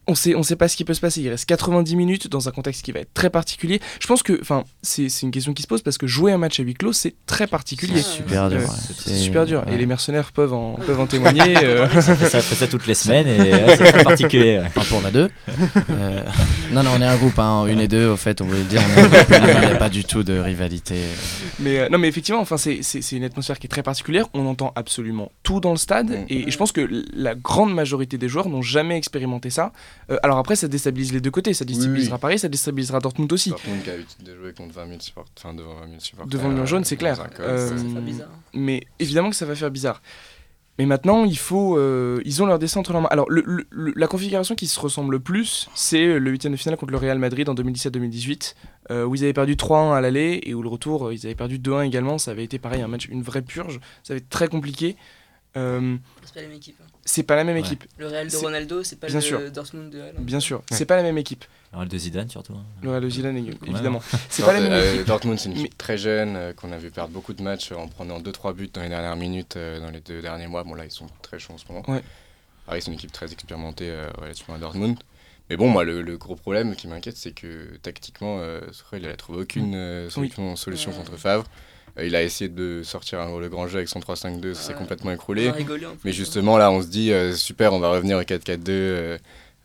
on 0.10 0.16
sait, 0.16 0.36
on 0.36 0.44
sait 0.44 0.56
pas 0.56 0.68
ce 0.68 0.76
qui 0.76 0.84
peut 0.86 0.94
se 0.94 1.00
passer. 1.00 1.22
Il 1.22 1.30
reste 1.30 1.46
90 1.46 1.96
minutes 1.96 2.28
dans 2.28 2.48
un 2.50 2.52
contexte 2.52 2.84
qui 2.84 2.92
va 2.92 3.00
être 3.00 3.14
très 3.14 3.30
particulier. 3.30 3.80
Je 4.02 4.08
pense 4.08 4.24
que, 4.24 4.38
enfin, 4.42 4.64
c'est 4.82 5.08
c'est 5.10 5.26
une 5.26 5.32
question 5.32 5.54
qui 5.54 5.62
se 5.62 5.68
pose 5.68 5.82
parce 5.82 5.98
que 5.98 6.08
jouer 6.08 6.32
un 6.32 6.38
match 6.38 6.60
à 6.60 6.64
huis 6.64 6.74
clos, 6.74 6.94
c'est 6.94 7.14
très 7.26 7.48
particulier. 7.48 8.02
C'est 8.02 8.18
Super 8.18 8.50
dur. 8.50 8.60
Euh. 8.60 8.66
C'est 8.98 9.16
super 9.16 9.46
dur. 9.46 9.64
ouais. 9.68 9.74
Et 9.74 9.78
les 9.78 9.86
mercenaires 9.86 10.32
peuvent 10.32 10.54
en, 10.54 10.74
peuvent 10.74 11.00
en 11.00 11.08
témoigner. 11.08 11.56
euh. 11.64 11.88
Ça, 12.02 12.16
fait 12.16 12.56
ça 12.56 12.68
toutes 12.68 12.88
les 12.88 12.94
semaines 12.94 13.28
et 13.28 13.40
ouais, 13.54 13.78
c'est 13.78 13.92
très 13.92 14.04
particulier. 14.04 14.60
Enfin, 14.66 14.82
pour 14.90 15.00
on 15.02 15.06
a 15.06 15.12
deux. 15.12 15.30
Euh, 15.90 16.22
non, 16.72 16.84
non, 16.84 16.92
on 16.98 17.02
est 17.02 17.06
un 17.06 17.16
groupe, 17.18 17.38
hein, 17.40 17.66
une 17.68 17.80
et 17.80 17.88
deux, 17.88 18.08
au 18.08 18.18
fait, 18.18 18.42
on 18.42 18.46
voulait 18.46 18.60
le 18.60 18.66
dire. 18.66 18.82
un 18.82 19.38
Il 19.62 19.68
n'y 19.68 19.74
a 19.74 19.76
pas 19.76 19.90
du 19.90 20.04
tout 20.04 20.24
de 20.24 20.38
rivalité. 20.38 20.96
Mais 21.60 21.80
euh, 21.80 21.90
non, 21.90 21.98
mais 21.98 22.08
effectivement, 22.08 22.42
enfin, 22.42 22.58
c'est 22.58 22.80
c'est- 22.82 23.02
c'est 23.02 23.16
une 23.16 23.24
atmosphère 23.24 23.60
qui 23.60 23.68
est 23.68 23.70
très 23.70 23.84
particulière. 23.84 24.26
On 24.34 24.46
entend 24.48 24.72
absolument 24.76 25.32
tout 25.44 25.60
dans 25.60 25.72
le 25.72 25.78
stade, 25.78 26.10
Mm. 26.10 26.26
et, 26.30 26.48
et 26.48 26.52
je 26.52 26.58
pense 26.58 26.72
que 26.72 26.88
la 27.14 27.36
grande 27.36 27.74
majorité 27.74 28.18
des 28.18 28.28
joueurs 28.30 28.50
n'ont 28.50 28.62
jamais 28.62 28.98
expérimenté 28.98 29.50
ça. 29.50 29.72
Euh, 30.12 30.18
alors 30.24 30.38
après, 30.38 30.56
ça 30.56 30.68
déstabilise 30.68 31.14
les 31.14 31.22
deux 31.22 31.32
côtés. 31.32 31.54
Ça 31.54 31.66
déstabilisera 31.66 32.16
oui. 32.16 32.22
Paris, 32.22 32.40
ça 32.40 32.50
déstabilisera 32.50 33.00
Dortmund 33.00 33.32
aussi. 33.32 33.50
Dortmund 33.52 33.84
qui 33.84 33.90
a 33.90 33.94
l'habitude 33.94 34.24
de 34.24 34.36
jouer 34.36 34.54
contre 34.54 34.74
20 34.74 34.88
000 34.88 35.00
supporters, 35.00 35.34
enfin 35.38 35.54
devant 35.54 35.76
20 35.76 35.88
000 35.88 36.00
supporters. 36.00 36.28
Devant 36.30 36.50
le 36.50 36.56
mur 36.56 36.66
jaune, 36.66 36.84
c'est 36.84 36.96
dans 36.96 37.00
clair. 37.00 37.18
code. 37.36 37.46
Euh, 37.46 37.78
Ça. 38.18 38.30
Mais 38.54 38.84
évidemment 39.00 39.30
que 39.30 39.36
ça 39.36 39.46
va 39.46 39.56
faire 39.56 39.72
bizarre. 39.72 40.02
Mais 40.78 40.86
maintenant, 40.86 41.26
il 41.26 41.38
faut, 41.38 41.78
euh, 41.78 42.22
ils 42.24 42.42
ont 42.42 42.46
leur 42.46 42.58
dessin 42.58 42.80
entre 42.80 42.94
leurs 42.94 43.02
mains. 43.02 43.10
Alors, 43.12 43.30
le- 43.30 43.44
le- 43.46 43.68
le- 43.70 43.92
la 43.98 44.08
configuration 44.08 44.56
qui 44.56 44.66
se 44.66 44.80
ressemble 44.80 45.12
le 45.12 45.20
plus, 45.20 45.70
c'est 45.76 46.18
le 46.18 46.32
huitième 46.32 46.54
de 46.54 46.58
finale 46.58 46.78
contre 46.78 46.94
le 46.94 46.98
Real 46.98 47.20
Madrid 47.20 47.50
en 47.50 47.54
2017-2018, 47.54 48.56
euh, 48.90 49.04
où 49.04 49.14
ils 49.14 49.24
avaient 49.26 49.34
perdu 49.34 49.58
3-1 49.58 49.94
à 49.94 50.00
l'aller 50.00 50.40
et 50.44 50.54
où 50.54 50.62
le 50.64 50.70
retour, 50.70 51.08
euh, 51.08 51.14
ils 51.14 51.26
avaient 51.26 51.36
perdu 51.36 51.60
2-1 51.60 51.82
également. 51.82 52.18
Ça 52.18 52.32
avait 52.32 52.46
été 52.46 52.60
pareil, 52.60 52.82
un 52.82 52.88
match, 52.88 53.08
une 53.10 53.22
vraie 53.24 53.42
purge. 53.42 53.82
Ça 54.04 54.14
avait 54.14 54.20
été 54.20 54.30
très 54.30 54.48
compliqué. 54.48 54.96
Euh, 55.58 55.98
C'est 56.24 56.34
pas 56.36 56.42
la 56.42 56.48
même 56.48 56.58
équipe. 56.58 56.76
hein. 56.82 56.88
c'est 57.06 57.24
pas 57.24 57.36
la 57.36 57.44
même 57.44 57.56
Ouais. 57.56 57.62
équipe, 57.62 57.84
Le 57.98 58.08
Real 58.08 58.30
de 58.30 58.38
Ronaldo, 58.38 58.84
c'est 58.84 58.98
pas 59.00 59.08
Bien 59.08 59.16
le 59.16 59.22
sûr. 59.22 59.52
Dortmund 59.52 59.90
de 59.92 60.00
Haaland. 60.00 60.22
bien 60.22 60.40
sûr. 60.40 60.62
C'est 60.72 60.86
pas 60.86 60.96
la 60.96 61.02
même 61.04 61.18
équipe. 61.18 61.44
Le 61.72 61.78
Real 61.80 61.88
de 61.90 61.98
Zidane 61.98 62.30
surtout. 62.30 62.54
hein. 62.54 62.64
Le 62.84 62.90
Real 62.92 63.02
de 63.04 63.10
Zidane, 63.10 63.38
évidemment. 63.38 64.02
C'est 64.30 64.44
pas 64.46 64.54
la 64.54 64.62
même 64.62 64.72
euh, 64.72 64.94
équipe. 64.96 65.08
Dortmund, 65.08 65.40
c'est 65.40 65.50
une 65.50 65.58
équipe 65.58 65.78
très 65.78 65.98
jeune 65.98 66.36
euh, 66.36 66.54
qu'on 66.54 66.72
a 66.72 66.78
vu 66.78 66.92
perdre 66.92 67.12
beaucoup 67.12 67.34
de 67.34 67.42
matchs 67.42 67.72
en 67.72 67.88
prenant 67.88 68.20
2-3 68.20 68.54
buts 68.54 68.70
dans 68.72 68.82
les 68.82 68.90
dernières 68.90 69.16
minutes, 69.16 69.56
euh, 69.58 69.80
dans 69.80 69.90
les 69.90 70.02
deux 70.02 70.22
derniers 70.22 70.48
mois. 70.48 70.64
Bon, 70.64 70.76
là, 70.76 70.86
ils 70.86 70.92
sont 70.92 71.08
très 71.24 71.40
chauds 71.40 71.54
en 71.54 71.58
ce 71.58 71.66
moment. 71.68 71.84
Ouais. 71.90 72.04
Paris, 72.68 72.82
c'est 72.84 72.88
une 72.92 72.94
équipe 72.98 73.12
très 73.12 73.32
expérimentée 73.32 73.90
euh, 73.90 74.08
relativement 74.20 74.54
à 74.56 74.60
Dortmund. 74.60 74.98
Mais 75.50 75.58
bon, 75.58 75.68
moi, 75.68 75.84
le, 75.84 76.04
le 76.04 76.18
gros 76.18 76.36
problème 76.36 76.76
qui 76.76 76.88
m'inquiète, 76.88 77.18
c'est 77.18 77.32
que 77.32 77.76
tactiquement, 77.82 78.38
euh, 78.40 78.62
il 78.94 79.08
a 79.08 79.16
trouvé 79.16 79.42
aucune 79.42 79.74
euh, 79.74 80.08
solution, 80.12 80.56
solution 80.56 80.92
Ouais. 80.92 80.98
contre 80.98 81.18
Favre. 81.18 81.46
Euh, 82.00 82.06
il 82.06 82.16
a 82.16 82.24
essayé 82.24 82.50
de 82.50 82.82
sortir 82.84 83.20
un- 83.20 83.40
le 83.40 83.50
grand 83.50 83.68
jeu 83.68 83.78
avec 83.78 83.90
son 83.90 84.00
3-5-2, 84.00 84.54
ça 84.54 84.62
s'est 84.62 84.74
complètement 84.74 85.12
écroulé. 85.12 85.50
Mais 86.06 86.12
justement, 86.12 86.58
là, 86.58 86.72
on 86.72 86.82
se 86.82 86.88
dit, 86.88 87.12
euh, 87.12 87.34
super, 87.34 87.74
on 87.74 87.80
va 87.80 87.90
revenir 87.90 88.18
au 88.18 88.24
4-4-2. 88.24 89.18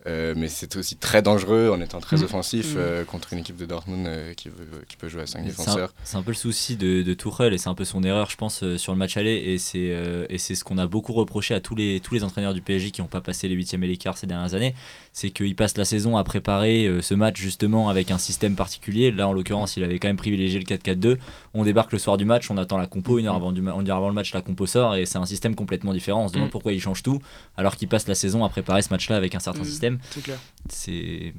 Euh, 0.06 0.34
mais 0.36 0.48
c'est 0.48 0.76
aussi 0.76 0.96
très 0.96 1.22
dangereux 1.22 1.70
en 1.72 1.80
étant 1.80 1.98
très 2.00 2.16
Mhm. 2.18 2.24
offensif 2.24 2.72
Mhm. 2.74 2.78
euh, 2.78 3.04
contre 3.04 3.32
une 3.32 3.38
équipe 3.38 3.56
de 3.56 3.64
Dortmund 3.64 4.06
euh, 4.06 4.34
qui, 4.34 4.48
veut, 4.48 4.84
qui 4.88 4.96
peut 4.96 5.08
jouer 5.08 5.22
à 5.22 5.26
5 5.26 5.40
Mais 5.44 5.50
C'est 5.50 5.62
un, 5.62 5.64
défenseurs. 5.64 5.94
c'est 6.04 6.16
un 6.16 6.22
peu 6.22 6.30
le 6.32 6.36
souci 6.36 6.76
de, 6.76 7.02
de 7.02 7.14
Tuchel 7.14 7.54
et 7.54 7.58
c'est 7.58 7.68
un 7.70 7.74
peu 7.74 7.84
son 7.84 8.02
erreur, 8.02 8.28
je 8.30 8.36
pense, 8.36 8.62
euh, 8.62 8.76
sur 8.76 8.92
le 8.92 8.98
match 8.98 9.16
aller. 9.16 9.34
Et 9.36 9.58
c'est 9.58 9.90
euh, 9.92 10.26
et 10.28 10.38
c'est 10.38 10.54
ce 10.54 10.62
qu'on 10.64 10.76
a 10.78 10.86
beaucoup 10.86 11.12
reproché 11.14 11.54
à 11.54 11.60
tous 11.60 11.74
les, 11.74 12.00
tous 12.00 12.14
les 12.14 12.22
entraîneurs 12.24 12.52
du 12.54 12.60
PSG 12.60 12.90
qui 12.90 13.00
n'ont 13.00 13.06
pas 13.08 13.20
passé 13.22 13.48
les 13.48 13.54
huitièmes 13.54 13.82
et 13.84 13.86
les 13.86 13.96
quarts 13.96 14.18
ces 14.18 14.26
dernières 14.26 14.54
années. 14.54 14.74
C'est 15.12 15.30
qu'ils 15.30 15.56
passent 15.56 15.76
la 15.78 15.84
saison 15.84 16.16
à 16.16 16.24
préparer 16.24 16.86
euh, 16.86 17.00
ce 17.00 17.14
match 17.14 17.38
justement 17.40 17.88
avec 17.88 18.10
un 18.10 18.18
système 18.18 18.56
particulier. 18.56 19.10
Là, 19.10 19.28
en 19.28 19.32
l'occurrence, 19.32 19.76
il 19.76 19.84
avait 19.84 19.98
quand 19.98 20.08
même 20.08 20.16
privilégié 20.16 20.58
le 20.58 20.64
4-4-2. 20.66 21.18
On 21.54 21.64
débarque 21.64 21.92
le 21.92 21.98
soir 21.98 22.16
du 22.16 22.24
match, 22.24 22.50
on 22.50 22.56
attend 22.58 22.76
la 22.78 22.86
compo, 22.86 23.18
une 23.18 23.26
heure 23.26 23.36
avant, 23.36 23.52
du 23.52 23.62
ma- 23.62 23.72
une 23.74 23.88
heure 23.88 23.96
avant 23.96 24.08
le 24.08 24.14
match, 24.14 24.34
la 24.34 24.42
compo 24.42 24.66
sort 24.66 24.96
et 24.96 25.06
c'est 25.06 25.18
un 25.18 25.26
système 25.26 25.54
complètement 25.54 25.92
différent. 25.92 26.24
On 26.24 26.28
se 26.28 26.34
demande 26.34 26.48
Mm. 26.48 26.50
pourquoi 26.50 26.72
il 26.72 26.80
change 26.80 27.02
tout 27.02 27.20
alors 27.56 27.76
qu'il 27.76 27.88
passe 27.88 28.06
la 28.08 28.14
saison 28.14 28.44
à 28.44 28.48
préparer 28.48 28.82
ce 28.82 28.90
match-là 28.90 29.16
avec 29.16 29.34
un 29.34 29.40
certain 29.40 29.62
Mm. 29.62 29.64
Système. 30.02 30.10
C'est 30.10 30.22
clair. 30.22 30.38
C'est 30.70 31.34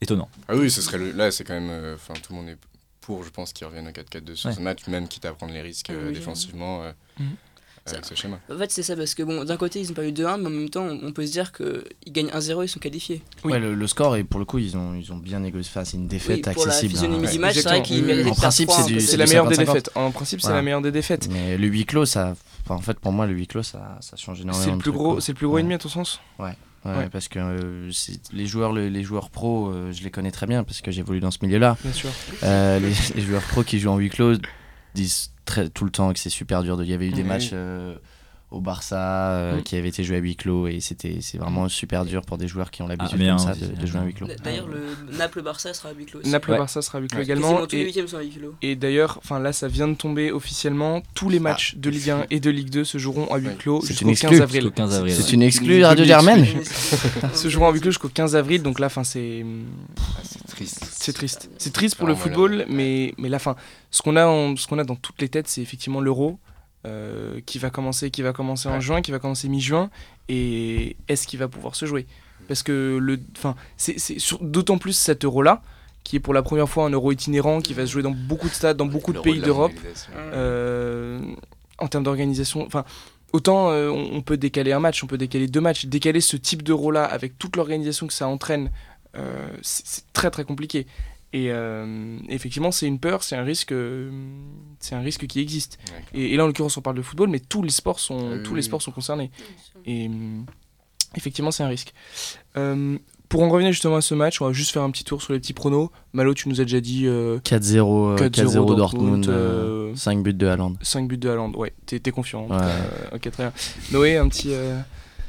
étonnant. 0.00 0.28
Ah 0.48 0.56
oui, 0.56 0.70
ce 0.70 0.82
serait 0.82 0.98
le- 0.98 1.12
là, 1.12 1.30
c'est 1.30 1.44
quand 1.44 1.54
même. 1.54 1.70
euh, 1.70 1.94
Enfin, 1.94 2.14
tout 2.14 2.32
le 2.32 2.38
monde 2.40 2.48
est 2.48 2.58
pour, 3.00 3.22
je 3.24 3.30
pense, 3.30 3.52
qu'ils 3.52 3.66
reviennent 3.66 3.88
au 3.88 3.92
4-4-2 3.92 4.34
sur 4.34 4.48
Ouais. 4.50 4.56
ce 4.56 4.60
match, 4.60 4.86
même 4.86 5.08
quitte 5.08 5.24
à 5.26 5.32
prendre 5.34 5.52
les 5.52 5.60
risques 5.62 5.86
Ah 5.90 5.92
euh, 5.94 6.08
oui, 6.08 6.14
défensivement 6.14 6.82
euh, 6.82 6.92
Mhm. 7.20 7.26
avec 7.86 8.04
ce 8.06 8.14
schéma. 8.14 8.40
En 8.50 8.56
fait, 8.56 8.70
c'est 8.70 8.82
ça, 8.82 8.96
parce 8.96 9.14
que 9.14 9.22
bon, 9.22 9.44
d'un 9.44 9.58
côté, 9.58 9.78
ils 9.80 9.90
ont 9.90 9.94
pas 9.94 10.06
eu 10.06 10.12
2-1, 10.12 10.38
mais 10.38 10.46
en 10.46 10.50
même 10.50 10.70
temps, 10.70 10.86
on 10.86 11.12
peut 11.12 11.26
se 11.26 11.32
dire 11.32 11.52
qu'ils 11.52 11.84
gagnent 12.12 12.30
1-0, 12.30 12.62
ils 12.64 12.68
sont 12.68 12.80
qualifiés. 12.80 13.20
Oui. 13.44 13.52
Ouais, 13.52 13.58
le, 13.58 13.74
le 13.74 13.86
score, 13.86 14.16
et 14.16 14.24
pour 14.24 14.40
le 14.40 14.46
coup, 14.46 14.56
ils 14.58 14.74
ont, 14.74 14.94
ils 14.94 15.12
ont 15.12 15.18
bien 15.18 15.40
négocié. 15.40 15.70
Enfin, 15.70 15.84
c'est 15.84 15.98
une 15.98 16.08
défaite 16.08 16.46
Oui, 16.46 16.54
pour 16.54 16.64
la 16.64 16.72
accessible. 16.72 16.92
physionomie 16.94 17.26
hein. 17.26 17.30
du 17.32 17.38
match, 17.38 17.54
c'est 17.56 17.62
vrai 17.64 17.82
qu'ils 17.82 18.02
méritaient 18.04 18.30
En 18.30 18.34
principe, 18.34 18.68
3, 18.70 18.84
c'est 19.00 19.16
la 19.18 19.26
meilleure 19.26 19.48
des 19.48 19.56
50-50. 19.56 19.66
défaites. 19.66 19.90
En 19.96 20.10
principe, 20.12 20.40
c'est 20.40 20.46
Voilà. 20.46 20.56
la 20.56 20.62
meilleure 20.62 20.80
des 20.82 20.92
défaites. 20.92 21.28
Mais 21.30 21.58
le 21.58 21.66
huis 21.66 21.84
clos, 21.84 22.06
ça. 22.06 22.34
enfin, 22.64 22.76
en 22.76 22.80
fait, 22.80 22.98
pour 22.98 23.12
moi, 23.12 23.26
le 23.26 23.34
huis 23.34 23.46
clos, 23.46 23.62
ça, 23.62 23.98
ça 24.00 24.16
change 24.16 24.40
énormément. 24.40 24.64
C'est 24.64 24.70
le 24.70 24.78
plus 24.78 24.92
gros, 24.92 25.16
le 25.16 25.34
plus 25.34 25.46
gros 25.46 25.56
Ouais. 25.56 25.60
ennemi 25.60 25.74
à 25.74 25.78
ton 25.78 25.90
sens? 25.90 26.20
Ouais, 26.38 26.56
Ouais. 26.84 27.08
parce 27.10 27.28
que 27.28 27.38
euh, 27.38 27.90
les 28.32 28.46
joueurs, 28.46 28.72
les, 28.72 28.90
les 28.90 29.02
joueurs 29.02 29.30
pros, 29.30 29.68
euh, 29.70 29.92
je 29.92 30.02
les 30.04 30.10
connais 30.10 30.30
très 30.30 30.46
bien 30.46 30.64
parce 30.64 30.80
que 30.82 30.90
j'évolue 30.90 31.20
dans 31.20 31.30
ce 31.30 31.38
milieu-là. 31.42 31.76
Bien 31.82 31.92
sûr. 31.92 32.10
Euh, 32.42 32.78
les, 32.78 32.92
les 33.14 33.22
joueurs 33.22 33.42
pros 33.42 33.62
qui 33.62 33.78
jouent 33.78 33.90
en 33.90 33.96
huis 33.98 34.10
clos 34.10 34.34
disent 34.94 35.30
très, 35.44 35.68
tout 35.70 35.84
le 35.84 35.90
temps 35.90 36.12
que 36.12 36.18
c'est 36.18 36.30
super 36.30 36.62
dur. 36.62 36.76
de- 36.76 36.84
Il 36.84 36.90
y 36.90 36.94
avait 36.94 37.08
eu 37.08 37.12
des 37.12 37.22
Mhm. 37.22 37.28
matchs 37.28 37.50
euh, 37.52 37.96
au 38.54 38.60
Barça 38.60 39.30
euh, 39.30 39.56
Mhm. 39.56 39.62
qui 39.62 39.76
avaient 39.76 39.88
été 39.88 40.04
joués 40.04 40.16
à 40.16 40.20
huis 40.20 40.36
clos 40.36 40.68
et 40.68 40.80
c'était 40.80 41.18
c'est 41.20 41.38
vraiment 41.38 41.68
super 41.68 42.04
dur 42.04 42.22
pour 42.22 42.38
des 42.38 42.48
joueurs 42.48 42.70
qui 42.70 42.82
ont 42.82 42.86
l'habitude 42.86 43.18
comme 43.18 43.38
ça 43.38 43.50
aussi, 43.52 43.60
de, 43.68 43.86
jouer 43.86 44.00
en 44.00 44.04
huis 44.04 44.14
clos. 44.14 44.26
D'ailleurs, 44.42 44.68
le 44.68 45.16
Naples-Barça 45.18 45.74
sera 45.74 45.90
à 45.90 45.92
huis 45.92 46.06
clos. 46.06 46.20
aussi. 46.20 46.30
Naples 46.30 46.52
Ouais. 46.52 46.58
Barça 46.58 46.82
sera 46.82 46.98
huis 47.00 47.08
clos 47.08 47.18
Ouais. 47.18 47.24
également. 47.24 47.66
Et, 48.62 48.72
à 48.72 48.74
d'ailleurs, 48.76 49.18
enfin 49.22 49.38
là, 49.38 49.52
ça 49.52 49.68
vient 49.68 49.88
de 49.88 49.94
tomber 49.94 50.30
officiellement. 50.30 51.02
Tous 51.14 51.28
les 51.28 51.40
matchs 51.40 51.74
de 51.76 51.90
Ligue 51.90 52.10
1 52.10 52.26
et 52.30 52.40
de 52.40 52.50
Ligue 52.50 52.70
2 52.70 52.84
se 52.84 52.98
joueront 52.98 53.26
à 53.32 53.38
huis 53.38 53.48
clos 53.58 53.80
C'est 53.82 53.88
jusqu'au 53.88 54.08
une 54.08 54.14
15 54.16 54.22
exclue. 54.30 54.42
avril. 54.42 54.60
Jusqu'au 54.62 54.74
15 54.76 54.94
avril. 54.94 55.14
C'est 55.14 55.22
ouais. 55.24 55.30
une 55.32 55.42
exclue 55.42 55.84
Radio. 55.84 56.04
Germaine 56.04 56.46
Se 57.34 57.48
joueront 57.48 57.68
à 57.68 57.72
huis 57.72 57.80
clos 57.80 57.90
jusqu'au 57.90 58.08
15 58.08 58.36
avril. 58.36 58.62
Donc 58.62 58.78
là, 58.78 58.88
fin, 58.88 59.04
c'est 59.04 59.44
Ah, 59.98 60.20
c'est 60.22 60.46
triste. 60.46 60.84
c'est 60.92 61.12
triste. 61.12 61.50
C'est 61.58 61.72
triste 61.72 61.96
pour 61.96 62.06
le 62.06 62.14
football, 62.14 62.64
mais 62.68 63.14
mais 63.18 63.28
la 63.28 63.38
fin. 63.38 63.56
Ce 63.90 64.02
qu'on 64.02 64.16
a, 64.16 64.54
ce 64.56 64.66
qu'on 64.66 64.78
a 64.78 64.84
dans 64.84 64.96
toutes 64.96 65.20
les 65.20 65.28
têtes, 65.28 65.48
c'est 65.48 65.62
effectivement 65.62 66.00
l'Euro. 66.00 66.38
Euh, 66.86 67.40
qui 67.46 67.58
va 67.58 67.70
commencer, 67.70 68.10
qui 68.10 68.22
va 68.22 68.32
commencer 68.32 68.68
en 68.68 68.80
juin, 68.80 69.02
qui 69.02 69.10
va 69.10 69.18
commencer 69.18 69.48
mi-juin, 69.48 69.90
et 70.28 70.96
est-ce 71.08 71.26
qu'il 71.26 71.38
va 71.38 71.48
pouvoir 71.48 71.74
se 71.74 71.86
jouer? 71.86 72.06
Parce 72.48 72.62
que 72.62 72.98
le, 73.00 73.18
enfin, 73.36 73.56
c'est 73.76 73.96
d'autant 74.40 74.78
plus 74.78 74.92
cet 74.92 75.24
euro-là, 75.24 75.62
qui 76.02 76.16
est 76.16 76.20
pour 76.20 76.34
la 76.34 76.42
première 76.42 76.68
fois 76.68 76.84
un 76.84 76.90
euro 76.90 77.12
itinérant, 77.12 77.60
qui 77.60 77.72
va 77.72 77.86
se 77.86 77.92
jouer 77.92 78.02
dans 78.02 78.10
beaucoup 78.10 78.48
de 78.48 78.54
stades, 78.54 78.76
dans 78.76 78.86
beaucoup 78.86 79.12
de 79.12 79.20
pays 79.20 79.40
d'Europe. 79.40 79.72
Euh, 80.18 81.20
en 81.78 81.88
termes 81.88 82.04
d'organisation, 82.04 82.64
enfin, 82.66 82.84
autant 83.32 83.70
euh, 83.70 83.88
on, 83.88 84.16
on 84.16 84.22
peut 84.22 84.36
décaler 84.36 84.72
un 84.72 84.80
match, 84.80 85.02
on 85.02 85.06
peut 85.06 85.18
décaler 85.18 85.48
deux 85.48 85.60
matchs, 85.60 85.86
décaler 85.86 86.20
ce 86.20 86.36
type 86.36 86.62
d'euro-là 86.62 87.04
avec 87.04 87.38
toute 87.38 87.56
l'organisation 87.56 88.06
que 88.06 88.12
ça 88.12 88.28
entraîne, 88.28 88.70
euh, 89.16 89.48
c'est 89.62 90.12
très 90.12 90.30
très 90.30 90.44
compliqué. 90.44 90.86
Et 91.36 91.50
euh, 91.50 92.16
effectivement, 92.28 92.70
c'est 92.70 92.86
une 92.86 93.00
peur, 93.00 93.24
c'est 93.24 93.34
un 93.34 93.42
risque, 93.42 93.72
euh, 93.72 94.08
c'est 94.78 94.94
un 94.94 95.00
risque 95.00 95.26
qui 95.26 95.40
existe. 95.40 95.78
Et, 96.14 96.32
et 96.32 96.36
là, 96.36 96.44
en 96.44 96.46
l'occurrence, 96.46 96.76
on 96.76 96.80
parle 96.80 96.96
de 96.96 97.02
football, 97.02 97.28
mais 97.28 97.40
tous 97.40 97.62
les 97.62 97.70
sports 97.70 97.98
sont, 97.98 98.18
Ah 98.20 98.34
oui, 98.36 98.42
tous 98.44 98.54
les 98.54 98.62
sports 98.62 98.80
sont 98.80 98.92
concernés. 98.92 99.32
Et 99.84 100.06
hum, 100.06 100.46
effectivement, 101.16 101.50
c'est 101.50 101.64
un 101.64 101.68
risque. 101.68 101.92
Euh, 102.56 102.96
pour 103.28 103.42
en 103.42 103.48
revenir 103.48 103.72
justement 103.72 103.96
à 103.96 104.00
ce 104.00 104.14
match, 104.14 104.40
on 104.40 104.46
va 104.46 104.52
juste 104.52 104.70
faire 104.70 104.82
un 104.82 104.90
petit 104.92 105.02
tour 105.02 105.20
sur 105.22 105.32
les 105.32 105.40
petits 105.40 105.54
pronos. 105.54 105.90
Malo, 106.12 106.34
tu 106.34 106.48
nous 106.48 106.60
as 106.60 106.64
déjà 106.64 106.80
dit 106.80 107.06
euh, 107.06 107.38
4-0 107.40 108.12
euh, 108.12 108.16
4-0 108.16 108.30
4-0 108.30 108.76
Dortmund, 108.76 108.76
Dortmund, 108.76 109.28
euh, 109.28 109.92
5 109.96 110.22
buts 110.22 110.34
de 110.34 110.46
Haaland. 110.46 110.74
5 110.82 111.08
buts 111.08 111.18
de 111.18 111.28
Haaland. 111.30 111.50
Ouais, 111.56 111.72
t'es 111.86 111.98
t'es 111.98 112.12
confiant. 112.12 112.46
Ouais. 112.46 112.56
Euh, 112.62 113.16
ok, 113.16 113.28
très 113.32 113.42
bien. 113.42 113.52
Noé, 113.90 114.18
un 114.18 114.28
petit. 114.28 114.50
euh, 114.52 114.78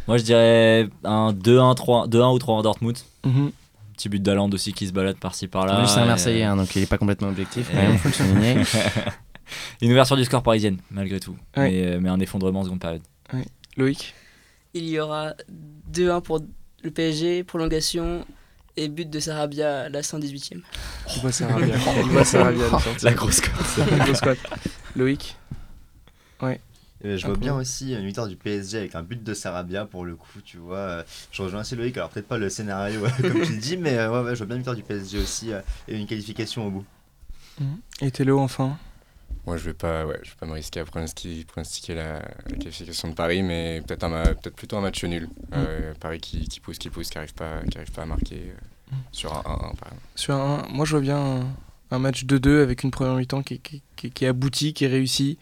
Moi, 0.08 0.18
je 0.20 0.24
dirais 0.24 0.88
un 1.04 1.34
2-1, 1.34 1.74
3, 1.74 2.08
2-1 2.08 2.36
ou 2.36 2.38
3 2.38 2.56
en 2.56 2.62
Dortmund. 2.62 2.98
mhm. 3.24 3.52
Petit 3.96 4.10
but 4.10 4.22
d'Aland 4.22 4.50
aussi 4.50 4.74
qui 4.74 4.88
se 4.88 4.92
balade 4.92 5.18
par-ci 5.18 5.48
par-là. 5.48 5.80
Lui, 5.80 5.88
c'est 5.88 6.00
un 6.00 6.06
Marseillais, 6.06 6.44
euh, 6.44 6.50
hein, 6.50 6.56
donc 6.58 6.76
il 6.76 6.84
est 6.84 6.90
pas 6.90 6.98
complètement 6.98 7.30
objectif, 7.30 7.74
même, 7.74 7.98
faut 7.98 8.10
le 8.10 8.14
souligner. 8.14 8.56
Une 9.82 9.92
ouverture 9.92 10.18
du 10.18 10.26
score 10.26 10.44
parisienne, 10.44 10.80
malgré 10.92 11.20
tout. 11.20 11.38
Ouais. 11.56 11.70
Mais, 11.70 11.86
euh, 11.86 12.00
mais 12.02 12.10
un 12.10 12.20
effondrement 12.20 12.60
en 12.62 12.64
seconde 12.66 12.82
période. 12.82 13.02
Loïc? 13.78 14.14
Il 14.74 14.90
y 14.90 15.00
aura 15.00 15.34
2-1 15.94 16.22
pour 16.22 16.42
le 16.84 16.92
PSG, 16.92 17.44
prolongation 17.44 18.26
et 18.76 18.90
but 18.90 19.10
de 19.10 19.20
Sarabia 19.20 19.84
à 19.84 19.90
la 19.90 20.02
118e. 20.02 20.62
On 21.08 21.20
voit 21.22 21.32
Sarabia. 21.32 21.76
On 21.88 22.08
voit 22.08 22.26
Sarabia 22.26 22.66
à 22.66 22.70
la 23.04 23.14
grosse 23.14 23.40
cote. 23.40 23.88
La 23.90 24.06
grosse 24.06 24.20
cote. 24.20 24.40
Loïc? 24.96 25.38
Euh, 26.44 26.56
je 27.18 27.28
vois 27.28 27.36
bien 27.36 27.56
aussi 27.56 27.94
une 27.94 28.06
victoire 28.06 28.28
du 28.28 28.36
PSG 28.36 28.78
avec 28.78 28.96
un 28.96 29.04
but 29.04 29.24
de 29.24 29.34
Sarabia 29.34 29.86
pour 29.86 30.06
le 30.06 30.16
coup, 30.16 30.42
tu 30.44 30.58
vois. 30.58 31.04
Je 31.32 31.42
rejoins 31.42 31.62
assez 31.62 31.76
Loïc, 31.76 31.96
alors 31.98 32.10
peut-être 32.10 32.28
pas 32.28 32.38
le 32.38 32.50
scénario 32.50 33.02
comme 33.22 33.42
tu 33.44 33.54
le 33.54 33.60
dis, 33.60 33.78
mais 33.78 33.98
euh, 33.98 34.12
ouais, 34.12 34.26
ouais, 34.26 34.36
je 34.36 34.40
vois 34.40 34.48
bien 34.48 34.56
une 34.56 34.62
victoire 34.62 34.76
du 34.76 34.84
PSG 34.84 35.20
aussi 35.20 35.54
euh, 35.54 35.62
et 35.88 35.98
une 35.98 36.08
qualification 36.08 36.68
au 36.68 36.72
bout. 36.72 36.86
Et 38.02 38.12
Thélo, 38.12 38.40
enfin? 38.40 38.78
Moi, 39.46 39.58
je 39.58 39.66
vais 39.66 39.74
pas, 39.74 40.06
ouais, 40.06 40.20
je 40.24 40.32
vais 40.32 40.36
pas 40.40 40.48
me 40.48 40.54
risquer 40.54 40.80
à 40.80 40.86
pronostiquer, 40.86 41.46
pronostiquer 41.46 41.94
la, 41.94 42.14
la 42.50 42.58
qualification 42.58 43.10
de 43.10 43.14
Paris, 43.14 43.44
mais 43.44 43.82
peut-être 43.86 44.04
un, 44.04 44.24
peut-être 44.24 44.56
plutôt 44.56 44.78
un 44.78 44.82
match 44.82 45.04
nul. 45.04 45.30
Euh, 45.54 45.94
Paris 46.00 46.20
qui, 46.20 46.48
qui 46.48 46.60
pousse, 46.60 46.80
qui 46.80 46.90
pousse, 46.90 47.10
qui 47.10 47.18
arrive 47.18 47.34
pas, 47.36 47.62
qui 47.70 47.78
arrive 47.78 47.92
pas 47.92 48.02
à 48.02 48.06
marquer 48.08 48.38
euh, 48.38 48.96
sur 49.12 49.34
un 49.34 49.42
1-1 49.42 49.44
par 49.44 49.58
exemple. 49.90 50.02
Sur 50.16 50.36
un, 50.36 50.68
moi, 50.70 50.86
je 50.86 50.92
vois 50.92 51.02
bien 51.02 51.18
un, 51.18 51.48
un 51.92 52.00
match 52.00 52.26
2-2 52.26 52.64
avec 52.64 52.84
une 52.84 52.92
première 52.92 53.16
mi-temps 53.16 53.44
qui, 53.44 53.60
qui, 53.60 53.84
qui, 53.96 54.10
qui 54.10 54.26
est 54.26 54.30
aboutie, 54.30 54.74
qui 54.74 54.86
est 54.86 54.90
réussie. 54.90 55.38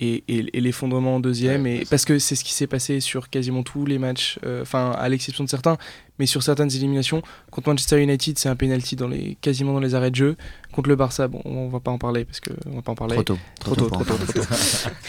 Et, 0.00 0.22
et, 0.28 0.56
et 0.56 0.60
l'effondrement 0.60 1.16
en 1.16 1.20
deuxième, 1.20 1.64
Ouais, 1.64 1.78
et, 1.78 1.84
parce 1.84 2.04
que 2.04 2.20
c'est 2.20 2.36
ce 2.36 2.44
qui 2.44 2.52
s'est 2.54 2.68
passé 2.68 3.00
sur 3.00 3.30
quasiment 3.30 3.64
tous 3.64 3.84
les 3.84 3.98
matchs, 3.98 4.38
euh, 4.46 4.62
enfin 4.62 4.92
à 4.92 5.08
l'exception 5.08 5.42
de 5.42 5.48
certains, 5.48 5.76
mais 6.20 6.26
sur 6.26 6.42
certaines 6.44 6.70
éliminations. 6.70 7.20
Contre 7.50 7.70
Manchester 7.70 8.00
United, 8.00 8.38
c'est 8.38 8.48
un 8.48 8.54
penalty 8.54 8.94
dans 8.94 9.08
les, 9.08 9.36
quasiment 9.40 9.72
dans 9.72 9.80
les 9.80 9.96
arrêts 9.96 10.10
de 10.12 10.16
jeu. 10.16 10.36
Contre 10.70 10.88
le 10.88 10.94
Barça, 10.94 11.26
bon, 11.26 11.42
on 11.44 11.68
va 11.68 11.80
pas 11.80 11.90
en 11.90 11.98
parler 11.98 12.24
parce 12.24 12.38
que 12.38 12.50
on 12.70 12.76
va 12.76 12.82
pas 12.82 12.92
en 12.92 12.94
parler. 12.94 13.14
Trop 13.16 13.24
tôt. 13.24 13.38
Trop 13.58 13.74
tôt, 13.74 13.88
trop 13.88 14.04
tôt, 14.04 14.14
parler. 14.14 14.24
trop 14.26 14.40
tôt. 14.40 14.48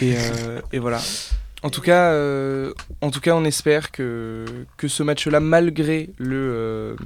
Et, 0.04 0.16
euh, 0.16 0.60
et 0.72 0.80
voilà. 0.80 1.00
En 1.62 1.68
tout 1.68 1.82
cas, 1.82 2.12
euh, 2.12 2.72
en 3.02 3.10
tout 3.10 3.20
cas, 3.20 3.34
on 3.34 3.44
espère 3.44 3.90
que, 3.90 4.46
que 4.78 4.88
ce 4.88 5.02
match-là, 5.02 5.40
malgré 5.40 6.10
le 6.16 6.36
euh, 6.36 6.96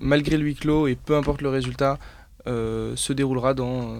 malgré 0.00 0.36
le 0.36 0.44
huis 0.44 0.54
clos 0.54 0.86
et 0.86 0.96
peu 0.96 1.16
importe 1.16 1.40
le 1.40 1.48
résultat, 1.48 1.98
euh, 2.46 2.94
se 2.94 3.14
déroulera 3.14 3.54
dans, 3.54 3.96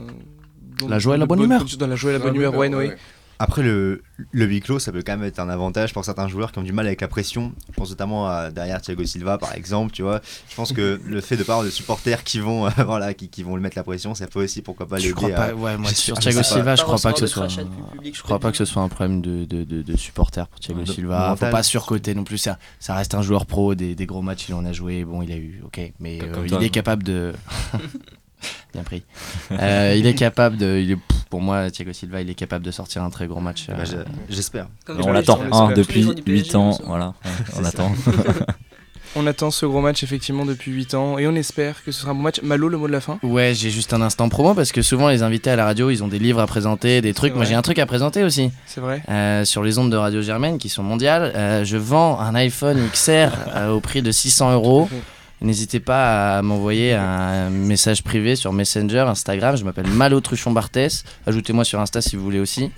dans 0.78 0.88
La 0.88 0.98
joie 0.98 1.14
et 1.14 1.18
la 1.18 1.24
bonne 1.24 1.42
humeur. 1.42 1.64
Dans 1.78 1.86
la 1.86 1.96
joie 1.96 2.10
et 2.10 2.14
la 2.14 2.18
bonne 2.18 2.36
humeur, 2.36 2.54
ouais, 2.54 2.68
ouais, 2.68 2.88
ouais. 2.88 2.96
Après, 3.42 3.62
le, 3.62 4.02
le 4.30 4.44
huis 4.44 4.60
clos, 4.60 4.78
ça 4.78 4.92
peut 4.92 5.02
quand 5.04 5.16
même 5.16 5.26
être 5.26 5.40
un 5.40 5.48
avantage 5.48 5.92
pour 5.92 6.04
certains 6.04 6.28
joueurs 6.28 6.52
qui 6.52 6.60
ont 6.60 6.62
du 6.62 6.72
mal 6.72 6.86
avec 6.86 7.00
la 7.00 7.08
pression. 7.08 7.52
Je 7.68 7.74
pense 7.74 7.90
notamment 7.90 8.28
à 8.28 8.52
derrière 8.52 8.80
Thiago 8.80 9.04
Silva, 9.04 9.36
par 9.36 9.52
exemple, 9.56 9.90
tu 9.92 10.02
vois. 10.02 10.20
Je 10.48 10.54
pense 10.54 10.72
que 10.72 11.00
le 11.04 11.20
fait 11.20 11.36
de 11.36 11.42
pas 11.42 11.54
avoir 11.54 11.64
de 11.64 11.70
supporters 11.70 12.22
qui 12.22 12.38
vont, 12.38 12.66
euh, 12.66 12.70
voilà, 12.86 13.14
qui, 13.14 13.28
qui 13.28 13.42
vont 13.42 13.56
le 13.56 13.60
mettre 13.60 13.76
la 13.76 13.82
pression, 13.82 14.14
ça 14.14 14.28
peut 14.28 14.44
aussi, 14.44 14.62
pourquoi 14.62 14.86
pas, 14.86 14.98
l'aider 14.98 15.32
à... 15.32 15.56
ouais, 15.56 15.76
moi 15.76 15.90
sur 15.92 16.16
Thiago. 16.20 16.40
Silva, 16.44 16.76
je 16.76 16.84
crois 16.84 16.98
pas 16.98 17.12
que 17.12 17.18
ce 17.18 17.26
soit. 17.26 17.48
public, 17.48 18.16
Je 18.16 18.22
crois 18.22 18.38
pas 18.38 18.52
que 18.52 18.56
ce 18.56 18.64
soit 18.64 18.82
un 18.82 18.88
problème 18.88 19.20
de, 19.20 19.44
de, 19.44 19.64
de, 19.64 19.82
de 19.82 19.96
supporters 19.96 20.46
pour 20.46 20.60
Thiago 20.60 20.86
Silva. 20.86 21.34
Faut 21.36 21.46
pas 21.46 21.64
surcoter 21.64 22.14
non 22.14 22.22
plus. 22.22 22.38
Ça, 22.38 22.58
ça 22.78 22.94
reste 22.94 23.14
un 23.16 23.22
joueur 23.22 23.46
pro, 23.46 23.74
des, 23.74 23.96
des 23.96 24.06
gros 24.06 24.22
matchs, 24.22 24.46
il 24.50 24.54
en 24.54 24.64
a 24.64 24.72
joué. 24.72 25.04
Bon, 25.04 25.20
il 25.20 25.32
a 25.32 25.36
eu, 25.36 25.62
ok, 25.64 25.80
mais 25.98 26.20
euh, 26.22 26.46
il 26.46 26.62
est 26.62 26.70
capable 26.70 27.02
de. 27.02 27.32
Bien 28.74 28.82
pris. 28.82 29.02
Euh, 29.52 29.94
il 29.98 30.06
est 30.06 30.14
capable 30.14 30.56
de. 30.56 30.78
il 30.82 30.92
est- 30.92 30.96
pff, 30.96 31.18
pour 31.30 31.40
moi, 31.40 31.70
Thiago 31.70 31.92
Silva, 31.92 32.20
il 32.20 32.30
est 32.30 32.34
capable 32.34 32.64
de 32.64 32.70
sortir 32.70 33.02
un 33.02 33.10
très 33.10 33.26
gros 33.26 33.40
match. 33.40 33.66
Bah, 33.68 33.74
euh, 33.80 33.84
je- 34.28 34.34
J'espère. 34.34 34.68
On 34.88 35.12
l'attend 35.12 35.40
hein, 35.52 35.72
depuis 35.74 36.02
joueurs 36.02 36.14
du 36.14 36.22
PSG, 36.22 36.44
8 36.44 36.54
ans. 36.56 36.78
Voilà, 36.86 37.14
on 37.58 37.64
attend. 37.64 37.92
On 39.14 39.26
attend 39.26 39.50
ce 39.50 39.66
gros 39.66 39.82
match 39.82 40.02
effectivement 40.02 40.46
depuis 40.46 40.72
8 40.72 40.94
ans 40.94 41.18
et 41.18 41.26
on 41.26 41.34
espère 41.34 41.84
que 41.84 41.92
ce 41.92 42.00
sera 42.00 42.12
un 42.12 42.14
bon 42.14 42.22
match. 42.22 42.40
Malo, 42.40 42.70
le 42.70 42.78
mot 42.78 42.86
de 42.86 42.92
la 42.92 43.00
fin? 43.02 43.18
Ouais, 43.22 43.52
j'ai 43.54 43.68
juste 43.68 43.92
un 43.92 44.00
instant 44.00 44.30
promo 44.30 44.54
parce 44.54 44.72
que 44.72 44.80
souvent 44.80 45.10
les 45.10 45.22
invités 45.22 45.50
à 45.50 45.56
la 45.56 45.66
radio, 45.66 45.90
ils 45.90 46.02
ont 46.02 46.08
des 46.08 46.18
livres 46.18 46.40
à 46.40 46.46
présenter, 46.46 47.02
des 47.02 47.12
trucs. 47.12 47.34
Moi, 47.34 47.44
j'ai 47.44 47.54
un 47.54 47.60
truc 47.60 47.78
à 47.78 47.84
présenter 47.84 48.24
aussi. 48.24 48.50
C'est 48.64 48.80
vrai. 48.80 49.02
Euh, 49.10 49.44
sur 49.44 49.62
les 49.62 49.76
ondes 49.78 49.92
de 49.92 49.98
Radio 49.98 50.22
Germaine 50.22 50.56
qui 50.56 50.70
sont 50.70 50.82
mondiales. 50.82 51.30
Euh, 51.36 51.62
je 51.62 51.76
vends 51.76 52.18
un 52.20 52.34
iPhone 52.34 52.78
XR 52.90 53.28
euh, 53.54 53.68
au 53.72 53.80
prix 53.80 54.00
de 54.00 54.10
600 54.10 54.54
euros. 54.54 54.88
N'hésitez 55.42 55.80
pas 55.80 56.38
à 56.38 56.42
m'envoyer 56.42 56.94
un 56.94 57.50
message 57.50 58.04
privé 58.04 58.36
sur 58.36 58.52
Messenger, 58.52 59.04
Instagram. 59.08 59.56
Je 59.56 59.64
m'appelle 59.64 59.88
Malo 59.88 60.20
Truchon 60.20 60.52
Barthès. 60.52 61.04
Ajoutez-moi 61.26 61.64
sur 61.64 61.80
Insta 61.80 62.00
si 62.00 62.14
vous 62.14 62.22
voulez 62.22 62.38
aussi. 62.38 62.70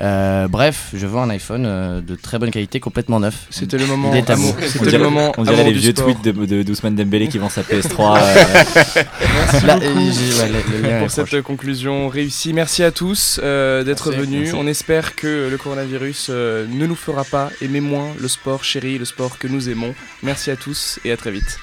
Euh, 0.00 0.46
bref, 0.48 0.88
je 0.94 1.06
vends 1.06 1.22
un 1.22 1.30
iPhone 1.30 1.64
euh, 1.66 2.00
de 2.02 2.16
très 2.16 2.38
bonne 2.38 2.50
qualité, 2.50 2.80
complètement 2.80 3.18
neuf. 3.18 3.46
C'était 3.50 3.78
le 3.78 3.86
moment. 3.86 4.12
Amour- 4.12 4.54
C'était 4.66 4.84
le 4.84 4.90
dirait, 4.90 5.02
moment. 5.02 5.32
on 5.38 5.42
dirait 5.44 5.64
les 5.64 5.72
vieux 5.72 5.92
sport. 5.92 6.04
tweets 6.04 6.22
de, 6.22 6.32
de 6.44 6.62
d'Ousmane 6.62 6.94
Dembélé 6.96 7.28
qui 7.28 7.38
vend 7.38 7.48
sa 7.48 7.62
PS3. 7.62 8.18
euh, 8.20 9.66
Là, 9.66 9.78
j'ai- 9.80 10.42
ouais, 10.42 10.48
le- 10.48 10.76
le 10.76 10.82
lien 10.82 10.96
est 10.96 11.00
pour 11.00 11.10
cette 11.10 11.40
conclusion 11.42 12.08
réussie. 12.08 12.52
Merci 12.52 12.82
à 12.82 12.90
tous 12.90 13.40
euh, 13.42 13.84
d'être 13.84 14.10
Merci. 14.10 14.26
venus. 14.26 14.40
Merci. 14.52 14.54
On 14.62 14.66
espère 14.66 15.14
que 15.16 15.48
le 15.50 15.56
coronavirus 15.56 16.26
euh, 16.30 16.66
ne 16.70 16.86
nous 16.86 16.94
fera 16.96 17.24
pas 17.24 17.50
aimer 17.62 17.80
moins 17.80 18.08
le 18.20 18.28
sport 18.28 18.64
chéri, 18.64 18.98
le 18.98 19.04
sport 19.06 19.38
que 19.38 19.48
nous 19.48 19.70
aimons. 19.70 19.94
Merci 20.22 20.50
à 20.50 20.56
tous 20.56 20.98
et 21.04 21.12
à 21.12 21.16
très 21.16 21.30
vite. 21.30 21.58